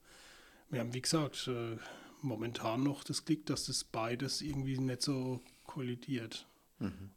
wir 0.72 0.80
haben, 0.80 0.92
wie 0.94 1.02
gesagt, 1.02 1.46
äh, 1.48 1.76
momentan 2.22 2.82
noch 2.82 3.04
das 3.04 3.24
Glück, 3.24 3.46
dass 3.46 3.66
das 3.66 3.84
beides 3.84 4.40
irgendwie 4.40 4.78
nicht 4.78 5.02
so 5.02 5.40
kollidiert. 5.64 6.46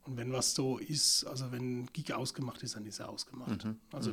Und 0.04 0.18
wenn 0.18 0.32
was 0.32 0.54
so 0.54 0.78
ist, 0.78 1.24
also 1.26 1.52
wenn 1.52 1.88
Gig 1.88 2.14
ausgemacht 2.14 2.62
ist, 2.62 2.76
dann 2.76 2.86
ist 2.86 3.00
er 3.00 3.10
ausgemacht. 3.10 3.66
Also 3.92 4.12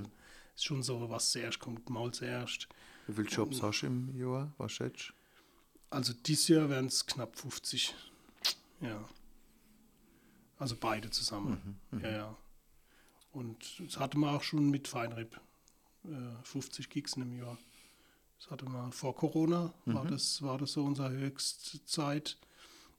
ist 0.55 0.64
schon 0.64 0.83
so, 0.83 1.11
was 1.11 1.31
zuerst 1.31 1.59
kommt, 1.59 1.90
mal 1.90 2.11
zuerst. 2.12 2.68
Wie 3.07 3.14
viele 3.14 3.28
Jobs 3.28 3.62
hast 3.62 3.83
du 3.83 3.87
im 3.87 4.16
Jahr? 4.18 4.52
Was 4.59 4.72
schätzt? 4.72 5.12
Also 5.90 6.14
dieses 6.14 6.48
Jahr 6.48 6.70
wären 6.70 6.87
es 6.87 7.05
knapp 7.05 7.37
50. 7.37 7.94
Ja. 8.81 9.05
Also 10.59 10.76
beide 10.78 11.11
zusammen. 11.11 11.78
Ja, 12.02 12.11
ja. 12.11 12.37
Und 13.33 13.81
das 13.81 13.98
hatte 13.98 14.16
man 14.18 14.35
auch 14.35 14.42
schon 14.42 14.70
mit 14.70 14.88
Feinripp. 14.88 15.38
Äh, 16.05 16.42
50 16.44 16.88
Gigs 16.88 17.14
in 17.14 17.22
einem 17.22 17.38
Jahr. 17.38 17.59
Das 18.42 18.50
hatte 18.50 18.64
man 18.64 18.90
vor 18.90 19.14
Corona, 19.14 19.72
war, 19.85 20.05
das, 20.05 20.42
war 20.42 20.59
das 20.59 20.72
so 20.72 20.83
unsere 20.83 21.11
höchste 21.11 21.85
Zeit. 21.85 22.38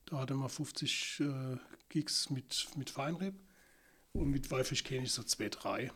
Da 0.06 0.20
hatte 0.20 0.36
man 0.36 0.48
50 0.48 1.20
äh, 1.20 1.58
Gigs 1.90 2.30
mit, 2.30 2.68
mit 2.78 2.90
Feinripp 2.90 3.36
und 4.14 4.30
mit 4.30 4.50
Walfischkönig 4.52 5.12
so 5.12 5.22
zwei, 5.24 5.50
drei. 5.50 5.92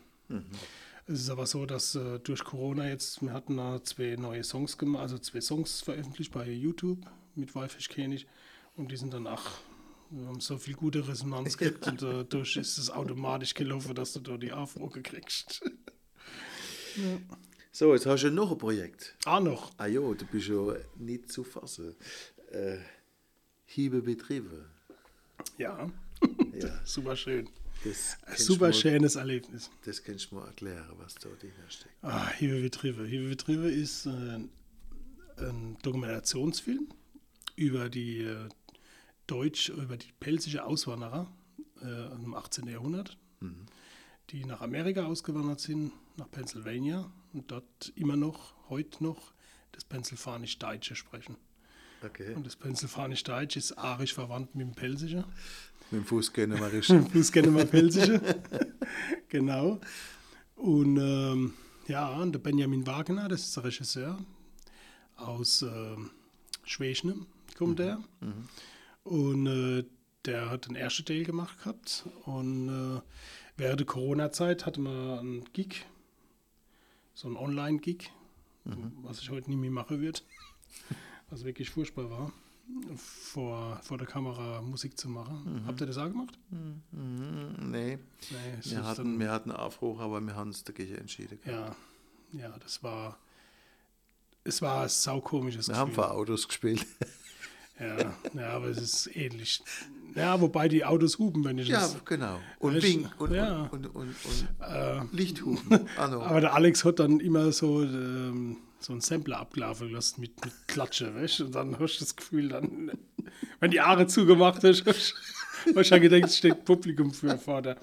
Es 1.06 1.20
ist 1.20 1.30
aber 1.30 1.46
so, 1.46 1.64
dass 1.64 1.94
äh, 1.94 2.18
durch 2.20 2.44
Corona 2.44 2.88
jetzt, 2.88 3.22
wir 3.22 3.32
hatten 3.32 3.56
da 3.56 3.82
zwei 3.82 4.16
neue 4.16 4.44
Songs 4.44 4.76
gemacht, 4.76 5.00
also 5.00 5.18
zwei 5.18 5.40
Songs 5.40 5.80
veröffentlicht 5.80 6.30
bei 6.30 6.46
YouTube 6.50 7.06
mit 7.34 7.54
Walfischkönig 7.54 8.26
und 8.76 8.92
die 8.92 8.98
sind 8.98 9.14
dann, 9.14 9.26
ach, 9.26 9.60
wir 10.10 10.26
haben 10.26 10.40
so 10.40 10.58
viel 10.58 10.74
gute 10.74 11.08
Resonanz 11.08 11.56
gekriegt 11.56 11.86
und 11.86 12.02
dadurch 12.02 12.56
ist 12.56 12.76
es 12.76 12.90
automatisch 12.90 13.54
gelaufen, 13.54 13.94
dass 13.94 14.12
du 14.12 14.20
da 14.20 14.36
die 14.36 14.52
Aufrufe 14.52 15.00
kriegst. 15.00 15.62
So, 17.72 17.92
jetzt 17.94 18.06
hast 18.06 18.22
du 18.24 18.30
noch 18.30 18.50
ein 18.52 18.58
Projekt. 18.58 19.14
ah, 19.24 19.40
noch. 19.40 19.72
Ah 19.76 19.86
jo, 19.86 20.14
du 20.14 20.24
bist 20.26 20.48
ja 20.48 20.74
nicht 20.96 21.30
zu 21.30 21.44
fassen. 21.44 21.94
Äh, 22.50 22.78
Hiebe 23.66 24.00
Betriebe. 24.02 24.64
Ja, 25.58 25.90
Ja, 26.54 26.80
super 26.84 27.14
schön. 27.16 27.48
das 27.84 28.16
kannst 28.24 28.44
Super 28.44 28.72
schönes 28.72 29.16
Erlebnis. 29.16 29.70
Das 29.84 30.02
kannst 30.02 30.30
du 30.30 30.36
mal 30.36 30.46
erklären, 30.46 30.88
was 30.98 31.14
da 31.16 31.28
dahinter 31.28 31.68
steckt. 31.70 31.94
Ah, 32.02 32.30
Hiebe 32.30 32.60
Betriebe. 32.62 33.06
Hiebe 33.06 33.28
Betriebe 33.28 33.70
ist 33.70 34.06
äh, 34.06 34.38
ein 35.36 35.76
Dokumentationsfilm 35.82 36.88
über 37.56 37.88
die 37.90 38.22
äh, 38.22 38.48
Deutsch, 39.26 39.68
über 39.68 39.96
die 39.98 40.10
pelzische 40.18 40.64
Auswanderer 40.64 41.30
äh, 41.82 42.14
im 42.14 42.34
18. 42.34 42.66
Jahrhundert, 42.66 43.18
die 44.30 44.44
nach 44.46 44.62
Amerika 44.62 45.04
ausgewandert 45.04 45.60
sind, 45.60 45.92
nach 46.16 46.30
Pennsylvania 46.30 47.10
und 47.32 47.50
dort 47.50 47.92
immer 47.94 48.16
noch, 48.16 48.54
heute 48.68 49.02
noch, 49.02 49.32
das 49.72 49.84
Pennsylvanisch-Deutsche 49.84 50.96
sprechen. 50.96 51.36
Okay. 52.04 52.34
Und 52.34 52.46
das 52.46 52.56
Pennsylvanisch-Deutsch 52.56 53.56
ist 53.56 53.76
arisch 53.76 54.14
verwandt 54.14 54.54
mit 54.54 54.66
dem 54.66 54.74
Pelzischen. 54.74 55.24
Mit 55.90 56.02
dem 56.02 56.04
Fußgängerischen. 56.06 57.06
Fuß 57.10 57.32
gerne 57.32 57.50
mal 57.50 57.66
Pelzische. 57.66 58.20
genau. 59.28 59.80
Und 60.56 60.98
ähm, 60.98 61.54
ja, 61.86 62.08
und 62.08 62.32
der 62.32 62.38
Benjamin 62.38 62.86
Wagner, 62.86 63.28
das 63.28 63.42
ist 63.42 63.56
der 63.56 63.64
Regisseur 63.64 64.18
aus 65.16 65.62
ähm, 65.62 66.10
Schwächne, 66.64 67.16
kommt 67.56 67.78
der. 67.78 68.02
Und 69.04 69.46
äh, 69.46 69.84
der 70.24 70.50
hat 70.50 70.68
den 70.68 70.76
ersten 70.76 71.04
Teil 71.04 71.24
gemacht 71.24 71.58
gehabt. 71.58 72.04
Und 72.24 72.68
äh, 72.68 73.00
während 73.56 73.80
der 73.80 73.86
Corona-Zeit 73.86 74.66
hatte 74.66 74.80
man 74.80 75.18
einen 75.18 75.44
Gig, 75.52 75.86
so 77.18 77.26
einen 77.26 77.36
Online-Gig, 77.36 78.12
was 79.02 79.20
ich 79.20 79.30
heute 79.30 79.50
nie 79.50 79.56
mehr 79.56 79.72
machen 79.72 80.00
würde, 80.00 80.20
was 81.30 81.42
wirklich 81.44 81.68
furchtbar 81.68 82.08
war, 82.10 82.32
vor, 82.96 83.80
vor 83.82 83.98
der 83.98 84.06
Kamera 84.06 84.62
Musik 84.62 84.96
zu 84.96 85.08
machen. 85.08 85.64
Habt 85.66 85.80
ihr 85.80 85.88
das 85.88 85.98
auch 85.98 86.06
gemacht? 86.06 86.38
Mhm, 86.50 87.70
nee, 87.72 87.98
Nee, 88.30 88.58
wir 88.62 88.84
hatten, 88.84 89.18
wir 89.18 89.32
hatten 89.32 89.50
Aufruhr, 89.50 89.98
aber 89.98 90.20
wir 90.20 90.36
haben 90.36 90.50
uns 90.50 90.62
dagegen 90.62 90.94
entschieden. 90.94 91.40
Ja, 91.44 91.74
ja, 92.32 92.56
das 92.60 92.84
war. 92.84 93.18
Es 94.44 94.62
war 94.62 94.82
ein 94.84 94.88
saukomisches 94.88 95.66
Wir 95.68 95.76
haben 95.76 95.90
Gefühl. 95.90 96.04
vor 96.04 96.12
Autos 96.14 96.46
gespielt. 96.46 96.86
Ja, 97.80 98.14
ja, 98.34 98.48
aber 98.50 98.66
es 98.68 98.78
ist 98.78 99.16
ähnlich. 99.16 99.62
Ja, 100.14 100.40
wobei 100.40 100.68
die 100.68 100.84
Autos 100.84 101.18
hupen, 101.18 101.44
wenn 101.44 101.58
ich 101.58 101.68
Ja, 101.68 101.80
das. 101.80 102.04
genau. 102.04 102.40
Und 102.58 102.76
Weißt- 102.76 102.82
Wink 102.82 103.20
und, 103.20 103.32
ja. 103.34 103.68
und, 103.70 103.86
und, 103.86 103.94
und, 103.94 104.14
und 104.24 104.48
Äh, 104.66 105.00
Lichthupen. 105.12 105.88
Anno. 105.96 106.22
aber 106.24 106.40
der 106.40 106.54
Alex 106.54 106.84
hat 106.84 106.98
dann 106.98 107.20
immer 107.20 107.52
so, 107.52 107.82
ähm, 107.82 108.56
so 108.80 108.92
ein 108.92 109.00
Sampler 109.00 109.38
abgelaufen 109.38 109.92
lassen 109.92 110.20
mit, 110.20 110.44
mit 110.44 110.54
Klatsche, 110.66 111.14
weißt? 111.14 111.42
Und 111.42 111.54
dann 111.54 111.78
hast 111.78 111.96
du 111.96 112.00
das 112.00 112.16
Gefühl, 112.16 112.48
dann, 112.48 112.90
wenn 113.60 113.70
die 113.70 113.80
Haare 113.80 114.06
zugemacht 114.06 114.64
hast, 114.64 114.84
hast 114.86 115.14
du 115.72 115.84
schon 115.84 116.00
gedacht, 116.00 116.24
es 116.24 116.38
steht 116.38 116.64
Publikum 116.64 117.12
für 117.12 117.38
vor 117.38 117.62
der. 117.62 117.76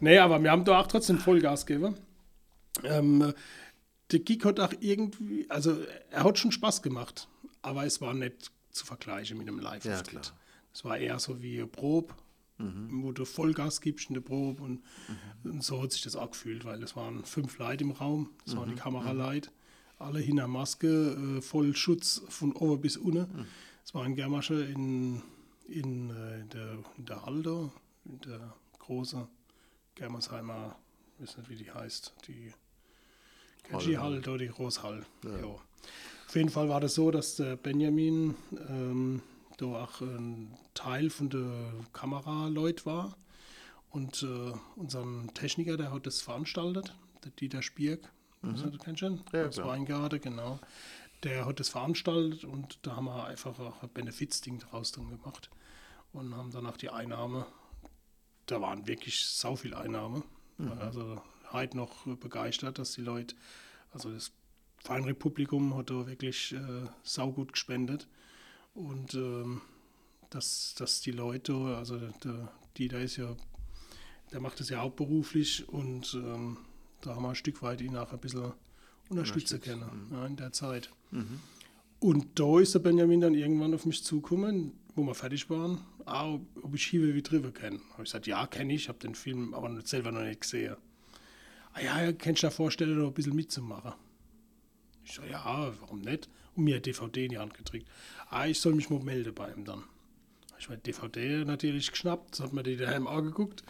Nee, 0.00 0.18
aber 0.18 0.42
wir 0.42 0.50
haben 0.50 0.64
da 0.64 0.78
auch 0.80 0.86
trotzdem 0.86 1.18
Vollgas 1.18 1.66
gegeben. 1.66 1.96
Ähm, 2.82 3.32
der 4.10 4.18
Gig 4.20 4.44
hat 4.44 4.60
auch 4.60 4.72
irgendwie, 4.80 5.46
also 5.50 5.76
er 6.10 6.24
hat 6.24 6.38
schon 6.38 6.52
Spaß 6.52 6.82
gemacht, 6.82 7.28
aber 7.62 7.84
es 7.84 8.00
war 8.00 8.14
nicht 8.14 8.50
zu 8.74 8.84
vergleichen 8.84 9.38
mit 9.38 9.48
einem 9.48 9.60
Live-Auftritt. 9.60 10.26
Ja, 10.26 10.32
es 10.72 10.84
war 10.84 10.98
eher 10.98 11.18
so 11.18 11.40
wie 11.40 11.56
eine 11.58 11.66
Probe, 11.66 12.12
wo 12.90 13.12
du 13.12 13.24
Vollgas 13.24 13.80
gibst 13.80 14.08
in 14.08 14.14
der 14.14 14.20
Probe 14.20 14.62
und, 14.62 14.82
und 15.44 15.62
so 15.64 15.82
hat 15.82 15.92
sich 15.92 16.02
das 16.02 16.16
auch 16.16 16.30
gefühlt, 16.30 16.64
weil 16.64 16.82
es 16.82 16.94
waren 16.96 17.24
fünf 17.24 17.58
Leute 17.58 17.84
im 17.84 17.92
Raum, 17.92 18.30
es 18.46 18.56
waren 18.56 18.68
die 18.68 18.74
Kameraleute, 18.76 19.50
alle 19.98 20.20
hinter 20.20 20.48
Maske, 20.48 21.38
äh, 21.38 21.40
voll 21.40 21.74
Schutz 21.74 22.22
von 22.28 22.52
oben 22.52 22.80
bis 22.82 22.96
unten. 22.96 23.46
Es 23.84 23.94
war 23.94 24.04
ein 24.04 24.14
Germasche 24.16 24.64
in, 24.64 25.22
in, 25.68 26.10
äh, 26.10 26.40
in, 26.40 26.48
der, 26.50 26.78
in 26.96 27.06
der 27.06 27.26
Halde, 27.26 27.70
in 28.04 28.20
der 28.20 28.54
großen 28.80 29.26
Germersheimer, 29.94 30.76
ich 31.18 31.28
weiß 31.28 31.38
nicht, 31.38 31.50
wie 31.50 31.56
die 31.56 31.70
heißt, 31.70 32.14
die 32.26 32.52
Kenji 33.64 33.94
Hall 33.94 34.18
oder 34.18 34.38
die 34.38 34.48
Großhall. 34.48 35.04
Ja. 35.24 35.56
Auf 36.34 36.36
jeden 36.36 36.50
Fall 36.50 36.68
war 36.68 36.80
das 36.80 36.96
so, 36.96 37.12
dass 37.12 37.36
der 37.36 37.54
Benjamin 37.54 38.34
ähm, 38.68 39.22
da 39.56 39.66
auch 39.66 40.00
ein 40.00 40.52
Teil 40.74 41.08
von 41.08 41.30
der 41.30 41.72
Kameraleut 41.92 42.84
war 42.84 43.16
und 43.90 44.24
äh, 44.24 44.52
unseren 44.74 45.32
Techniker, 45.34 45.76
der 45.76 45.92
hat 45.92 46.08
das 46.08 46.22
veranstaltet, 46.22 46.92
der 47.22 47.30
Dieter 47.30 47.62
Spierk, 47.62 48.10
mhm. 48.42 48.56
das 48.56 48.62
kennst 48.82 49.02
du 49.02 49.06
schon? 49.06 49.20
Ja, 49.32 49.46
Aus. 49.46 49.58
Weingarten, 49.58 50.20
genau. 50.20 50.58
Der 51.22 51.46
hat 51.46 51.60
das 51.60 51.68
veranstaltet 51.68 52.42
und 52.42 52.80
da 52.82 52.96
haben 52.96 53.04
wir 53.04 53.26
einfach 53.26 53.56
auch 53.60 53.84
ein 53.84 53.90
Benefizding 53.94 54.58
draus 54.58 54.90
drin 54.90 55.10
gemacht 55.10 55.50
und 56.12 56.34
haben 56.34 56.50
danach 56.50 56.76
die 56.76 56.90
Einnahme, 56.90 57.46
da 58.46 58.60
waren 58.60 58.88
wirklich 58.88 59.24
sau 59.24 59.54
viel 59.54 59.72
Einnahme. 59.72 60.24
Also 60.80 61.22
heute 61.52 61.76
noch 61.76 62.04
begeistert, 62.16 62.80
dass 62.80 62.90
die 62.94 63.02
Leute, 63.02 63.36
also 63.92 64.10
das 64.10 64.32
Feinrepublikum 64.84 65.76
hat 65.76 65.90
da 65.90 66.06
wirklich 66.06 66.52
äh, 66.52 66.86
saugut 67.02 67.52
gespendet 67.52 68.06
und 68.74 69.14
ähm, 69.14 69.62
dass, 70.28 70.74
dass 70.76 71.00
die 71.00 71.10
Leute, 71.10 71.54
also 71.54 71.98
der 72.22 72.52
Dieter 72.76 73.00
ist 73.00 73.16
ja, 73.16 73.34
der 74.32 74.40
macht 74.40 74.60
das 74.60 74.68
ja 74.68 74.80
hauptberuflich 74.80 75.66
und 75.68 76.14
ähm, 76.14 76.58
da 77.00 77.14
haben 77.14 77.22
wir 77.22 77.30
ein 77.30 77.34
Stück 77.34 77.62
weit 77.62 77.80
ihn 77.80 77.96
auch 77.96 78.12
ein 78.12 78.18
bisschen 78.18 78.52
unterstützen 79.08 79.54
Unterstützt, 79.56 79.62
können 79.62 80.08
ja, 80.12 80.26
in 80.26 80.36
der 80.36 80.52
Zeit. 80.52 80.90
Mhm. 81.10 81.40
Und 82.00 82.38
da 82.38 82.60
ist 82.60 82.74
der 82.74 82.80
Benjamin 82.80 83.20
dann 83.22 83.34
irgendwann 83.34 83.72
auf 83.72 83.86
mich 83.86 84.04
zugekommen, 84.04 84.72
wo 84.94 85.02
wir 85.04 85.14
fertig 85.14 85.48
waren, 85.48 85.80
ah, 86.04 86.38
ob 86.62 86.74
ich 86.74 86.84
Hiebe 86.84 87.14
wie 87.14 87.22
Drive 87.22 87.54
kenne. 87.54 87.80
Habe 87.92 88.02
ich 88.02 88.10
gesagt, 88.10 88.26
ja, 88.26 88.46
kenne 88.46 88.74
ich, 88.74 88.88
habe 88.90 88.98
den 88.98 89.14
Film 89.14 89.54
aber 89.54 89.80
selber 89.82 90.12
noch 90.12 90.22
nicht 90.22 90.42
gesehen. 90.42 90.76
Ah 91.72 91.80
ja, 91.80 92.02
ja, 92.02 92.12
kannst 92.12 92.42
du 92.42 92.48
dir 92.48 92.50
vorstellen, 92.50 92.98
da 92.98 93.06
ein 93.06 93.14
bisschen 93.14 93.34
mitzumachen? 93.34 93.94
Ich 95.04 95.12
so, 95.12 95.22
ja, 95.22 95.72
warum 95.80 96.00
nicht? 96.00 96.28
Und 96.54 96.64
mir 96.64 96.76
eine 96.76 96.82
DVD 96.82 97.24
in 97.24 97.30
die 97.30 97.38
Hand 97.38 97.54
gedrückt. 97.54 97.88
Ah, 98.30 98.46
ich 98.46 98.60
soll 98.60 98.74
mich 98.74 98.90
mal 98.90 99.00
melden 99.00 99.34
bei 99.34 99.52
ihm 99.52 99.64
dann. 99.64 99.84
Ich 100.58 100.68
meine, 100.68 100.80
DVD 100.80 101.44
natürlich 101.44 101.90
geschnappt, 101.90 102.40
hat 102.40 102.52
mir 102.52 102.62
die 102.62 102.76
daheim 102.76 103.06
angeguckt. 103.06 103.62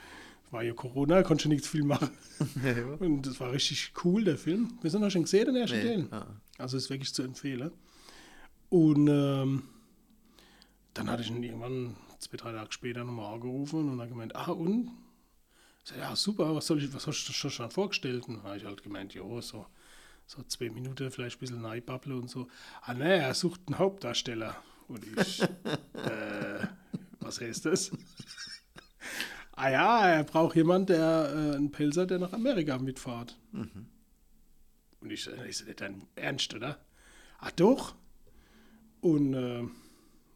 War 0.51 0.62
ja 0.62 0.72
Corona, 0.74 1.22
konnte 1.22 1.43
schon 1.43 1.53
nichts 1.53 1.66
viel 1.66 1.82
machen. 1.82 2.11
Und 3.01 3.22
das 3.22 3.41
war 3.41 3.53
richtig 3.53 3.93
cool, 4.05 4.22
der 4.22 4.39
Film. 4.39 4.78
Wir 4.82 4.91
sind 4.91 5.03
auch 5.03 5.11
schon 5.11 5.22
gesehen, 5.22 5.47
den 5.47 5.57
ersten 5.57 5.80
Teil. 5.80 5.99
Nee, 5.99 6.09
ah. 6.12 6.26
Also 6.59 6.76
ist 6.76 6.91
wirklich 6.91 7.12
zu 7.12 7.22
empfehlen. 7.22 7.72
Und 8.68 9.09
ähm, 9.09 9.64
dann 10.95 11.11
hatte 11.11 11.22
ich 11.22 11.30
ihn 11.30 11.43
irgendwann 11.43 11.97
zwei, 12.20 12.37
drei 12.37 12.53
Tage 12.53 12.72
später 12.72 13.03
nochmal 13.03 13.35
angerufen 13.35 13.91
und 13.91 13.99
dann 13.99 14.09
gemeint, 14.09 14.37
ah 14.37 14.53
und? 14.53 14.91
Ich 15.82 15.91
sag, 15.91 15.99
ja, 15.99 16.14
super, 16.14 16.55
was, 16.55 16.66
soll 16.66 16.82
ich, 16.82 16.95
was 16.95 17.07
hast 17.07 17.28
du 17.28 17.32
schon, 17.32 17.51
schon 17.51 17.70
vorgestellt? 17.70 18.28
Und 18.28 18.37
dann 18.37 18.45
habe 18.45 18.57
ich 18.57 18.64
halt 18.64 18.82
gemeint, 18.82 19.14
jo, 19.14 19.41
so, 19.41 19.66
so 20.27 20.43
zwei 20.43 20.70
Minuten, 20.70 21.11
vielleicht 21.11 21.37
ein 21.37 21.41
bisschen 21.41 21.62
Neibabble 21.62 22.16
und 22.16 22.29
so. 22.29 22.49
Ah 22.83 22.95
ne, 22.95 23.16
er 23.16 23.35
sucht 23.35 23.61
einen 23.66 23.79
Hauptdarsteller. 23.79 24.57
Und 24.89 25.05
ich, 25.18 25.43
äh, 25.95 26.66
was 27.20 27.41
heißt 27.41 27.66
das? 27.66 27.91
ah 29.53 29.68
ja, 29.70 30.09
er 30.09 30.25
braucht 30.25 30.57
jemanden, 30.57 30.87
der, 30.87 31.33
äh, 31.33 31.57
einen 31.57 31.70
Pelzer, 31.70 32.07
der 32.07 32.18
nach 32.18 32.33
Amerika 32.33 32.79
mitfahrt. 32.79 33.39
Und 35.01 35.11
ich, 35.11 35.27
äh, 35.31 35.49
ist 35.49 35.66
das 35.66 35.77
dein 35.77 36.07
Ernst, 36.14 36.55
oder? 36.55 36.79
Ach 37.39 37.51
doch. 37.53 37.95
Und 39.01 39.35
äh, 39.35 39.61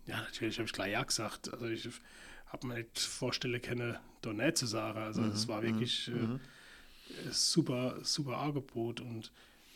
ja, 0.06 0.22
natürlich 0.22 0.58
habe 0.58 0.66
ich 0.66 0.72
gleich 0.72 0.92
ja 0.92 1.02
gesagt. 1.02 1.52
Also 1.52 1.66
ich 1.66 1.88
habe 2.46 2.66
mir 2.66 2.74
nicht 2.74 2.98
vorstellen 2.98 3.60
können, 3.62 3.96
da 4.22 4.32
nicht 4.32 4.58
zu 4.58 4.66
sagen. 4.66 4.98
Also 4.98 5.22
es 5.22 5.48
war 5.48 5.62
wirklich 5.62 6.08
äh, 6.08 7.30
super, 7.30 7.98
super 8.02 8.38
Angebot 8.38 9.00
und 9.00 9.32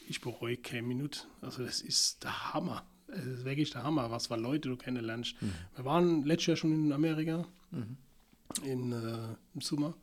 ich 0.09 0.21
bereue 0.21 0.57
keine 0.57 0.83
Minute. 0.83 1.21
Also 1.41 1.65
das 1.65 1.81
ist 1.81 2.23
der 2.25 2.53
Hammer. 2.55 2.85
Es 3.09 3.25
ist 3.27 3.45
wirklich 3.45 3.71
der 3.71 3.83
Hammer, 3.83 4.11
was 4.11 4.29
für 4.29 4.37
Leute 4.37 4.69
du 4.71 4.77
kennenlernst. 4.77 5.35
Wir 5.77 5.85
waren 5.85 6.25
letztes 6.25 6.47
Jahr 6.47 6.57
schon 6.57 6.73
in 6.73 6.93
Amerika, 6.93 7.47
in, 8.65 8.93
äh, 8.93 9.35
im 9.55 9.61
Sommer. 9.61 9.95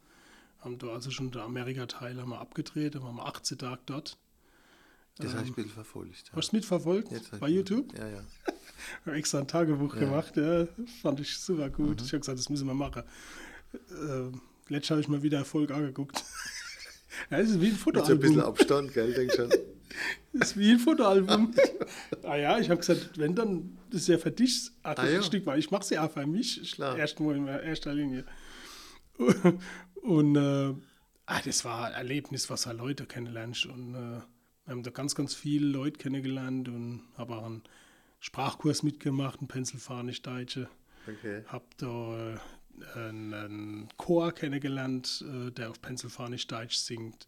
Haben 0.59 0.77
da 0.77 0.87
also 0.87 1.09
schon 1.09 1.31
den 1.31 1.41
Amerika-Teil 1.41 2.19
haben 2.19 2.29
wir 2.29 2.39
abgedreht, 2.39 2.95
da 2.95 3.01
waren 3.01 3.15
wir 3.15 3.25
18 3.25 3.57
Tage 3.57 3.81
dort. 3.85 4.17
Das 5.17 5.33
habe 5.33 5.43
ich 5.43 5.49
ein 5.49 5.55
bisschen 5.55 5.71
verfolgt. 5.71 6.27
Ja. 6.27 6.33
Hast 6.33 6.33
du 6.33 6.39
es 6.39 6.51
mitverfolgt 6.53 7.11
Jetzt 7.11 7.39
bei 7.39 7.49
YouTube? 7.49 7.97
Ja, 7.97 8.07
ja. 8.07 8.23
Habe 9.05 9.17
extra 9.17 9.39
ein 9.39 9.47
Tagebuch 9.47 9.95
Ja. 9.95 10.01
Mhm. 10.01 10.05
gemacht, 10.05 10.37
ja, 10.37 10.67
fand 11.01 11.19
ich 11.19 11.37
super 11.37 11.69
gut. 11.69 12.01
Ich 12.01 12.07
habe 12.13 12.19
gesagt, 12.19 12.39
das 12.39 12.49
müssen 12.49 12.67
wir 12.67 12.73
machen. 12.73 13.03
Äh, 13.73 14.31
letztes 14.71 14.91
habe 14.91 15.01
ich 15.01 15.07
mal 15.09 15.21
wieder 15.21 15.39
Erfolg 15.39 15.71
angeguckt. 15.71 16.23
ja, 17.31 17.37
das 17.39 17.49
ist 17.49 17.59
wie 17.61 17.67
ein 17.67 17.71
Mit 17.73 17.79
so 17.81 17.89
ein 17.89 18.19
bisschen 18.19 18.35
Fotoalbum. 18.35 18.39
Abstand, 18.41 18.93
gell, 18.93 19.13
denk 19.13 19.33
schon. 19.33 19.49
Das 20.33 20.51
ist 20.51 20.57
wie 20.57 20.71
ein 20.71 20.79
Fotoalbum. 20.79 21.53
ah 22.23 22.35
ja, 22.35 22.59
ich 22.59 22.69
habe 22.69 22.79
gesagt, 22.79 23.17
wenn 23.17 23.35
dann, 23.35 23.77
das 23.89 24.01
ist 24.01 24.07
ja 24.07 24.17
für 24.17 24.31
dich 24.31 24.71
Ah, 24.83 24.95
ja. 25.05 25.21
Stück 25.21 25.45
weit. 25.45 25.59
Ich 25.59 25.71
mache 25.71 25.83
es 25.83 25.89
ja 25.89 26.05
auch 26.05 26.11
für 26.11 26.25
mich, 26.25 26.71
Klar. 26.73 26.97
erst 26.97 27.19
mal 27.19 27.35
in 27.35 27.47
erster 27.47 27.93
Linie. 27.93 28.25
Und 30.01 30.35
äh, 30.35 30.73
ah, 31.25 31.41
das 31.43 31.65
war 31.65 31.87
ein 31.87 31.93
Erlebnis, 31.93 32.49
was 32.49 32.65
halt 32.65 32.77
Leute 32.77 33.05
kennenlernst. 33.05 33.65
Und 33.65 33.95
äh, 33.95 34.21
wir 34.65 34.71
haben 34.71 34.83
da 34.83 34.91
ganz, 34.91 35.15
ganz 35.15 35.33
viele 35.33 35.67
Leute 35.67 35.97
kennengelernt 35.97 36.69
und 36.69 37.03
habe 37.17 37.35
auch 37.35 37.45
einen 37.45 37.63
Sprachkurs 38.19 38.83
mitgemacht, 38.83 39.39
einen 39.39 39.47
Pennsylvanisch-Deutsche. 39.47 40.69
Okay. 41.07 41.43
Habe 41.47 41.65
da 41.77 42.33
äh, 42.95 42.99
einen, 42.99 43.87
Chor 43.97 44.31
kennengelernt, 44.31 45.25
äh, 45.27 45.51
der 45.51 45.71
auf 45.71 45.81
Pennsylvanisch-Deutsch 45.81 46.75
singt. 46.75 47.27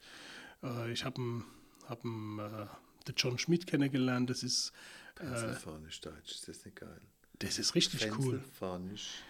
Äh, 0.63 0.91
ich 0.91 1.03
habe 1.03 1.17
einen, 1.21 1.45
hab 1.87 2.03
einen, 2.03 2.39
äh, 2.39 2.67
den 3.07 3.15
John 3.15 3.37
Schmidt 3.37 3.67
kennengelernt. 3.67 4.29
Das 4.29 4.43
ist, 4.43 4.71
äh, 5.15 5.25
Pennsylvanisch 5.25 6.01
Deutsch, 6.01 6.31
ist 6.31 6.47
das 6.47 6.65
nicht 6.65 6.77
geil? 6.77 7.01
das 7.39 7.57
ist 7.57 7.73
richtig 7.75 8.03
cool. 8.19 8.37
Pennsylvanisch 8.39 9.23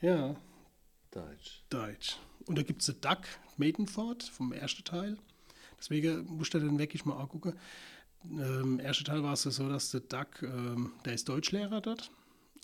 Ja, 0.00 0.36
Deutsch. 1.10 1.62
Deutsch. 1.70 2.16
Und 2.46 2.56
da 2.56 2.62
gibt 2.62 2.80
es 2.80 2.86
den 2.86 3.00
Duck 3.00 3.20
Maidenford 3.56 4.22
vom 4.22 4.52
ersten 4.52 4.84
Teil. 4.84 5.18
Deswegen 5.78 6.24
musst 6.26 6.54
du 6.54 6.58
den 6.58 6.78
wirklich 6.78 7.04
mal 7.04 7.18
angucken. 7.18 7.58
Ähm, 8.24 8.78
Im 8.78 8.80
ersten 8.80 9.04
Teil 9.04 9.22
war 9.22 9.34
es 9.34 9.44
ja 9.44 9.50
so, 9.50 9.68
dass 9.68 9.90
der 9.90 10.00
Duck, 10.00 10.42
ähm, 10.42 10.92
der 11.04 11.14
ist 11.14 11.28
Deutschlehrer 11.28 11.80
dort 11.80 12.10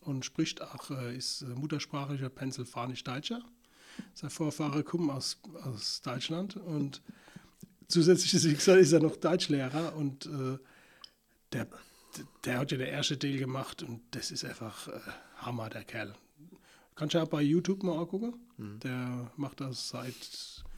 und 0.02 0.24
spricht 0.24 0.62
auch, 0.62 0.90
äh, 0.90 1.16
ist 1.16 1.42
muttersprachlicher 1.42 2.28
Pennsylvanisch-Deutscher. 2.28 3.42
Sein 4.14 4.30
Vorfahre 4.30 4.82
kommen 4.82 5.10
aus, 5.10 5.38
aus 5.62 6.02
Deutschland 6.02 6.56
und 6.56 7.02
zusätzlich 7.88 8.34
ist, 8.34 8.44
wie 8.48 8.54
gesagt, 8.54 8.80
ist 8.80 8.92
er 8.92 9.00
noch 9.00 9.16
Deutschlehrer 9.16 9.94
und 9.96 10.26
äh, 10.26 10.58
der, 11.52 11.66
der 12.44 12.58
hat 12.58 12.72
ja 12.72 12.78
der 12.78 12.88
erste 12.90 13.16
Deal 13.16 13.38
gemacht 13.38 13.82
und 13.82 14.00
das 14.12 14.30
ist 14.30 14.44
einfach 14.44 14.88
äh, 14.88 15.00
Hammer, 15.36 15.68
der 15.70 15.84
Kerl. 15.84 16.14
Kannst 16.94 17.14
du 17.14 17.18
ja 17.18 17.24
bei 17.24 17.42
YouTube 17.42 17.82
mal 17.82 17.98
angucken. 17.98 18.34
Der 18.56 19.30
macht 19.36 19.60
das 19.60 19.88
seit. 19.88 20.14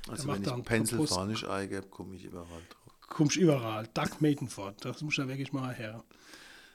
Also 0.08 0.28
wenn 0.28 0.42
ich 0.42 0.50
einen 0.50 0.62
Pennsylvanisch 0.64 1.44
eingebe, 1.44 1.86
komme 1.88 2.16
ich 2.16 2.24
überall 2.24 2.46
drauf. 2.46 2.94
Kommst 3.02 3.36
überall. 3.36 3.86
Duck 3.92 4.20
Maidenford. 4.22 4.82
Das 4.82 5.02
muss 5.02 5.16
ja 5.18 5.28
wirklich 5.28 5.52
mal 5.52 5.74
her. 5.74 6.02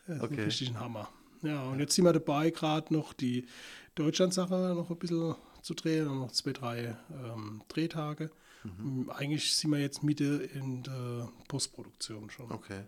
Das 0.05 0.17
ist 0.17 0.23
Okay. 0.23 0.43
richtig 0.43 0.69
ein 0.69 0.79
Hammer. 0.79 1.09
Ja, 1.41 1.63
und 1.63 1.79
jetzt 1.79 1.95
sind 1.95 2.05
wir 2.05 2.13
dabei, 2.13 2.51
gerade 2.51 2.93
noch 2.93 3.13
die 3.13 3.47
Deutschland-Sache 3.95 4.73
noch 4.75 4.91
ein 4.91 4.97
bisschen 4.97 5.35
zu 5.63 5.73
drehen. 5.73 6.05
Noch 6.19 6.31
zwei, 6.31 6.53
drei 6.53 6.95
ähm, 7.11 7.63
Drehtage. 7.67 8.29
Mhm. 8.63 9.09
Eigentlich 9.09 9.55
sind 9.55 9.71
wir 9.71 9.79
jetzt 9.79 10.03
Mitte 10.03 10.49
in 10.53 10.83
der 10.83 11.29
Postproduktion 11.47 12.29
schon. 12.29 12.51
Okay. 12.51 12.83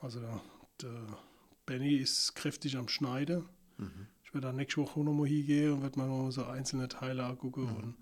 Also 0.00 0.20
der, 0.20 0.40
der 0.82 1.18
Benny 1.64 1.96
ist 1.96 2.34
kräftig 2.34 2.76
am 2.76 2.88
Schneiden. 2.88 3.48
Mhm. 3.78 4.06
Ich 4.24 4.34
werde 4.34 4.48
dann 4.48 4.56
nächste 4.56 4.80
Woche 4.82 5.00
nochmal 5.00 5.28
hingehen 5.28 5.72
und 5.72 5.82
werde 5.82 5.98
mal 5.98 6.08
noch 6.08 6.30
so 6.30 6.44
einzelne 6.44 6.88
Teile 6.88 7.24
angucken. 7.24 7.64
Mhm. 7.66 7.76
Und 7.76 7.94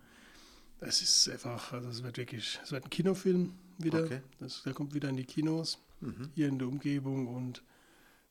es 0.81 1.03
ist 1.03 1.29
einfach, 1.29 1.73
also 1.73 1.89
es 1.89 2.03
wird 2.03 2.17
wirklich, 2.17 2.59
es 2.63 2.73
wird 2.73 2.85
ein 2.85 2.91
Kinofilm 2.91 3.55
wieder. 3.79 4.05
Okay. 4.05 4.21
Das, 4.41 4.63
der 4.63 4.73
kommt 4.75 4.95
wieder 4.95 5.09
in 5.09 5.17
die 5.17 5.25
Kinos, 5.25 5.79
Mhm. 6.01 6.31
hier 6.35 6.49
in 6.49 6.59
der 6.59 6.69
Umgebung 6.69 7.29
und 7.29 7.63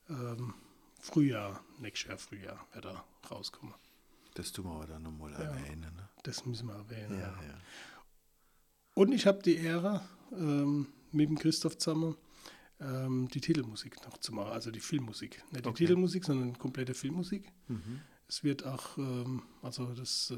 ähm, 0.09 0.53
Frühjahr, 0.99 1.63
nächstes 1.79 2.09
Jahr 2.09 2.17
Frühjahr 2.17 2.67
wird 2.73 2.85
er 2.85 3.03
rauskommen. 3.31 3.73
Das 4.35 4.51
tun 4.51 4.65
wir 4.65 4.71
aber 4.75 4.85
dann 4.87 5.03
nochmal 5.03 5.33
erwähnen. 5.33 5.81
Ne? 5.95 6.09
Das 6.23 6.45
müssen 6.45 6.67
wir 6.67 6.75
erwähnen. 6.75 7.13
Ja, 7.19 7.19
Ja. 7.19 7.43
ja. 7.47 7.53
Und 8.93 9.11
ich 9.11 9.25
habe 9.25 9.41
die 9.41 9.55
Ehre, 9.57 10.01
ähm, 10.31 10.87
mit 11.11 11.29
dem 11.29 11.37
Christoph 11.37 11.77
zusammen 11.77 12.15
ähm, 12.79 13.27
die 13.29 13.41
Titelmusik 13.41 14.03
noch 14.05 14.17
zu 14.17 14.33
machen, 14.33 14.51
also 14.51 14.71
die 14.71 14.79
Filmmusik. 14.79 15.43
Nicht 15.51 15.65
die 15.65 15.69
Okay. 15.69 15.85
Titelmusik, 15.85 16.25
sondern 16.25 16.57
komplette 16.57 16.93
Filmmusik. 16.93 17.51
Mhm. 17.67 18.01
Es 18.27 18.43
wird 18.43 18.65
auch 18.65 18.97
ähm, 18.97 19.43
also 19.61 19.93
das, 19.93 20.31
äh, 20.31 20.37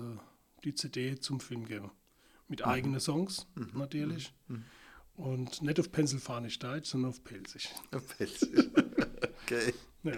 die 0.63 0.73
CD 0.73 1.17
zum 1.19 1.39
Film 1.39 1.65
geben. 1.65 1.91
Mit 2.47 2.63
eigenen 2.65 2.99
Songs 2.99 3.47
natürlich. 3.73 4.31
Und 5.15 5.61
nicht 5.63 5.79
auf 5.79 5.91
Pennsylvanisch 5.91 6.59
Deutsch, 6.59 6.89
sondern 6.89 7.09
auf 7.09 7.23
Pelzig. 7.23 7.73
Pelzig. 8.17 8.51
okay. 9.43 9.73
Ja, 10.03 10.11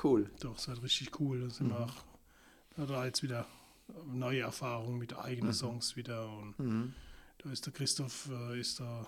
Cool. 0.00 0.30
doch, 0.40 0.56
es 0.56 0.68
wird 0.68 0.82
richtig 0.84 1.18
cool. 1.18 1.40
Da 1.40 1.50
sind 1.50 1.70
wir 1.70 1.80
auch, 1.80 1.94
da 2.76 2.82
hat 2.82 2.90
er 2.90 3.06
jetzt 3.06 3.24
wieder 3.24 3.46
neue 4.06 4.42
Erfahrungen 4.42 4.98
mit 4.98 5.16
eigenen 5.18 5.52
Songs 5.52 5.96
wieder. 5.96 6.30
Und 6.30 6.58
Mhm. 6.60 6.94
Da 7.44 7.50
ist 7.50 7.66
der 7.66 7.72
Christoph, 7.74 8.30
äh, 8.30 8.58
ist 8.58 8.80
da, 8.80 9.06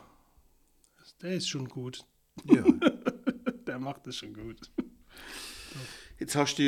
der 1.22 1.36
ist 1.36 1.48
schon 1.48 1.68
gut. 1.68 2.04
Ja. 2.44 2.64
Der 3.66 3.80
macht 3.80 4.06
das 4.06 4.16
schon 4.16 4.32
gut. 4.32 4.70
Jetzt 6.20 6.36
hast 6.36 6.56
du 6.56 6.62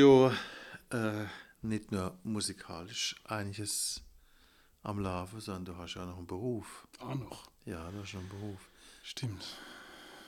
ja 0.90 1.22
äh, 1.22 1.26
nicht 1.62 1.92
nur 1.92 2.18
musikalisch 2.24 3.14
einiges 3.22 4.02
am 4.82 4.98
Laufen, 4.98 5.38
sondern 5.40 5.64
du 5.66 5.76
hast 5.76 5.94
ja 5.94 6.02
auch 6.02 6.06
noch 6.08 6.18
einen 6.18 6.26
Beruf. 6.26 6.88
Auch 6.98 7.14
noch. 7.14 7.50
Ja, 7.66 7.88
du 7.92 7.98
hast 8.00 8.14
noch 8.14 8.20
einen 8.20 8.30
Beruf. 8.30 8.68
Stimmt. 9.04 9.56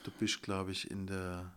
Du 0.05 0.11
bist, 0.11 0.41
glaube 0.43 0.71
ich, 0.71 0.89
in 0.89 1.07
der 1.07 1.51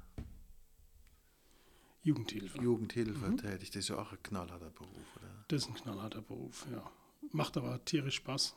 Jugendhilfe. 2.02 2.58
Jugendhilfe 2.58 3.36
tätig. 3.36 3.70
Das 3.70 3.84
ist 3.84 3.88
ja 3.90 3.98
auch 3.98 4.10
ein 4.10 4.22
knallharter 4.22 4.70
Beruf, 4.70 5.16
oder? 5.16 5.44
Das 5.46 5.62
ist 5.62 5.68
ein 5.68 5.74
knallharter 5.74 6.22
Beruf, 6.22 6.66
ja. 6.72 6.90
Macht 7.30 7.56
aber 7.56 7.84
tierisch 7.84 8.16
Spaß. 8.16 8.56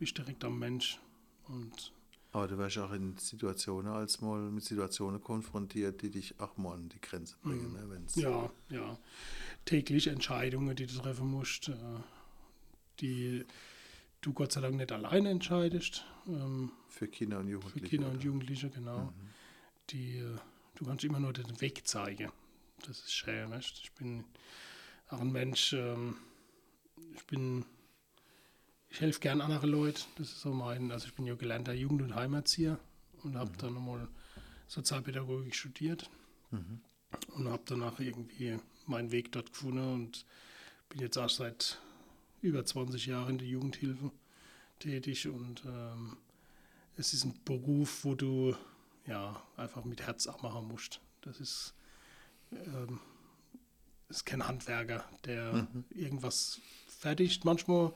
Bist 0.00 0.16
direkt 0.16 0.42
am 0.44 0.58
Mensch. 0.58 0.98
Und 1.46 1.92
Aber 2.32 2.48
du 2.48 2.56
wirst 2.56 2.78
auch 2.78 2.92
in 2.92 3.16
Situationen 3.18 3.92
als 3.92 4.20
mal 4.22 4.40
mit 4.50 4.64
Situationen 4.64 5.20
konfrontiert, 5.20 6.00
die 6.00 6.10
dich 6.10 6.40
auch 6.40 6.56
mal 6.56 6.74
an 6.74 6.88
die 6.88 7.00
Grenze 7.00 7.36
bringen. 7.42 7.72
Ne? 7.74 7.84
Wenn's, 7.88 8.16
ja, 8.16 8.50
ja. 8.70 8.98
Täglich 9.66 10.06
Entscheidungen, 10.06 10.74
die 10.74 10.86
du 10.86 10.94
treffen 10.98 11.28
musst, 11.30 11.68
äh, 11.68 11.74
die, 13.00 13.44
du 14.22 14.32
Gott 14.32 14.52
sei 14.52 14.62
Dank 14.62 14.76
nicht 14.76 14.90
alleine 14.90 15.28
entscheidest. 15.28 16.04
Ähm, 16.26 16.72
Für 16.88 17.06
Kinder 17.06 17.38
und 17.40 17.46
für 17.46 17.52
Jugendliche. 17.52 17.86
Kinder 17.88 18.06
und 18.08 18.14
oder? 18.16 18.24
Jugendliche, 18.24 18.70
genau. 18.70 19.12
Die, 19.90 20.16
äh, 20.16 20.36
du 20.76 20.84
kannst 20.86 21.04
immer 21.04 21.20
nur 21.20 21.34
den 21.34 21.60
Weg 21.60 21.86
zeigen. 21.86 22.32
Das 22.86 23.00
ist 23.00 23.12
schön, 23.12 23.50
weißt? 23.50 23.80
Ich 23.82 23.92
bin 23.92 24.24
auch 25.08 25.20
ein 25.20 25.30
Mensch, 25.30 25.74
ähm, 25.74 26.16
ich 27.14 27.26
bin, 27.26 27.66
ich 28.90 29.00
helfe 29.00 29.20
gern 29.20 29.40
anderen 29.40 29.70
Leuten. 29.70 30.02
Das 30.16 30.28
ist 30.28 30.40
so 30.40 30.52
mein, 30.52 30.90
also 30.90 31.06
ich 31.06 31.14
bin 31.14 31.26
ja 31.26 31.34
gelernter 31.34 31.72
Jugend- 31.72 32.02
und 32.02 32.14
Heimerzieher 32.14 32.78
und 33.22 33.36
habe 33.36 33.52
dann 33.58 33.74
nochmal 33.74 34.08
Sozialpädagogik 34.66 35.54
studiert 35.54 36.10
und 37.34 37.48
habe 37.48 37.62
danach 37.66 38.00
irgendwie 38.00 38.58
meinen 38.86 39.12
Weg 39.12 39.32
dort 39.32 39.52
gefunden 39.52 39.94
und 39.94 40.24
bin 40.88 41.00
jetzt 41.00 41.16
auch 41.16 41.30
seit 41.30 41.78
über 42.42 42.64
20 42.64 43.06
Jahren 43.06 43.30
in 43.30 43.38
der 43.38 43.48
Jugendhilfe 43.48 44.10
tätig 44.78 45.28
und 45.28 45.62
ähm, 45.66 46.16
es 46.96 47.14
ist 47.14 47.24
ein 47.24 47.34
Beruf, 47.44 48.04
wo 48.04 48.14
du 48.14 48.56
ja 49.06 49.40
einfach 49.56 49.84
mit 49.84 50.02
Herz 50.02 50.26
auch 50.26 50.42
machen 50.42 50.68
musst. 50.68 51.00
Das 51.22 51.40
ist, 51.40 51.74
ähm, 52.52 53.00
ist 54.08 54.26
kein 54.26 54.46
Handwerker, 54.46 55.04
der 55.24 55.68
irgendwas 55.90 56.60
fertigt. 56.88 57.44
Manchmal 57.44 57.92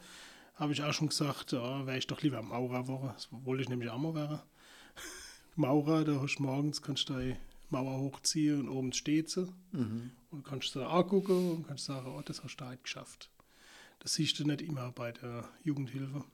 habe 0.55 0.73
ich 0.73 0.83
auch 0.83 0.93
schon 0.93 1.09
gesagt, 1.09 1.53
ja, 1.53 1.87
wäre 1.87 1.99
ich 1.99 2.07
doch 2.07 2.23
lieber 2.23 2.43
Maurer 2.43 2.87
Woche. 2.89 3.13
Das 3.15 3.29
wollte 3.31 3.63
ich 3.63 3.69
nämlich 3.69 3.91
auch 3.91 3.99
mal 3.99 4.15
werden. 4.15 4.41
Maurer, 5.57 6.05
da 6.05 6.21
hast 6.21 6.37
du 6.37 6.43
morgens 6.43 6.83
kannst 6.83 7.09
du 7.09 7.19
die 7.19 7.37
Mauer 7.71 7.99
hochziehen 7.99 8.61
und 8.61 8.69
oben 8.69 8.93
steht 8.93 9.31
sie. 9.31 9.53
Und 9.73 10.45
kannst 10.45 10.75
du 10.75 10.85
angucken 10.85 11.51
und 11.53 11.67
kannst 11.67 11.85
sagen, 11.87 12.07
oh, 12.17 12.23
das 12.25 12.43
hast 12.45 12.57
du 12.57 12.65
heute 12.67 12.79
geschafft. 12.83 13.31
Das 14.01 14.15
siehst 14.15 14.39
du 14.39 14.45
nicht 14.45 14.63
immer 14.63 14.93
bei 14.93 15.13
der 15.13 15.49
Jugendhilfe. 15.63 16.25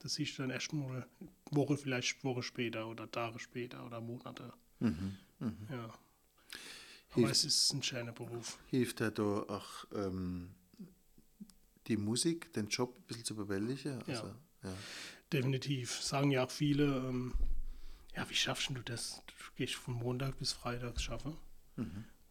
Das 0.00 0.14
siehst 0.14 0.38
du 0.38 0.42
dann 0.42 0.50
erst 0.50 0.72
mal 0.72 1.06
Woche, 1.50 1.76
vielleicht 1.76 2.22
Woche 2.24 2.42
später 2.42 2.86
oder 2.88 3.10
Tage 3.10 3.38
später 3.38 3.84
oder 3.84 4.00
Monate. 4.00 4.52
Ja. 4.80 4.90
Aber 5.80 5.94
Hilft- 7.14 7.30
es 7.32 7.44
ist 7.44 7.72
ein 7.74 7.82
schöner 7.82 8.12
Beruf. 8.12 8.58
Hilft 8.68 9.00
dir 9.00 9.10
da 9.10 9.22
auch 9.22 9.84
ähm, 9.94 10.50
die 11.88 11.96
Musik, 11.96 12.52
den 12.52 12.68
Job 12.68 12.96
ein 12.96 13.02
bisschen 13.06 13.24
zu 13.24 13.34
bewältigen? 13.34 14.00
Ja. 14.06 14.14
Also, 14.14 14.34
ja. 14.62 14.74
Definitiv. 15.32 16.00
Sagen 16.02 16.30
ja 16.30 16.44
auch 16.44 16.50
viele, 16.50 16.84
ähm, 16.84 17.34
ja, 18.14 18.28
wie 18.28 18.34
schaffst 18.34 18.70
du 18.70 18.82
das? 18.82 19.22
Du 19.26 19.34
gehst 19.56 19.74
von 19.74 19.94
Montag 19.94 20.38
bis 20.38 20.52
Freitag 20.52 21.00
schaffen. 21.00 21.36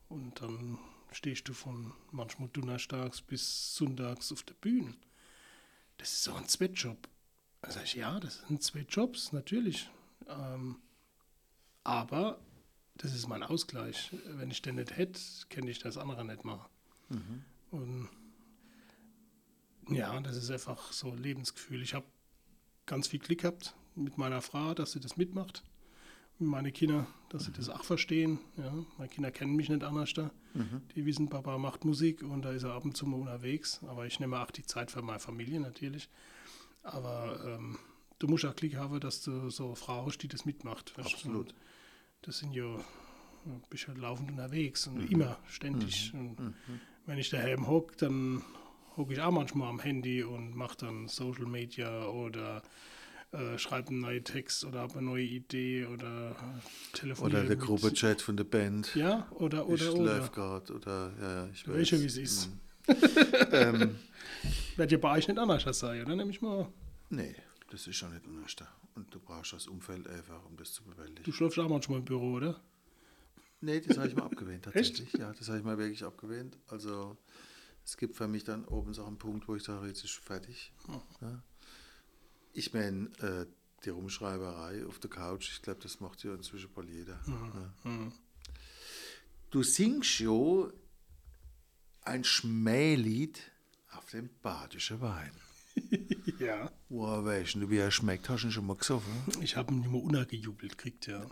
Und 0.10 0.42
dann 0.42 0.78
stehst 1.12 1.48
du 1.48 1.54
von 1.54 1.94
manchmal 2.12 2.50
donnerstags 2.50 3.22
bis 3.22 3.76
sonntags 3.76 4.32
auf 4.32 4.44
der 4.44 4.56
Bühne. 4.56 4.94
Das 5.98 6.12
ist 6.12 6.24
so 6.24 6.34
ein 6.34 6.48
Zweitjob. 6.48 7.08
Da 7.62 7.72
sag 7.72 7.84
ich, 7.86 7.94
ja, 7.96 8.20
das 8.20 8.44
sind 8.48 8.62
zwei 8.62 8.86
Jobs, 8.88 9.32
natürlich. 9.32 9.90
Ähm, 10.28 10.78
aber 11.84 12.40
das 12.96 13.14
ist 13.14 13.28
mein 13.28 13.44
Ausgleich. 13.44 14.12
Wenn 14.26 14.52
ich 14.52 14.62
den 14.62 14.76
nicht 14.76 14.96
hätte, 14.98 15.20
könnte 15.50 15.72
ich 15.72 15.80
das 15.80 15.98
andere 15.98 16.26
nicht 16.26 16.44
machen. 16.44 16.68
Und 17.72 18.10
ja, 19.90 20.20
das 20.22 20.36
ist 20.36 20.52
einfach 20.52 20.92
so 20.92 21.12
ein 21.12 21.18
Lebensgefühl. 21.18 21.82
Ich 21.82 21.94
habe 21.94 22.06
ganz 22.86 23.08
viel 23.08 23.20
Glück 23.20 23.42
gehabt 23.42 23.76
mit 23.96 24.18
meiner 24.18 24.42
Frau, 24.42 24.74
dass 24.74 24.92
sie 24.92 25.00
das 25.00 25.18
mitmacht. 25.18 25.64
Mit 26.40 26.50
meinen 26.50 26.72
Kindern, 26.72 27.08
dass 27.30 27.46
sie 27.46 27.52
das 27.52 27.68
auch 27.70 27.84
verstehen. 27.84 28.40
Ja, 28.58 28.72
meine 28.98 29.10
Kinder 29.10 29.32
kennen 29.32 29.56
mich 29.56 29.70
nicht 29.70 29.84
anders 29.84 30.14
da. 30.14 30.32
Die 30.96 31.06
wissen, 31.06 31.30
Papa 31.30 31.58
macht 31.58 31.86
Musik 31.86 32.24
und 32.24 32.44
da 32.44 32.52
ist 32.52 32.64
er 32.64 32.74
ab 32.74 32.86
und 32.86 32.96
zu 32.98 33.06
mal 33.06 33.20
unterwegs. 33.20 33.82
Aber 33.88 34.06
ich 34.06 34.20
nehme 34.20 34.40
auch 34.40 34.52
die 34.52 34.66
Zeit 34.66 34.92
für 34.92 35.02
meine 35.02 35.20
Familie 35.20 35.60
natürlich. 35.60 36.10
Aber 36.84 37.40
ähm, 37.46 37.78
du 38.20 38.28
musst 38.28 38.46
auch 38.46 38.56
Glück 38.56 38.76
haben, 38.76 39.00
dass 39.00 39.22
du 39.22 39.50
so 39.50 39.68
eine 39.68 39.76
Frau 39.76 40.06
hast, 40.06 40.20
die 40.20 40.28
das 40.28 40.46
mitmacht. 40.46 40.94
Absolut. 40.98 41.54
Das 42.22 42.40
sind 42.40 42.54
ja, 42.54 42.66
ja 42.66 43.62
bist 43.70 43.88
halt 43.88 43.98
laufend 43.98 44.32
unterwegs 44.32 44.88
und 44.88 45.12
immer, 45.12 45.38
ständig. 45.48 46.12
Und 46.14 46.38
wenn 47.06 47.18
ich 47.18 47.30
daheim 47.30 47.68
hock, 47.68 47.98
dann 47.98 48.44
hocke 48.98 49.14
ich 49.14 49.22
auch 49.22 49.32
manchmal 49.32 49.70
am 49.70 49.80
Handy 49.80 50.24
und 50.24 50.56
mache 50.56 50.78
dann 50.78 51.08
Social 51.08 51.46
Media 51.46 52.06
oder 52.08 52.62
äh, 53.32 53.58
schreibe 53.58 53.90
einen 53.90 54.00
neuen 54.02 54.24
Text 54.24 54.66
oder 54.66 54.80
habe 54.80 54.94
eine 54.94 55.04
neue 55.04 55.24
Idee 55.24 55.86
oder 55.86 56.32
äh, 56.32 56.96
telefoniere 56.98 57.40
Oder 57.42 57.48
der 57.48 57.58
mit- 57.58 57.66
Gruppechat 57.66 58.22
von 58.22 58.36
der 58.38 58.46
Band. 58.46 58.96
Ja, 58.96 59.28
oder, 59.32 59.62
ich 59.64 59.68
oder, 59.70 59.94
oder. 59.94 60.18
läuft 60.18 60.34
gerade. 60.34 60.74
Oder, 60.74 61.14
ja, 61.22 61.34
ja, 61.46 61.50
ich 61.52 61.68
weißt 61.68 61.92
ja, 61.92 62.00
wie 62.02 62.06
es 62.06 62.18
ist. 62.18 62.50
ähm, 63.52 63.96
Wird 64.78 64.92
ja 64.92 64.98
bei 64.98 65.18
euch 65.18 65.28
nicht 65.28 65.38
anders 65.38 65.64
sein, 65.80 66.02
oder? 66.04 66.16
Nehme 66.16 66.32
ich 66.32 66.42
mal. 66.42 66.68
nee, 67.10 67.36
das 67.70 67.86
ist 67.88 67.98
schon 67.98 68.14
nicht 68.14 68.26
anders. 68.26 68.56
Und 68.96 69.14
du 69.14 69.20
brauchst 69.20 69.54
das 69.54 69.68
Umfeld 69.68 70.08
einfach, 70.08 70.44
um 70.46 70.56
das 70.58 70.72
zu 70.74 70.84
bewältigen. 70.84 71.24
Du 71.24 71.32
schläfst 71.32 71.60
auch 71.60 71.68
manchmal 71.70 72.00
im 72.00 72.06
Büro, 72.06 72.34
oder? 72.36 72.60
Nee, 73.60 73.82
das 73.82 73.98
habe 73.98 74.08
ich 74.08 74.16
mal 74.16 74.24
abgewähnt, 74.24 74.64
tatsächlich. 74.66 75.12
Ja, 75.14 75.34
das 75.34 75.48
habe 75.50 75.58
ich 75.60 75.64
mal 75.66 75.78
wirklich 75.78 76.04
abgewähnt. 76.04 76.58
Also, 76.68 77.18
es 77.88 77.96
gibt 77.96 78.18
für 78.18 78.28
mich 78.28 78.44
dann 78.44 78.66
oben 78.66 78.94
so 78.94 79.06
einen 79.06 79.18
Punkt, 79.18 79.48
wo 79.48 79.56
ich 79.56 79.64
sage, 79.64 79.88
jetzt 79.88 80.04
ist 80.04 80.16
fertig. 80.16 80.74
Ja. 81.22 81.42
Ich 82.52 82.74
meine, 82.74 83.08
äh, 83.20 83.46
die 83.86 83.92
Rumschreiberei 83.92 84.86
auf 84.86 85.00
der 85.00 85.10
Couch, 85.10 85.50
ich 85.54 85.62
glaube, 85.62 85.80
das 85.82 86.02
macht 86.02 86.22
ja 86.26 86.34
inzwischen 86.34 86.70
bald 86.76 86.90
jeder. 86.90 87.18
Ja. 87.86 88.12
Du 89.52 89.64
singst 89.64 90.20
ja 90.20 90.70
ein 92.04 92.26
Schmählied 92.26 93.40
auf 93.94 94.06
dem 94.08 94.30
badischen 94.42 95.02
Wein. 95.02 95.32
Ja. 96.40 96.72
Woher 96.90 97.26
weißt 97.26 97.56
du, 97.56 97.70
wie 97.72 97.78
er 97.78 97.90
schmeckt? 97.90 98.30
Hast 98.30 98.44
du 98.44 98.48
ihn 98.48 98.52
schon 98.52 98.68
mal 98.68 98.76
gesoffen? 98.76 99.12
Ich 99.42 99.56
habe 99.56 99.74
ihn 99.74 99.84
immer 99.84 100.04
untergejubelt 100.04 100.78
gekriegt, 100.78 101.08
ja. 101.08 101.26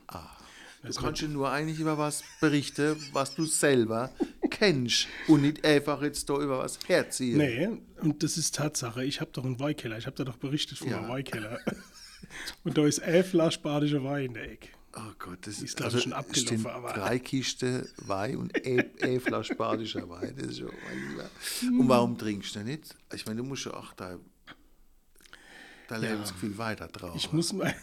Du 0.81 0.93
kannst 0.93 1.21
ja 1.21 1.27
nur 1.27 1.51
eigentlich 1.51 1.79
über 1.79 1.99
was 1.99 2.23
berichten, 2.39 2.95
was 3.11 3.35
du 3.35 3.45
selber 3.45 4.11
kennst 4.47 5.07
und 5.27 5.41
nicht 5.41 5.65
einfach 5.65 6.01
jetzt 6.01 6.29
da 6.29 6.35
über 6.39 6.59
was 6.59 6.79
herziehen. 6.87 7.37
Nee, 7.37 7.69
und 8.01 8.23
das 8.23 8.37
ist 8.37 8.55
Tatsache. 8.55 9.03
Ich 9.05 9.21
habe 9.21 9.31
doch 9.33 9.43
einen 9.45 9.59
Weinkeller. 9.59 9.97
Ich 9.97 10.05
habe 10.05 10.15
da 10.15 10.23
doch 10.23 10.37
berichtet 10.37 10.77
von 10.77 10.89
Ja. 10.89 10.99
einem 10.99 11.09
Weinkeller. 11.09 11.59
und 12.63 12.77
da 12.77 12.85
ist 12.85 12.99
elf 12.99 13.31
Flaschen 13.31 13.61
badischer 13.63 14.03
Wein 14.03 14.25
in 14.25 14.33
der 14.35 14.51
Ecke. 14.51 14.69
Oh 14.97 15.11
Gott, 15.19 15.39
das 15.45 15.61
ist, 15.61 15.81
also, 15.81 15.99
schon 15.99 16.13
abgelaufen, 16.13 16.65
aber- 16.67 16.93
drei 16.93 17.19
Kisten 17.19 17.85
Wein 17.97 18.37
und 18.37 18.65
ein 18.65 18.85
ein 19.01 19.19
Flasche 19.19 19.53
badischer 19.55 20.07
Wein. 20.09 20.33
Das 20.37 20.47
ist 20.47 20.59
schon 20.59 20.69
Lieber. 21.09 21.29
Und 21.81 21.89
warum 21.89 22.17
trinkst 22.17 22.55
du 22.55 22.59
nicht? 22.63 22.95
Ich 23.13 23.25
meine, 23.25 23.37
du 23.41 23.43
musst 23.43 23.65
ja 23.65 23.73
auch 23.73 23.91
dein, 23.93 24.19
dein 25.89 26.01
Ja. 26.01 26.11
Lebensgefühl 26.11 26.57
weiter 26.57 26.87
drauf. 26.87 27.13
Ich 27.17 27.31
muss 27.33 27.51
mein, 27.51 27.73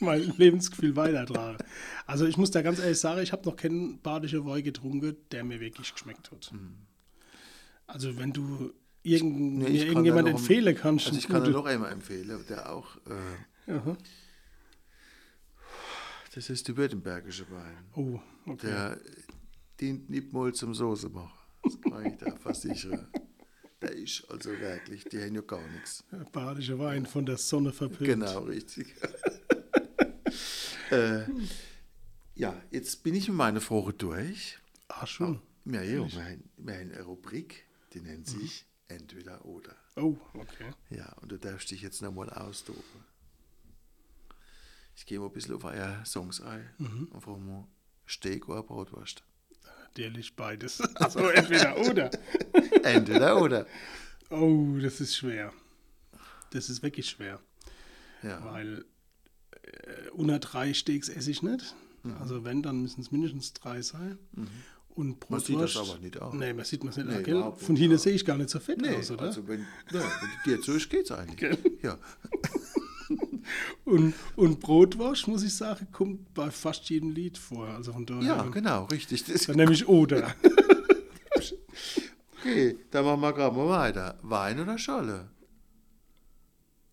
mein 0.04 0.32
Lebensgefühl 0.36 0.96
weitertragen. 0.96 1.58
Also 2.06 2.26
ich 2.26 2.36
muss 2.36 2.50
da 2.50 2.62
ganz 2.62 2.78
ehrlich 2.78 2.98
sagen, 2.98 3.20
ich 3.22 3.32
habe 3.32 3.48
noch 3.48 3.56
keinen 3.56 4.00
badischer 4.00 4.44
Wein 4.44 4.64
getrunken, 4.64 5.16
der 5.32 5.44
mir 5.44 5.60
wirklich 5.60 5.92
geschmeckt 5.92 6.30
hat. 6.30 6.52
Also 7.86 8.16
wenn 8.18 8.32
du 8.32 8.72
irgend, 9.02 9.58
Nee, 9.58 9.68
mir 9.70 9.86
irgendjemand 9.86 10.28
da 10.28 10.32
noch- 10.32 10.38
empfehlen 10.40 10.76
kannst, 10.76 11.06
Also 11.08 11.18
ich 11.18 11.28
kann 11.28 11.44
dir 11.44 11.50
noch 11.50 11.66
einmal 11.66 11.92
empfehlen, 11.92 12.44
der 12.48 12.72
auch, 12.72 12.96
äh, 13.66 13.72
Aha. 13.72 13.96
das 16.34 16.50
ist 16.50 16.68
die 16.68 16.76
württembergische 16.76 17.46
Wein. 17.50 17.84
Oh, 17.94 18.20
okay. 18.46 18.66
Der 18.66 19.00
dient 19.80 20.10
nicht 20.10 20.32
mal 20.32 20.52
zum 20.52 20.74
Soße 20.74 21.08
machen. 21.08 21.32
Das 21.62 21.80
kann 21.80 22.06
ich 22.06 22.16
dir 22.16 22.36
versichern. 22.36 23.08
Der 23.82 23.92
ist 23.92 24.24
also 24.30 24.50
wirklich, 24.50 25.04
die 25.04 25.18
haben 25.22 25.34
ja 25.34 25.40
gar 25.40 25.66
nichts. 25.72 26.04
Badischer 26.32 26.78
Wein 26.78 27.06
von 27.06 27.24
der 27.26 27.38
Sonne 27.38 27.72
verpönt. 27.72 28.08
Genau, 28.08 28.40
richtig. 28.40 28.94
Äh, 30.90 31.26
ja, 32.34 32.60
jetzt 32.70 33.02
bin 33.02 33.14
ich 33.14 33.28
mit 33.28 33.36
meiner 33.36 33.60
Frage 33.60 33.92
durch. 33.92 34.58
Ah, 34.88 35.06
schon. 35.06 35.40
Ja, 35.64 35.82
ja, 35.82 36.10
wir 36.10 36.24
haben, 36.24 36.50
wir 36.56 36.74
haben 36.74 36.92
eine 36.92 37.02
Rubrik, 37.02 37.64
die 37.92 38.00
nennt 38.00 38.26
sich 38.26 38.66
Entweder 38.90 39.44
oder. 39.44 39.76
Oh, 39.94 40.16
okay. 40.34 40.72
Ja, 40.90 41.12
und 41.20 41.30
du 41.30 41.38
darfst 41.38 41.70
dich 41.70 41.80
jetzt 41.80 42.02
nochmal 42.02 42.28
austoben. 42.28 42.82
Ich 44.96 45.06
gehe 45.06 45.20
mal 45.20 45.26
ein 45.26 45.32
bisschen 45.32 45.54
auf 45.54 45.62
eure 45.62 46.02
Songs 46.04 46.40
ein 46.40 46.68
und 47.12 47.20
frage 47.20 47.38
mal, 47.38 47.68
Steak 48.08 48.48
oder 48.48 48.64
Brotwurst? 48.64 49.22
Natürlich 49.84 50.34
beides. 50.34 50.80
Also 50.96 51.28
entweder 51.28 51.78
oder. 51.78 52.10
Entweder 52.82 53.40
oder. 53.40 53.66
Oh, 54.28 54.76
das 54.82 55.00
ist 55.00 55.16
schwer. 55.16 55.52
Das 56.50 56.68
ist 56.68 56.82
wirklich 56.82 57.08
schwer. 57.08 57.40
Ja. 58.24 58.44
Weil 58.44 58.84
äh, 59.72 60.10
unter 60.12 60.38
drei 60.38 60.72
Steaks 60.74 61.08
esse 61.08 61.30
ich 61.30 61.42
nicht. 61.42 61.74
Mhm. 62.02 62.14
Also 62.20 62.44
wenn, 62.44 62.62
dann 62.62 62.82
müssen 62.82 63.00
es 63.00 63.10
mindestens 63.10 63.52
drei 63.52 63.82
sein. 63.82 64.18
Und 64.94 65.30
Man 65.30 65.40
sieht 65.40 65.56
das 65.58 65.72
Brotwurst- 65.74 65.90
aber 65.90 65.98
nicht 66.00 66.20
auch. 66.20 66.32
Nee, 66.34 66.52
man 66.52 66.64
sieht 66.64 66.82
man 66.84 66.92
nicht. 66.94 67.06
Nee, 67.06 67.16
auch, 67.18 67.54
gell? 67.56 67.66
Von 67.66 67.76
hinten 67.76 67.98
sehe 67.98 68.12
ich 68.14 68.24
gar 68.24 68.36
nicht 68.36 68.50
so 68.50 68.58
fett 68.58 68.80
Nee, 68.80 68.96
aus, 68.96 69.10
oder? 69.10 69.22
also 69.22 69.46
wenn, 69.46 69.60
ja, 69.92 70.00
wenn 70.00 70.58
dir 70.58 70.74
ist, 70.76 70.90
geht's 70.90 71.10
eigentlich. 71.12 71.36
Gell? 71.36 71.58
Ja. 71.82 71.96
Und, 73.84 74.14
und 74.36 74.60
Brotwurst, 74.60 75.26
muss 75.26 75.42
ich 75.42 75.52
sagen, 75.54 75.88
kommt 75.90 76.32
bei 76.34 76.50
fast 76.52 76.88
jedem 76.90 77.10
Lied 77.10 77.36
vor. 77.36 77.66
Also 77.66 77.92
von 77.92 78.06
daher. 78.06 78.22
ja, 78.22 78.42
genau, 78.44 78.84
richtig. 78.84 79.24
Das, 79.24 79.46
Dann 79.46 79.56
nehme 79.56 79.72
ich 79.72 79.88
oder. 79.88 80.32
okay, 82.38 82.76
dann 82.92 83.04
machen 83.04 83.20
wir 83.20 83.32
gerade 83.32 83.56
mal 83.56 83.68
weiter. 83.68 84.18
Wein 84.22 84.60
oder 84.60 84.78
Scholle? 84.78 85.30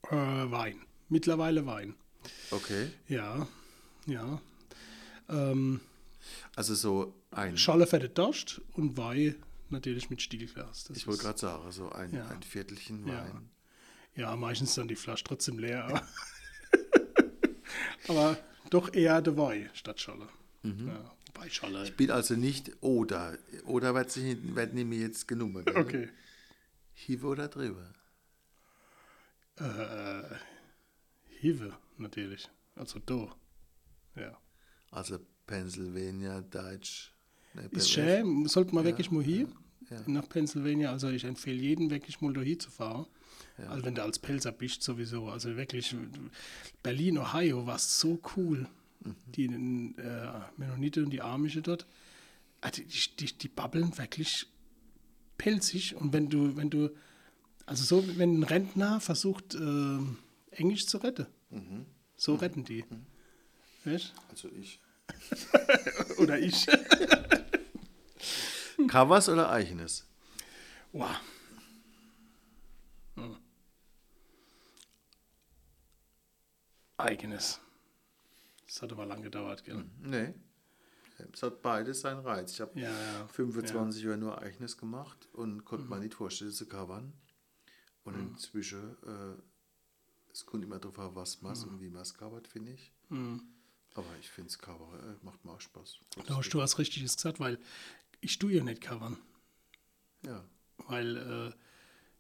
Äh, 0.10 0.16
Wein. 0.16 0.78
Mittlerweile 1.10 1.66
Wein. 1.68 1.94
Okay. 2.52 2.90
Ja, 3.08 3.48
ja. 4.06 4.42
Ähm, 5.30 5.80
Also 6.56 6.76
so 6.76 7.14
ein, 7.32 7.58
Schale 7.58 7.88
fette 7.88 8.10
Dost 8.10 8.62
und 8.74 8.98
Wein 8.98 9.36
natürlich 9.70 10.10
mit 10.10 10.22
Stielglas. 10.22 10.86
Das 10.86 10.98
ich 10.98 11.08
wollte 11.08 11.24
gerade 11.24 11.40
sagen, 11.40 11.72
so 11.72 11.90
ein, 11.92 12.14
Ja. 12.14 12.28
ein 12.28 12.44
Viertelchen 12.44 13.08
Ja. 13.08 13.24
Wein. 13.24 13.50
Ja, 14.16 14.36
meistens 14.36 14.74
dann 14.76 14.88
die 14.88 14.96
Flasche 14.96 15.24
trotzdem 15.26 15.60
leer. 15.60 16.02
Aber, 18.08 18.38
doch 18.70 18.94
eher 18.94 19.22
der 19.22 19.38
Wein 19.38 19.70
statt 19.74 20.00
Schale. 20.00 20.28
Ja, 20.64 21.12
bei 21.34 21.50
Schale. 21.50 21.84
Ich 21.84 21.96
bin 21.96 22.12
also 22.12 22.36
nicht 22.36 22.72
Oder. 22.82 23.38
Oder 23.66 23.94
wird, 23.96 24.12
sich, 24.12 24.38
wird 24.56 24.74
mir 24.74 24.84
jetzt 25.00 25.28
genommen. 25.28 25.64
gell? 25.66 25.78
Okay. 25.78 26.10
Hiebe 26.94 27.28
oder 27.28 27.48
drüber? 27.48 27.94
Äh, 29.60 30.24
Hive 31.40 31.74
natürlich. 31.98 32.50
Also 32.76 33.00
do. 33.00 33.32
Ja. 34.16 34.38
Also 34.92 35.20
Pennsylvania, 35.46 36.42
Deutsch. 36.42 37.14
ne, 37.54 37.70
Ist 37.72 37.90
schön, 37.90 38.48
sollte 38.48 38.74
man 38.74 38.84
Ja, 38.84 38.92
wirklich 38.92 39.12
mal 39.12 39.24
hier 39.24 39.48
ja. 39.90 40.02
nach 40.08 40.28
Pennsylvania. 40.30 40.92
Also 40.92 41.10
ich 41.10 41.24
empfehle 41.24 41.58
jedem 41.62 41.90
wirklich 41.90 42.22
mal 42.22 42.34
da 42.34 42.42
hier 42.42 42.60
zu 42.60 42.70
fahren. 42.70 43.06
Also 43.70 43.86
wenn 43.86 43.96
du 43.96 44.04
als 44.04 44.20
Pelzer 44.20 44.52
bist 44.52 44.84
sowieso. 44.84 45.30
Also 45.30 45.56
wirklich 45.56 45.96
Berlin, 46.84 47.18
Ohio 47.18 47.66
war 47.66 47.80
so 47.80 48.20
cool. 48.36 48.68
Mhm. 49.02 49.16
Die 49.36 49.46
äh, 49.46 50.42
Mennoniten 50.58 51.06
und 51.06 51.10
die 51.12 51.22
Amische 51.22 51.62
dort. 51.62 51.88
Die, 52.76 52.84
die, 52.86 53.16
die, 53.20 53.38
die 53.38 53.48
babbeln 53.48 53.98
wirklich 53.98 54.48
pelzig. 55.38 55.96
Und 55.96 56.14
wenn 56.14 56.30
du, 56.30 56.56
wenn 56.58 56.70
du, 56.70 56.90
also 57.66 57.84
so, 57.84 58.18
wenn 58.18 58.40
ein 58.40 58.44
Rentner 58.44 59.00
versucht, 59.00 59.56
äh, 59.56 60.00
Englisch 60.58 60.88
zu 60.88 60.98
retten, 60.98 61.28
Mhm. 61.50 61.86
so 62.16 62.36
retten 62.36 62.64
die. 62.64 62.86
Weißt? 63.86 64.14
Also 64.30 64.50
ich. 64.50 64.80
Oder 66.18 66.40
ich. 66.40 66.66
Covers 68.88 69.30
oder 69.30 69.52
Eichenes? 69.52 70.06
Wow. 70.92 71.16
Hm. 73.16 73.38
Eigenes. 76.98 77.60
Das 78.68 78.82
hat 78.82 78.92
aber 78.92 79.06
lang 79.06 79.22
gedauert, 79.22 79.64
gell? 79.64 79.86
Nee. 80.02 80.34
Es 81.34 81.42
hat 81.42 81.62
beides 81.64 82.02
seinen 82.02 82.20
Reiz. 82.20 82.52
Ich 82.52 82.62
habe 82.62 82.80
Ja, 82.80 82.92
ja. 82.92 83.28
25 83.30 84.04
Jahre 84.04 84.18
nur 84.18 84.40
Eichnes 84.42 84.78
gemacht 84.78 85.28
und 85.34 85.66
konnte 85.66 85.86
Mhm. 85.86 85.90
mir 85.90 86.00
nicht 86.00 86.14
vorstellen 86.14 86.52
zu 86.52 86.68
covern. 86.68 87.14
Und 88.04 88.16
inzwischen, 88.16 88.96
äh, 89.04 89.42
es 90.38 90.46
kommt 90.46 90.64
immer 90.64 90.78
darauf 90.80 91.00
an, 91.00 91.16
was 91.16 91.42
man 91.42 91.58
Mhm. 91.58 91.64
und 91.70 91.82
wie 91.82 91.90
man 91.90 92.04
es 92.04 92.14
covert, 92.14 92.48
finde 92.48 92.74
ich. 92.74 92.92
Aber 93.10 94.06
ich 94.20 94.30
finde 94.30 94.50
es 94.50 94.60
Cover 94.60 94.88
äh, 95.00 95.26
macht 95.26 95.44
mir 95.44 95.52
auch 95.52 95.62
Spaß. 95.62 95.98
Da 96.28 96.38
hast 96.38 96.50
du 96.50 96.60
was 96.60 96.78
Richtiges 96.78 97.16
gesagt, 97.16 97.40
weil 97.40 97.58
ich 98.22 98.38
tue 98.38 98.52
ja 98.54 98.64
nicht 98.64 98.82
covern. 98.82 99.18
Ja. 100.26 100.44
Weil 100.88 101.18
äh, 101.18 101.54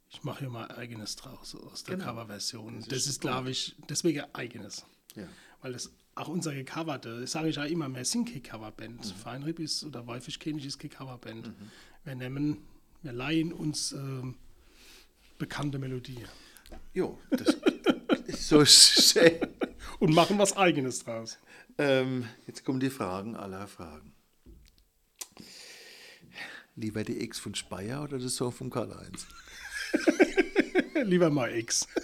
ich 0.10 0.24
mache 0.24 0.46
ja 0.46 0.50
mein 0.50 0.72
eigenes 0.72 1.16
draus 1.16 1.54
aus 1.54 1.84
der 1.84 1.98
Genau. 1.98 2.10
Coverversion. 2.12 2.78
Das 2.80 2.88
Das, 2.88 2.98
ist 3.02 3.08
ist, 3.08 3.22
glaube 3.22 3.52
ich, 3.52 3.76
deswegen 3.90 4.24
eigenes. 4.34 4.86
Ja. 5.16 5.28
Weil 5.62 5.74
das 5.74 5.92
auch 6.16 6.30
unser 6.30 6.56
gecoverte, 6.56 7.22
das 7.22 7.34
sage 7.34 7.50
ich 7.50 7.58
ja 7.58 7.66
immer, 7.66 7.88
wir 7.94 8.04
sind 8.06 8.32
Coverband. 8.44 9.06
Mhm. 9.06 9.20
Feinripp 9.20 9.60
ist 9.60 9.84
oder 9.84 10.08
Weifisch 10.08 10.40
König 10.40 10.66
ist 10.66 10.80
Coverband. 10.80 11.54
Wir 12.04 12.16
nehmen, 12.16 12.66
wir 13.04 13.12
leihen 13.14 13.54
uns 13.54 13.92
ähm, 13.92 14.36
bekannte 15.38 15.78
Melodien 15.78 16.28
Jo, 16.94 17.18
das 17.30 17.42
ist 17.50 17.77
so 18.48 18.64
schön. 18.66 19.40
und 20.00 20.14
machen 20.14 20.38
was 20.38 20.56
eigenes 20.56 21.04
draus. 21.04 21.38
Ähm, 21.78 22.28
jetzt 22.48 22.64
kommen 22.64 22.80
die 22.80 22.90
Fragen 22.90 23.36
aller 23.36 23.68
Fragen. 23.68 24.14
Lieber 26.76 27.04
die 27.04 27.20
Ex 27.22 27.40
von 27.40 27.56
Speyer 27.56 28.04
oder 28.04 28.20
das 28.20 28.36
Song 28.36 28.52
von 28.52 28.70
Karl-Heinz? 28.70 29.26
Lieber 31.04 31.30
mal 31.30 31.54
X. 31.56 31.88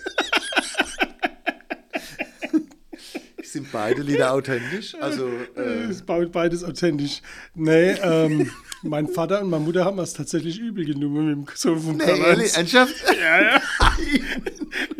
Sind 3.44 3.72
beide 3.72 4.02
Lieder 4.02 4.34
authentisch? 4.34 4.96
Also, 4.96 5.28
äh, 5.56 5.94
baut 6.06 6.32
beides 6.32 6.64
authentisch. 6.64 7.22
Nee, 7.54 7.91
ähm, 8.02 8.50
mein 8.82 9.08
Vater 9.08 9.41
und 9.41 9.52
meine 9.52 9.64
Mutter 9.64 9.86
haben 9.86 10.00
es 10.00 10.14
tatsächlich 10.14 10.58
übel 10.58 10.86
genommen 10.86 11.28
mit 11.28 11.50
dem 11.50 11.56
Sohn 11.56 11.80
von 11.80 11.98
nee, 11.98 12.04
Karl-Heinz. 12.04 12.58
ernsthaft? 12.58 12.96
Ja, 13.16 13.41
ja. 13.41 13.62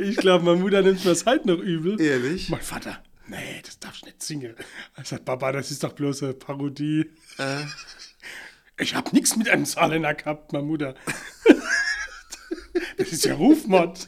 Ich 0.04 0.18
glaube, 0.18 0.45
meine 0.45 0.60
Mutter 0.60 0.82
nimmt 0.82 1.04
mir 1.04 1.12
das 1.12 1.26
halt 1.26 1.45
noch 1.45 1.58
übel. 1.60 1.99
Ehrlich? 1.99 2.49
Mein 2.49 2.62
Vater, 2.62 3.01
nee, 3.28 3.62
das 3.64 3.80
darfst 3.80 4.01
du 4.04 4.06
nicht 4.08 4.22
singen. 4.22 4.56
Er 4.95 5.06
sagt, 5.06 5.26
Papa, 5.26 5.51
das 5.51 5.72
ist 5.72 5.84
doch 5.84 5.93
bloß 5.93 6.24
eine 6.24 6.34
Parodie. 6.34 7.10
Äh, 7.38 7.64
Ich 8.80 8.95
habe 8.95 9.12
nichts 9.14 9.36
mit 9.38 9.49
einem 9.49 9.66
Saarländer 9.66 10.14
gehabt, 10.16 10.51
meine 10.51 10.66
Mutter. 10.66 10.95
Das 12.97 13.10
ist 13.12 13.26
ja 13.26 13.36
Rufmord. 13.36 14.08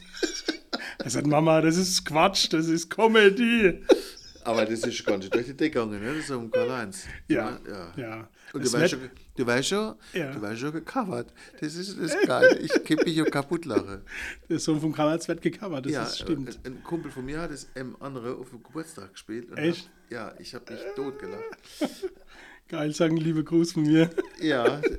Er 0.98 1.10
sagt, 1.10 1.26
Mama, 1.26 1.60
das 1.60 1.76
ist 1.76 2.04
Quatsch, 2.04 2.52
das 2.52 2.66
ist 2.66 2.90
Comedy. 2.90 3.84
aber 4.44 4.64
das 4.64 4.80
ist 4.80 4.86
nicht 4.86 5.06
durch 5.08 5.20
die 5.30 5.30
Decke 5.30 5.70
gegangen, 5.70 6.02
ne? 6.02 6.14
Das 6.16 6.26
Song 6.26 6.42
von 6.42 6.50
Karl-Heinz. 6.50 7.04
Ja, 7.28 7.58
ja. 7.68 7.92
ja. 7.96 8.28
Und 8.56 8.64
Es 8.64 8.72
du 8.72 8.78
weißt, 8.78 8.90
schon, 8.92 9.10
du 9.36 9.46
weißt 9.46 9.68
schon, 9.68 9.94
Ja. 10.12 10.32
du 10.32 10.42
weißt 10.42 10.60
schon 10.60 10.72
gecovert. 10.72 11.32
Das 11.60 11.74
ist, 11.74 11.98
das 12.00 12.14
ist 12.14 12.26
geil. 12.26 12.58
Ich 12.62 12.84
kipp 12.84 13.04
mich 13.04 13.14
ja 13.16 13.24
kaputt 13.24 13.64
lachen. 13.64 14.02
Der 14.48 14.58
Song 14.58 14.80
von 14.80 14.92
Karl-Heinz 14.92 15.28
wird 15.28 15.42
gecovert, 15.42 15.86
das 15.86 15.92
ja, 15.92 16.02
ist, 16.04 16.18
stimmt. 16.20 16.58
äh, 16.64 16.68
Ein 16.68 16.82
Kumpel 16.82 17.10
von 17.10 17.24
mir 17.24 17.40
hat 17.40 17.50
das 17.50 17.68
M 17.74 17.96
andere 18.00 18.34
auf 18.36 18.50
dem 18.50 18.62
Geburtstag 18.62 19.12
gespielt. 19.12 19.50
und 19.50 19.58
Echt? 19.58 19.84
Hat, 19.86 19.90
ja, 20.12 20.34
ich 20.38 20.54
habe 20.54 20.72
mich 20.72 20.80
totgelacht. 20.94 21.42
Geil, 22.68 22.92
sagen 22.92 23.16
liebe 23.16 23.44
Gruß 23.44 23.72
von 23.72 23.82
mir. 23.84 24.10
Ja, 24.40 24.80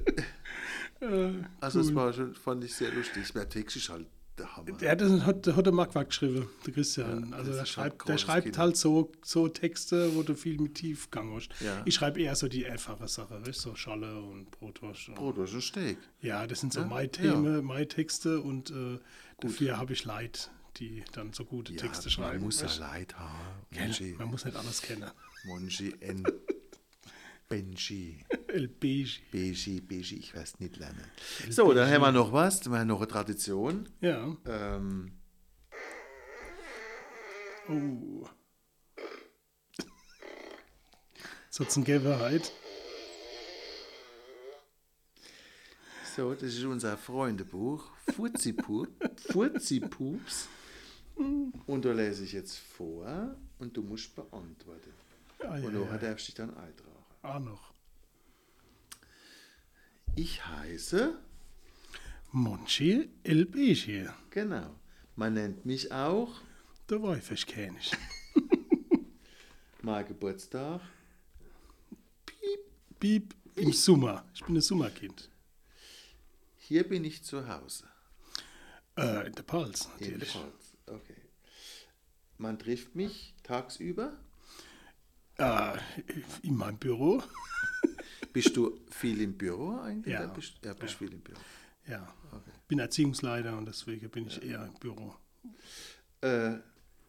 Äh, 1.00 1.32
also 1.60 1.80
es 1.82 1.90
cool. 1.90 1.96
war 1.96 2.12
schon, 2.14 2.34
fand 2.34 2.64
ich 2.64 2.74
sehr 2.74 2.92
lustig. 2.92 3.32
Der 3.32 3.48
Text 3.48 3.76
ist 3.78 3.90
halt 3.90 4.08
der 4.38 4.56
Hammer. 4.56 4.72
Der 4.72 4.92
hat, 4.92 5.02
das, 5.02 5.22
hat, 5.26 5.48
hat 5.48 5.66
der 5.66 5.74
Marquardt 5.74 6.10
geschrieben, 6.10 6.48
der 6.66 6.74
Christian. 6.74 7.30
Ja, 7.32 7.38
also 7.38 7.52
der 7.54 7.66
schreibt, 7.66 8.08
der 8.08 8.18
schreibt 8.18 8.46
Kino. 8.46 8.58
halt 8.58 8.78
so, 8.78 9.12
so 9.24 9.48
Texte, 9.48 10.16
wo 10.16 10.24
du 10.24 10.36
viel 10.36 10.60
mit 10.60 10.76
Tiefgang 10.76 11.34
hast. 11.34 11.50
Ja. 11.60 11.82
Ich 11.86 11.96
schreibe 11.96 12.22
eher 12.22 12.36
so 12.36 12.48
die 12.48 12.66
einfache 12.66 13.08
Sache, 13.08 13.46
weißt, 13.46 13.62
so 13.62 13.76
Schalle 13.76 14.22
und 14.22 14.52
Brotwurst. 14.52 15.10
Und, 15.10 15.16
Brot 15.16 15.38
durch 15.38 15.54
ein 15.54 15.62
Steak. 15.62 15.98
Ja, 16.22 16.46
das 16.48 16.60
sind 16.62 16.74
so 16.74 16.82
Ja, 16.82 16.86
meine 16.88 17.10
Themen, 17.10 17.64
meine 17.64 17.88
Texte 17.88 18.42
und 18.42 18.72
äh, 18.72 19.00
dafür 19.40 19.78
habe 19.78 19.94
ich 19.94 20.06
Leid, 20.06 20.52
die 20.78 21.04
dann 21.14 21.34
so 21.34 21.46
gute 21.46 21.76
Texte 21.76 22.06
man 22.06 22.12
schreiben. 22.12 22.44
muss 22.44 22.62
ja? 22.62 22.70
Leid 22.80 23.18
haben. 23.18 24.16
Man 24.18 24.28
muss 24.30 24.46
nicht 24.46 24.58
alles 24.58 24.82
kennen. 24.82 25.10
Monchi, 25.46 25.94
N, 26.00 26.24
Benji, 27.50 28.26
El 28.48 28.68
Beige. 28.68 29.20
Beji, 29.32 29.80
Beji, 29.82 30.18
ich 30.18 30.36
weiß 30.36 30.60
nicht 30.60 30.78
lernen. 30.78 31.04
So, 31.50 31.72
dann 31.74 31.90
haben 31.90 32.02
wir 32.02 32.12
noch 32.12 32.34
was. 32.34 32.70
Wir 32.70 32.80
haben 32.80 32.88
noch 32.88 32.98
eine 33.00 33.08
Tradition. 33.08 33.88
Ja. 34.02 34.36
Ähm, 34.46 35.14
Oh. 37.70 38.26
So 41.50 41.66
zum 41.66 41.84
Geberheit. 41.84 42.52
so, 46.16 46.34
das 46.34 46.44
ist 46.56 46.64
unser 46.64 46.98
Freundebuch. 46.98 47.90
Furzipup, 48.16 48.88
Furzipups. 49.32 50.48
Und 51.16 51.84
da 51.84 51.92
lese 51.92 52.24
ich 52.24 52.32
jetzt 52.34 52.58
vor 52.58 53.36
und 53.60 53.76
du 53.76 53.82
musst 53.82 54.16
beantworten. 54.16 54.94
Ja, 55.44 55.52
Und 55.56 55.74
nachher 55.74 55.92
ja. 55.92 55.98
darfst 55.98 56.28
du 56.28 56.32
dich 56.32 56.36
dann 56.36 56.50
eintragen. 56.52 56.97
Ah, 57.30 57.40
noch. 57.40 57.74
Ich 60.16 60.46
heiße, 60.48 61.20
Monchi 62.32 63.10
El 63.24 63.46
Beige. 63.46 64.14
genau, 64.30 64.80
man 65.18 65.34
nennt 65.34 65.66
mich 65.66 65.92
auch, 65.92 66.40
Der 66.90 67.04
Weifischkönig. 67.04 67.92
mein 69.82 70.08
Geburtstag, 70.08 70.80
Piep 72.98 73.36
im 73.56 73.74
Sommer. 73.74 74.26
Ich 74.34 74.44
bin 74.46 74.56
ein 74.56 74.62
Sommerkind. 74.62 75.30
hier 76.56 76.88
bin 76.88 77.04
ich 77.04 77.24
zu 77.26 77.46
Hause. 77.50 77.90
Äh, 78.98 79.28
in 79.28 79.34
der 79.34 79.44
Pals, 79.44 79.86
In 79.86 79.92
natürlich. 79.92 80.32
Pfalz. 80.32 80.78
Okay. 80.86 81.22
Man 82.38 82.58
trifft 82.58 82.96
mich 82.96 83.36
tagsüber. 83.44 84.18
Äh, 85.38 85.78
in 86.44 86.56
meinem 86.56 86.78
Büro. 86.78 87.22
Bist 88.34 88.56
du 88.56 88.80
viel 88.90 89.22
im 89.22 89.38
Büro 89.38 89.80
eigentlich? 89.80 90.14
Ja. 90.14 90.22
Ja, 90.24 90.28
bist, 90.28 90.54
ja, 90.64 90.74
bist 90.74 90.96
viel 90.96 91.12
im 91.12 91.22
Büro. 91.22 91.40
Ja. 91.88 92.14
Okay. 92.32 92.52
Bin 92.68 92.80
Erziehungsleiter 92.80 93.58
und 93.58 93.66
deswegen 93.66 94.10
bin 94.10 94.28
ich 94.28 94.42
eher 94.44 94.66
im 94.66 94.74
Büro. 94.76 95.16
Äh, 96.22 96.58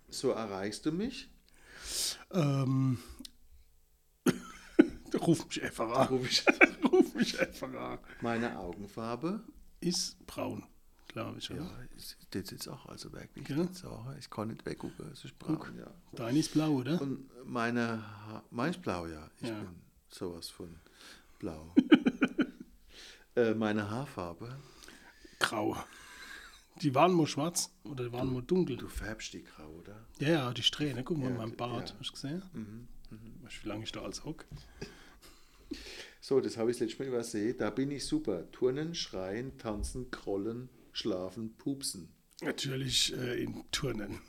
so 0.08 0.30
erreichst 0.30 0.86
du 0.86 0.92
mich. 0.92 1.28
Ähm, 2.32 2.98
ruf 5.20 5.46
mich 5.46 5.62
einfach 5.62 5.90
an. 5.90 6.08
Ruf 6.08 6.30
ich 6.30 6.44
Ruf 6.90 7.14
mich 7.14 7.38
einfach 7.40 7.72
an. 7.74 7.98
meine 8.20 8.58
Augenfarbe. 8.58 9.42
Ist 9.80 10.24
braun, 10.26 10.64
glaube 11.22 11.38
ich. 11.38 11.50
Oder? 11.50 11.60
Ja, 11.62 11.70
ich- 11.96 12.16
das 12.30 12.52
ist 12.52 12.68
auch, 12.68 12.86
also 12.86 13.12
wirklich. 13.12 13.46
Das 13.48 13.84
auch, 13.84 14.14
ich 14.18 14.28
kann 14.30 14.48
nicht 14.48 14.64
weggucken, 14.66 15.10
es 15.12 15.24
ist 15.24 15.38
braun, 15.38 15.58
ja. 15.78 15.90
Deine 16.12 16.38
ist 16.38 16.52
blau, 16.52 16.70
oder? 16.72 17.00
Und 17.00 17.28
meine, 17.46 18.02
mein 18.50 18.70
ist 18.70 18.82
blau, 18.82 19.06
ja. 19.06 19.30
Ich 19.40 19.48
Ja. 19.48 19.58
bin 19.60 19.68
sowas 20.08 20.48
von 20.48 20.74
blau. 21.38 21.74
äh, 23.36 23.54
meine 23.54 23.88
Haarfarbe, 23.90 24.56
Grau. 25.38 25.76
Die 26.82 26.94
waren 26.94 27.12
mal 27.12 27.26
schwarz 27.26 27.70
oder 27.84 28.04
die 28.04 28.12
waren 28.12 28.32
mal 28.32 28.42
dunkel. 28.42 28.76
du 28.76 28.88
färbst 28.88 29.32
die 29.32 29.42
grau, 29.42 29.68
oder? 29.80 30.06
Ja, 30.20 30.28
ja, 30.28 30.52
die 30.52 30.62
Strähne, 30.62 31.02
guck 31.02 31.18
mal, 31.18 31.24
Ja, 31.24 31.30
in 31.30 31.36
meinem 31.36 31.56
Bart. 31.56 31.90
ja. 31.90 31.96
Hast 31.98 32.08
du 32.10 32.12
gesehen? 32.12 32.42
Mhm. 32.52 32.88
Weißt 33.42 33.56
du, 33.58 33.64
wie 33.64 33.68
lange 33.68 33.82
ich 33.84 33.90
da 33.92 34.02
als 34.02 34.24
hock? 34.24 34.44
So, 36.20 36.40
das 36.40 36.56
habe 36.56 36.70
ich 36.70 36.76
das 36.78 36.88
letzte 36.88 37.02
Mal 37.02 37.08
übersehen. 37.08 37.56
Da 37.58 37.70
bin 37.70 37.90
ich 37.90 38.04
super. 38.06 38.50
Turnen, 38.52 38.94
schreien, 38.94 39.56
tanzen, 39.58 40.10
krollen, 40.10 40.68
schlafen, 40.98 41.56
pupsen. 41.56 42.12
Natürlich 42.42 43.16
äh, 43.16 43.42
in 43.42 43.64
Turnen. 43.70 44.20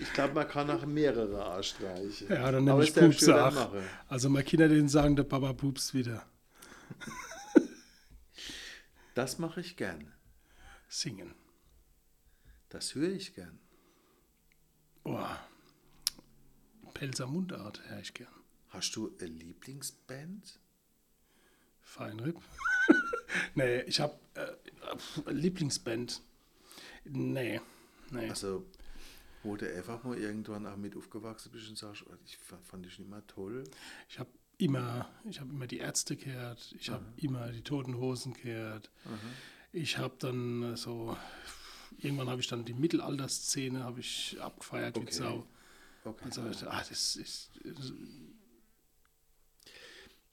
Ich 0.00 0.12
glaube, 0.12 0.34
man 0.34 0.48
kann 0.48 0.70
auch 0.70 0.86
mehrere 0.86 1.44
A 1.44 1.62
streichen. 1.62 2.28
Ja, 2.28 2.52
dann 2.52 2.64
nehme 2.64 2.84
ich 2.84 2.94
Pupse 2.94 3.44
auch. 3.44 3.74
Also 4.06 4.28
meine 4.28 4.44
Kinder, 4.44 4.68
denen 4.68 4.88
sagen, 4.88 5.16
der 5.16 5.24
Papa 5.24 5.52
pupst 5.52 5.94
wieder. 5.94 6.24
Das 9.14 9.38
mache 9.38 9.60
ich 9.60 9.76
gern. 9.76 10.12
Singen. 10.88 11.34
Das 12.68 12.94
höre 12.94 13.10
ich 13.10 13.34
gern. 13.34 13.58
Oh. 15.02 15.24
Pelzer 16.94 17.26
Mundart, 17.26 17.80
höre 17.88 18.00
ich 18.00 18.14
gern. 18.14 18.28
Hast 18.68 18.94
du 18.94 19.12
eine 19.18 19.28
Lieblingsband? 19.28 20.60
Feinripp. 21.80 22.40
Nee, 23.54 23.80
ich 23.82 24.00
habe 24.00 24.18
äh, 24.34 25.30
Lieblingsband. 25.30 26.22
Nee, 27.04 27.60
nee. 28.10 28.28
Also, 28.28 28.64
wo 29.42 29.56
du 29.56 29.72
einfach 29.74 30.02
mal 30.04 30.18
irgendwann 30.18 30.66
auch 30.66 30.76
mit 30.76 30.96
aufgewachsen 30.96 31.50
bist 31.52 31.68
und 31.68 31.78
sagst, 31.78 32.04
oh, 32.08 32.14
ich 32.24 32.36
fand, 32.36 32.66
fand 32.66 32.86
ich 32.86 32.98
nicht 32.98 33.10
mehr 33.10 33.26
toll. 33.26 33.64
Ich 34.08 34.18
habe 34.18 34.30
immer, 34.58 35.08
ich 35.28 35.40
habe 35.40 35.50
immer 35.50 35.66
die 35.66 35.78
Ärzte 35.78 36.16
gehört, 36.16 36.74
ich 36.78 36.90
habe 36.90 37.04
immer 37.16 37.48
die 37.48 37.62
Toten 37.62 37.96
Hosen 37.96 38.34
gehört. 38.34 38.90
Ich 39.72 39.98
habe 39.98 40.14
dann 40.18 40.74
äh, 40.74 40.76
so, 40.76 41.16
irgendwann 41.98 42.28
habe 42.28 42.40
ich 42.40 42.48
dann 42.48 42.64
die 42.64 42.74
Mittelalterszene 42.74 43.84
habe 43.84 44.00
ich 44.00 44.36
abgefeiert 44.40 44.96
wie 44.96 45.02
Okay. 45.02 45.12
Sau. 45.12 45.46
Okay. 46.04 46.24
Also, 46.24 46.68
ah, 46.68 46.78
das 46.78 46.90
ist, 46.90 47.16
ist 47.16 47.50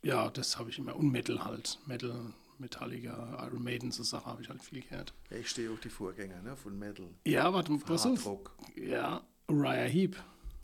ja, 0.06 0.30
das 0.30 0.60
habe 0.60 0.70
ich 0.70 0.78
immer. 0.78 0.96
Und 0.96 1.12
Metal 1.12 1.44
halt, 1.44 1.80
Metal, 1.88 2.32
Metallica, 2.60 3.46
Iron 3.48 3.64
Maiden, 3.64 3.92
so 3.92 4.04
Sachen 4.04 4.26
habe 4.28 4.42
ich 4.42 4.50
halt 4.50 4.64
viel 4.64 4.82
gehört. 4.82 5.14
Ja, 5.30 5.38
ich 5.38 5.50
stehe 5.50 5.72
auf 5.72 5.80
die 5.80 5.90
Vorgänger 5.90 6.42
ne, 6.42 6.56
von 6.56 6.78
Metal. 6.78 7.08
Ja, 7.26 7.54
warte, 7.54 7.78
pass 7.78 8.06
auf. 8.06 8.20
Hardrock. 8.20 8.56
Ja, 8.76 9.26
Uriah 9.48 9.86
Heep 9.88 10.16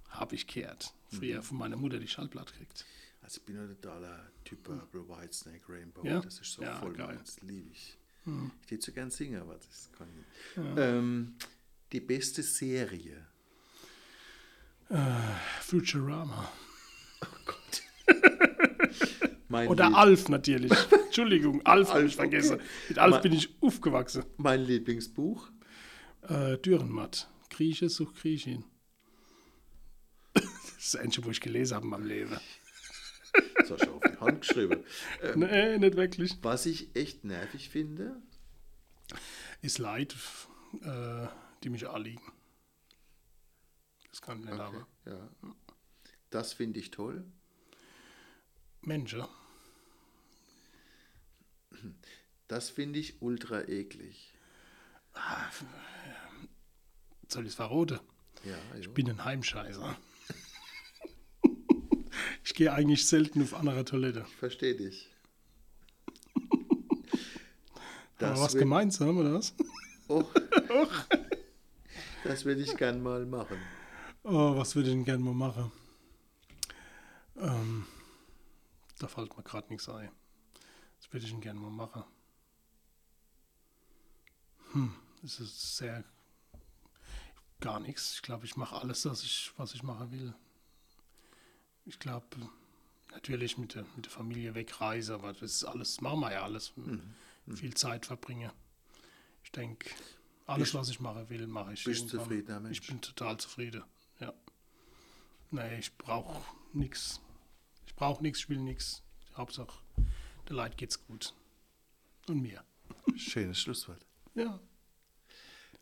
habe 0.09 0.35
ich 0.35 0.47
gehört. 0.47 0.93
Früher 1.09 1.41
von 1.43 1.57
meiner 1.57 1.75
Mutter 1.77 1.99
die 1.99 2.07
Schallplatte 2.07 2.53
gekriegt. 2.53 2.85
Also 3.21 3.39
ich 3.39 3.45
bin 3.45 3.57
ein 3.59 3.67
totaler 3.67 4.31
Typ 4.45 4.63
Purple, 4.63 5.07
White 5.07 5.33
Snake, 5.33 5.61
Rainbow. 5.67 6.05
Ja? 6.05 6.21
Das 6.21 6.39
ist 6.39 6.53
so 6.53 6.61
Ja, 6.63 6.77
voll 6.77 6.93
geil. 6.93 7.15
Meins, 7.15 7.41
liebe 7.41 7.69
ich. 7.69 7.97
Ich 8.65 8.71
hätte 8.71 8.85
so 8.85 8.91
gern 8.91 9.09
singen, 9.09 9.41
aber 9.41 9.55
das 9.55 9.89
kann 9.97 10.07
ich 10.09 10.15
nicht. 10.15 10.77
Ähm, 10.77 11.35
die 11.91 11.99
beste 11.99 12.43
Serie. 12.43 13.25
Futurama. 15.61 16.51
Mein 19.51 19.67
Oder 19.67 19.87
Lieb- 19.89 19.97
Alf 19.97 20.29
natürlich. 20.29 20.71
Entschuldigung, 21.05 21.65
Alf 21.65 21.89
habe 21.89 21.99
ich 22.05 22.17
Alf, 22.17 22.19
okay. 22.19 22.41
vergessen. 22.41 22.59
Mit 22.89 22.97
Alf 22.99 23.15
Ma- 23.15 23.19
bin 23.21 23.33
ich 23.33 23.61
aufgewachsen. 23.61 24.23
Mein 24.37 24.61
Lieblingsbuch. 24.61 25.49
Äh, 26.23 26.57
Dürrenmatt. 26.59 27.29
Grieche 27.49 27.89
sucht 27.89 28.15
Griechin. 28.15 28.63
Das 30.33 30.43
ist 30.77 30.93
das 30.93 31.01
Einzige, 31.01 31.27
wo 31.27 31.31
ich 31.31 31.41
gelesen 31.41 31.75
habe 31.75 31.85
in 31.85 31.89
meinem 31.91 32.05
Leben. 32.05 32.37
Das 33.57 33.71
hast 33.71 33.85
du 33.85 33.91
auf 33.91 34.01
die 34.01 34.17
Hand 34.19 34.41
geschrieben. 34.41 34.83
Ähm, 35.21 35.39
Nee, 35.39 35.77
nicht 35.77 35.95
wirklich. 35.95 36.37
was 36.41 36.65
ich 36.65 36.95
echt 36.95 37.23
nervig 37.23 37.69
finde, 37.69 38.21
Ist 39.61 39.77
Leid, 39.79 40.15
äh, 40.81 41.27
die 41.63 41.69
mich 41.69 41.87
anliegen. 41.87 42.23
Das 44.09 44.21
kann 44.21 44.39
ich 44.39 44.45
nicht 44.45 44.57
haben. 44.57 44.85
ja, 45.05 45.29
das 46.29 46.53
finde 46.53 46.79
ich 46.79 46.91
toll. 46.91 47.25
Menschen. 48.81 49.23
Das 52.47 52.69
finde 52.69 52.99
ich 52.99 53.21
ultra 53.21 53.61
eklig. 53.67 54.33
Soll 57.27 57.43
ich 57.43 57.49
es 57.49 57.55
verroten? 57.55 57.99
Ja. 58.43 58.57
Ich 58.79 58.89
bin 58.89 59.09
ein 59.09 59.23
Heimscheißer. 59.23 59.97
ich 62.43 62.53
gehe 62.53 62.73
eigentlich 62.73 63.07
selten 63.07 63.41
auf 63.41 63.53
andere 63.53 63.85
Toilette. 63.85 64.25
Ich 64.27 64.35
verstehe 64.35 64.75
dich. 64.75 65.09
Aber 68.19 68.39
was 68.39 68.53
will- 68.53 68.59
gemeinsam, 68.61 69.17
oder 69.17 69.33
was? 69.33 69.53
Oh. 70.07 70.23
Das 72.23 72.45
will 72.45 72.59
ich 72.61 72.77
gern 72.77 73.01
mal 73.01 73.25
machen. 73.25 73.57
Oh, 74.23 74.55
was 74.55 74.75
würde 74.75 74.89
ich 74.89 74.95
denn 74.95 75.05
gerne 75.05 75.23
mal 75.23 75.33
machen? 75.33 75.71
Ähm, 77.35 77.87
da 78.99 79.07
fällt 79.07 79.35
mir 79.35 79.41
gerade 79.43 79.67
nichts 79.69 79.89
ein. 79.89 80.11
Würde 81.11 81.25
ich 81.25 81.31
denn 81.31 81.41
gerne 81.41 81.59
mal 81.59 81.69
machen? 81.69 82.03
Hm, 84.73 84.93
das 85.21 85.39
ist 85.39 85.77
sehr. 85.77 86.03
Gar 87.59 87.79
nichts. 87.79 88.15
Ich 88.15 88.21
glaube, 88.23 88.45
ich 88.45 88.55
mache 88.55 88.75
alles, 88.77 89.05
was 89.05 89.21
ich, 89.23 89.51
was 89.57 89.73
ich 89.75 89.83
machen 89.83 90.11
will. 90.11 90.33
Ich 91.85 91.99
glaube, 91.99 92.25
natürlich 93.11 93.57
mit 93.57 93.75
der, 93.75 93.85
mit 93.95 94.05
der 94.05 94.11
Familie 94.11 94.55
wegreise, 94.55 95.13
aber 95.13 95.33
das 95.33 95.41
ist 95.51 95.63
alles, 95.65 96.01
machen 96.01 96.21
wir 96.21 96.31
ja 96.31 96.43
alles. 96.43 96.73
Viel 97.55 97.73
Zeit 97.75 98.05
verbringe. 98.05 98.51
Ich 99.43 99.51
denke, 99.51 99.89
alles, 100.47 100.69
Bist- 100.69 100.73
was 100.75 100.89
ich 100.89 100.99
machen 100.99 101.29
will, 101.29 101.45
mache 101.47 101.73
ich. 101.73 101.83
bist 101.83 102.01
irgendwann. 102.01 102.19
zufriedener 102.21 102.59
Mensch? 102.61 102.79
Ich 102.79 102.87
bin 102.87 103.01
total 103.01 103.37
zufrieden. 103.37 103.83
Ja. 104.19 104.33
Nee, 105.51 105.79
ich 105.79 105.95
brauche 105.97 106.41
nichts. 106.73 107.19
Ich 107.85 107.95
brauche 107.95 108.23
nichts, 108.23 108.39
ich 108.39 108.49
will 108.49 108.59
nichts. 108.59 109.03
Hauptsache, 109.35 109.77
der 110.47 110.55
Leid 110.55 110.77
geht's 110.77 111.05
gut. 111.05 111.33
Und 112.27 112.41
mir. 112.41 112.63
Schönes 113.15 113.59
Schlusswort. 113.59 114.05
Ja. 114.35 114.59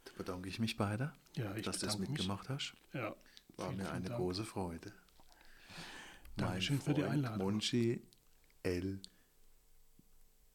Da 0.06 0.12
bedanke 0.18 0.50
ich 0.50 0.60
mich 0.60 0.78
bei 0.78 0.96
dir, 0.98 1.14
Ja, 1.36 1.56
ich 1.56 1.66
dass 1.66 1.80
du 1.80 1.86
es 1.86 1.94
bedanke 1.94 2.00
mich. 2.12 2.20
mitgemacht 2.20 2.50
hast. 2.50 2.74
Ja. 2.94 3.16
War 3.58 3.68
Vielen, 3.70 3.78
mir 3.78 3.92
eine 3.92 4.06
Dank. 4.06 4.18
große 4.20 4.46
Freude. 4.46 4.92
Dankeschön 6.38 6.80
für 6.82 6.94
die 6.94 7.04
Einladung. 7.04 7.40
Monchi 7.52 8.02
L. 8.64 9.00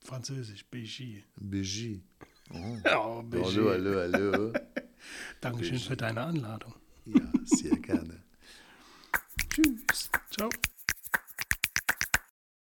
Französisch, 0.02 0.64
Béji. 0.70 1.22
Beji. 1.36 2.02
Oh. 2.50 2.56
Ja, 2.84 2.92
Hallo, 2.92 3.20
Béji. 3.22 3.68
hallo, 3.70 4.00
hallo. 4.00 4.52
Dankeschön 5.40 5.78
für 5.78 5.96
deine 5.96 6.24
Einladung. 6.24 6.74
Ja, 7.06 7.20
sehr 7.44 7.76
gerne. 7.76 8.22
Tschüss. 9.50 10.10
Ciao. 10.30 10.48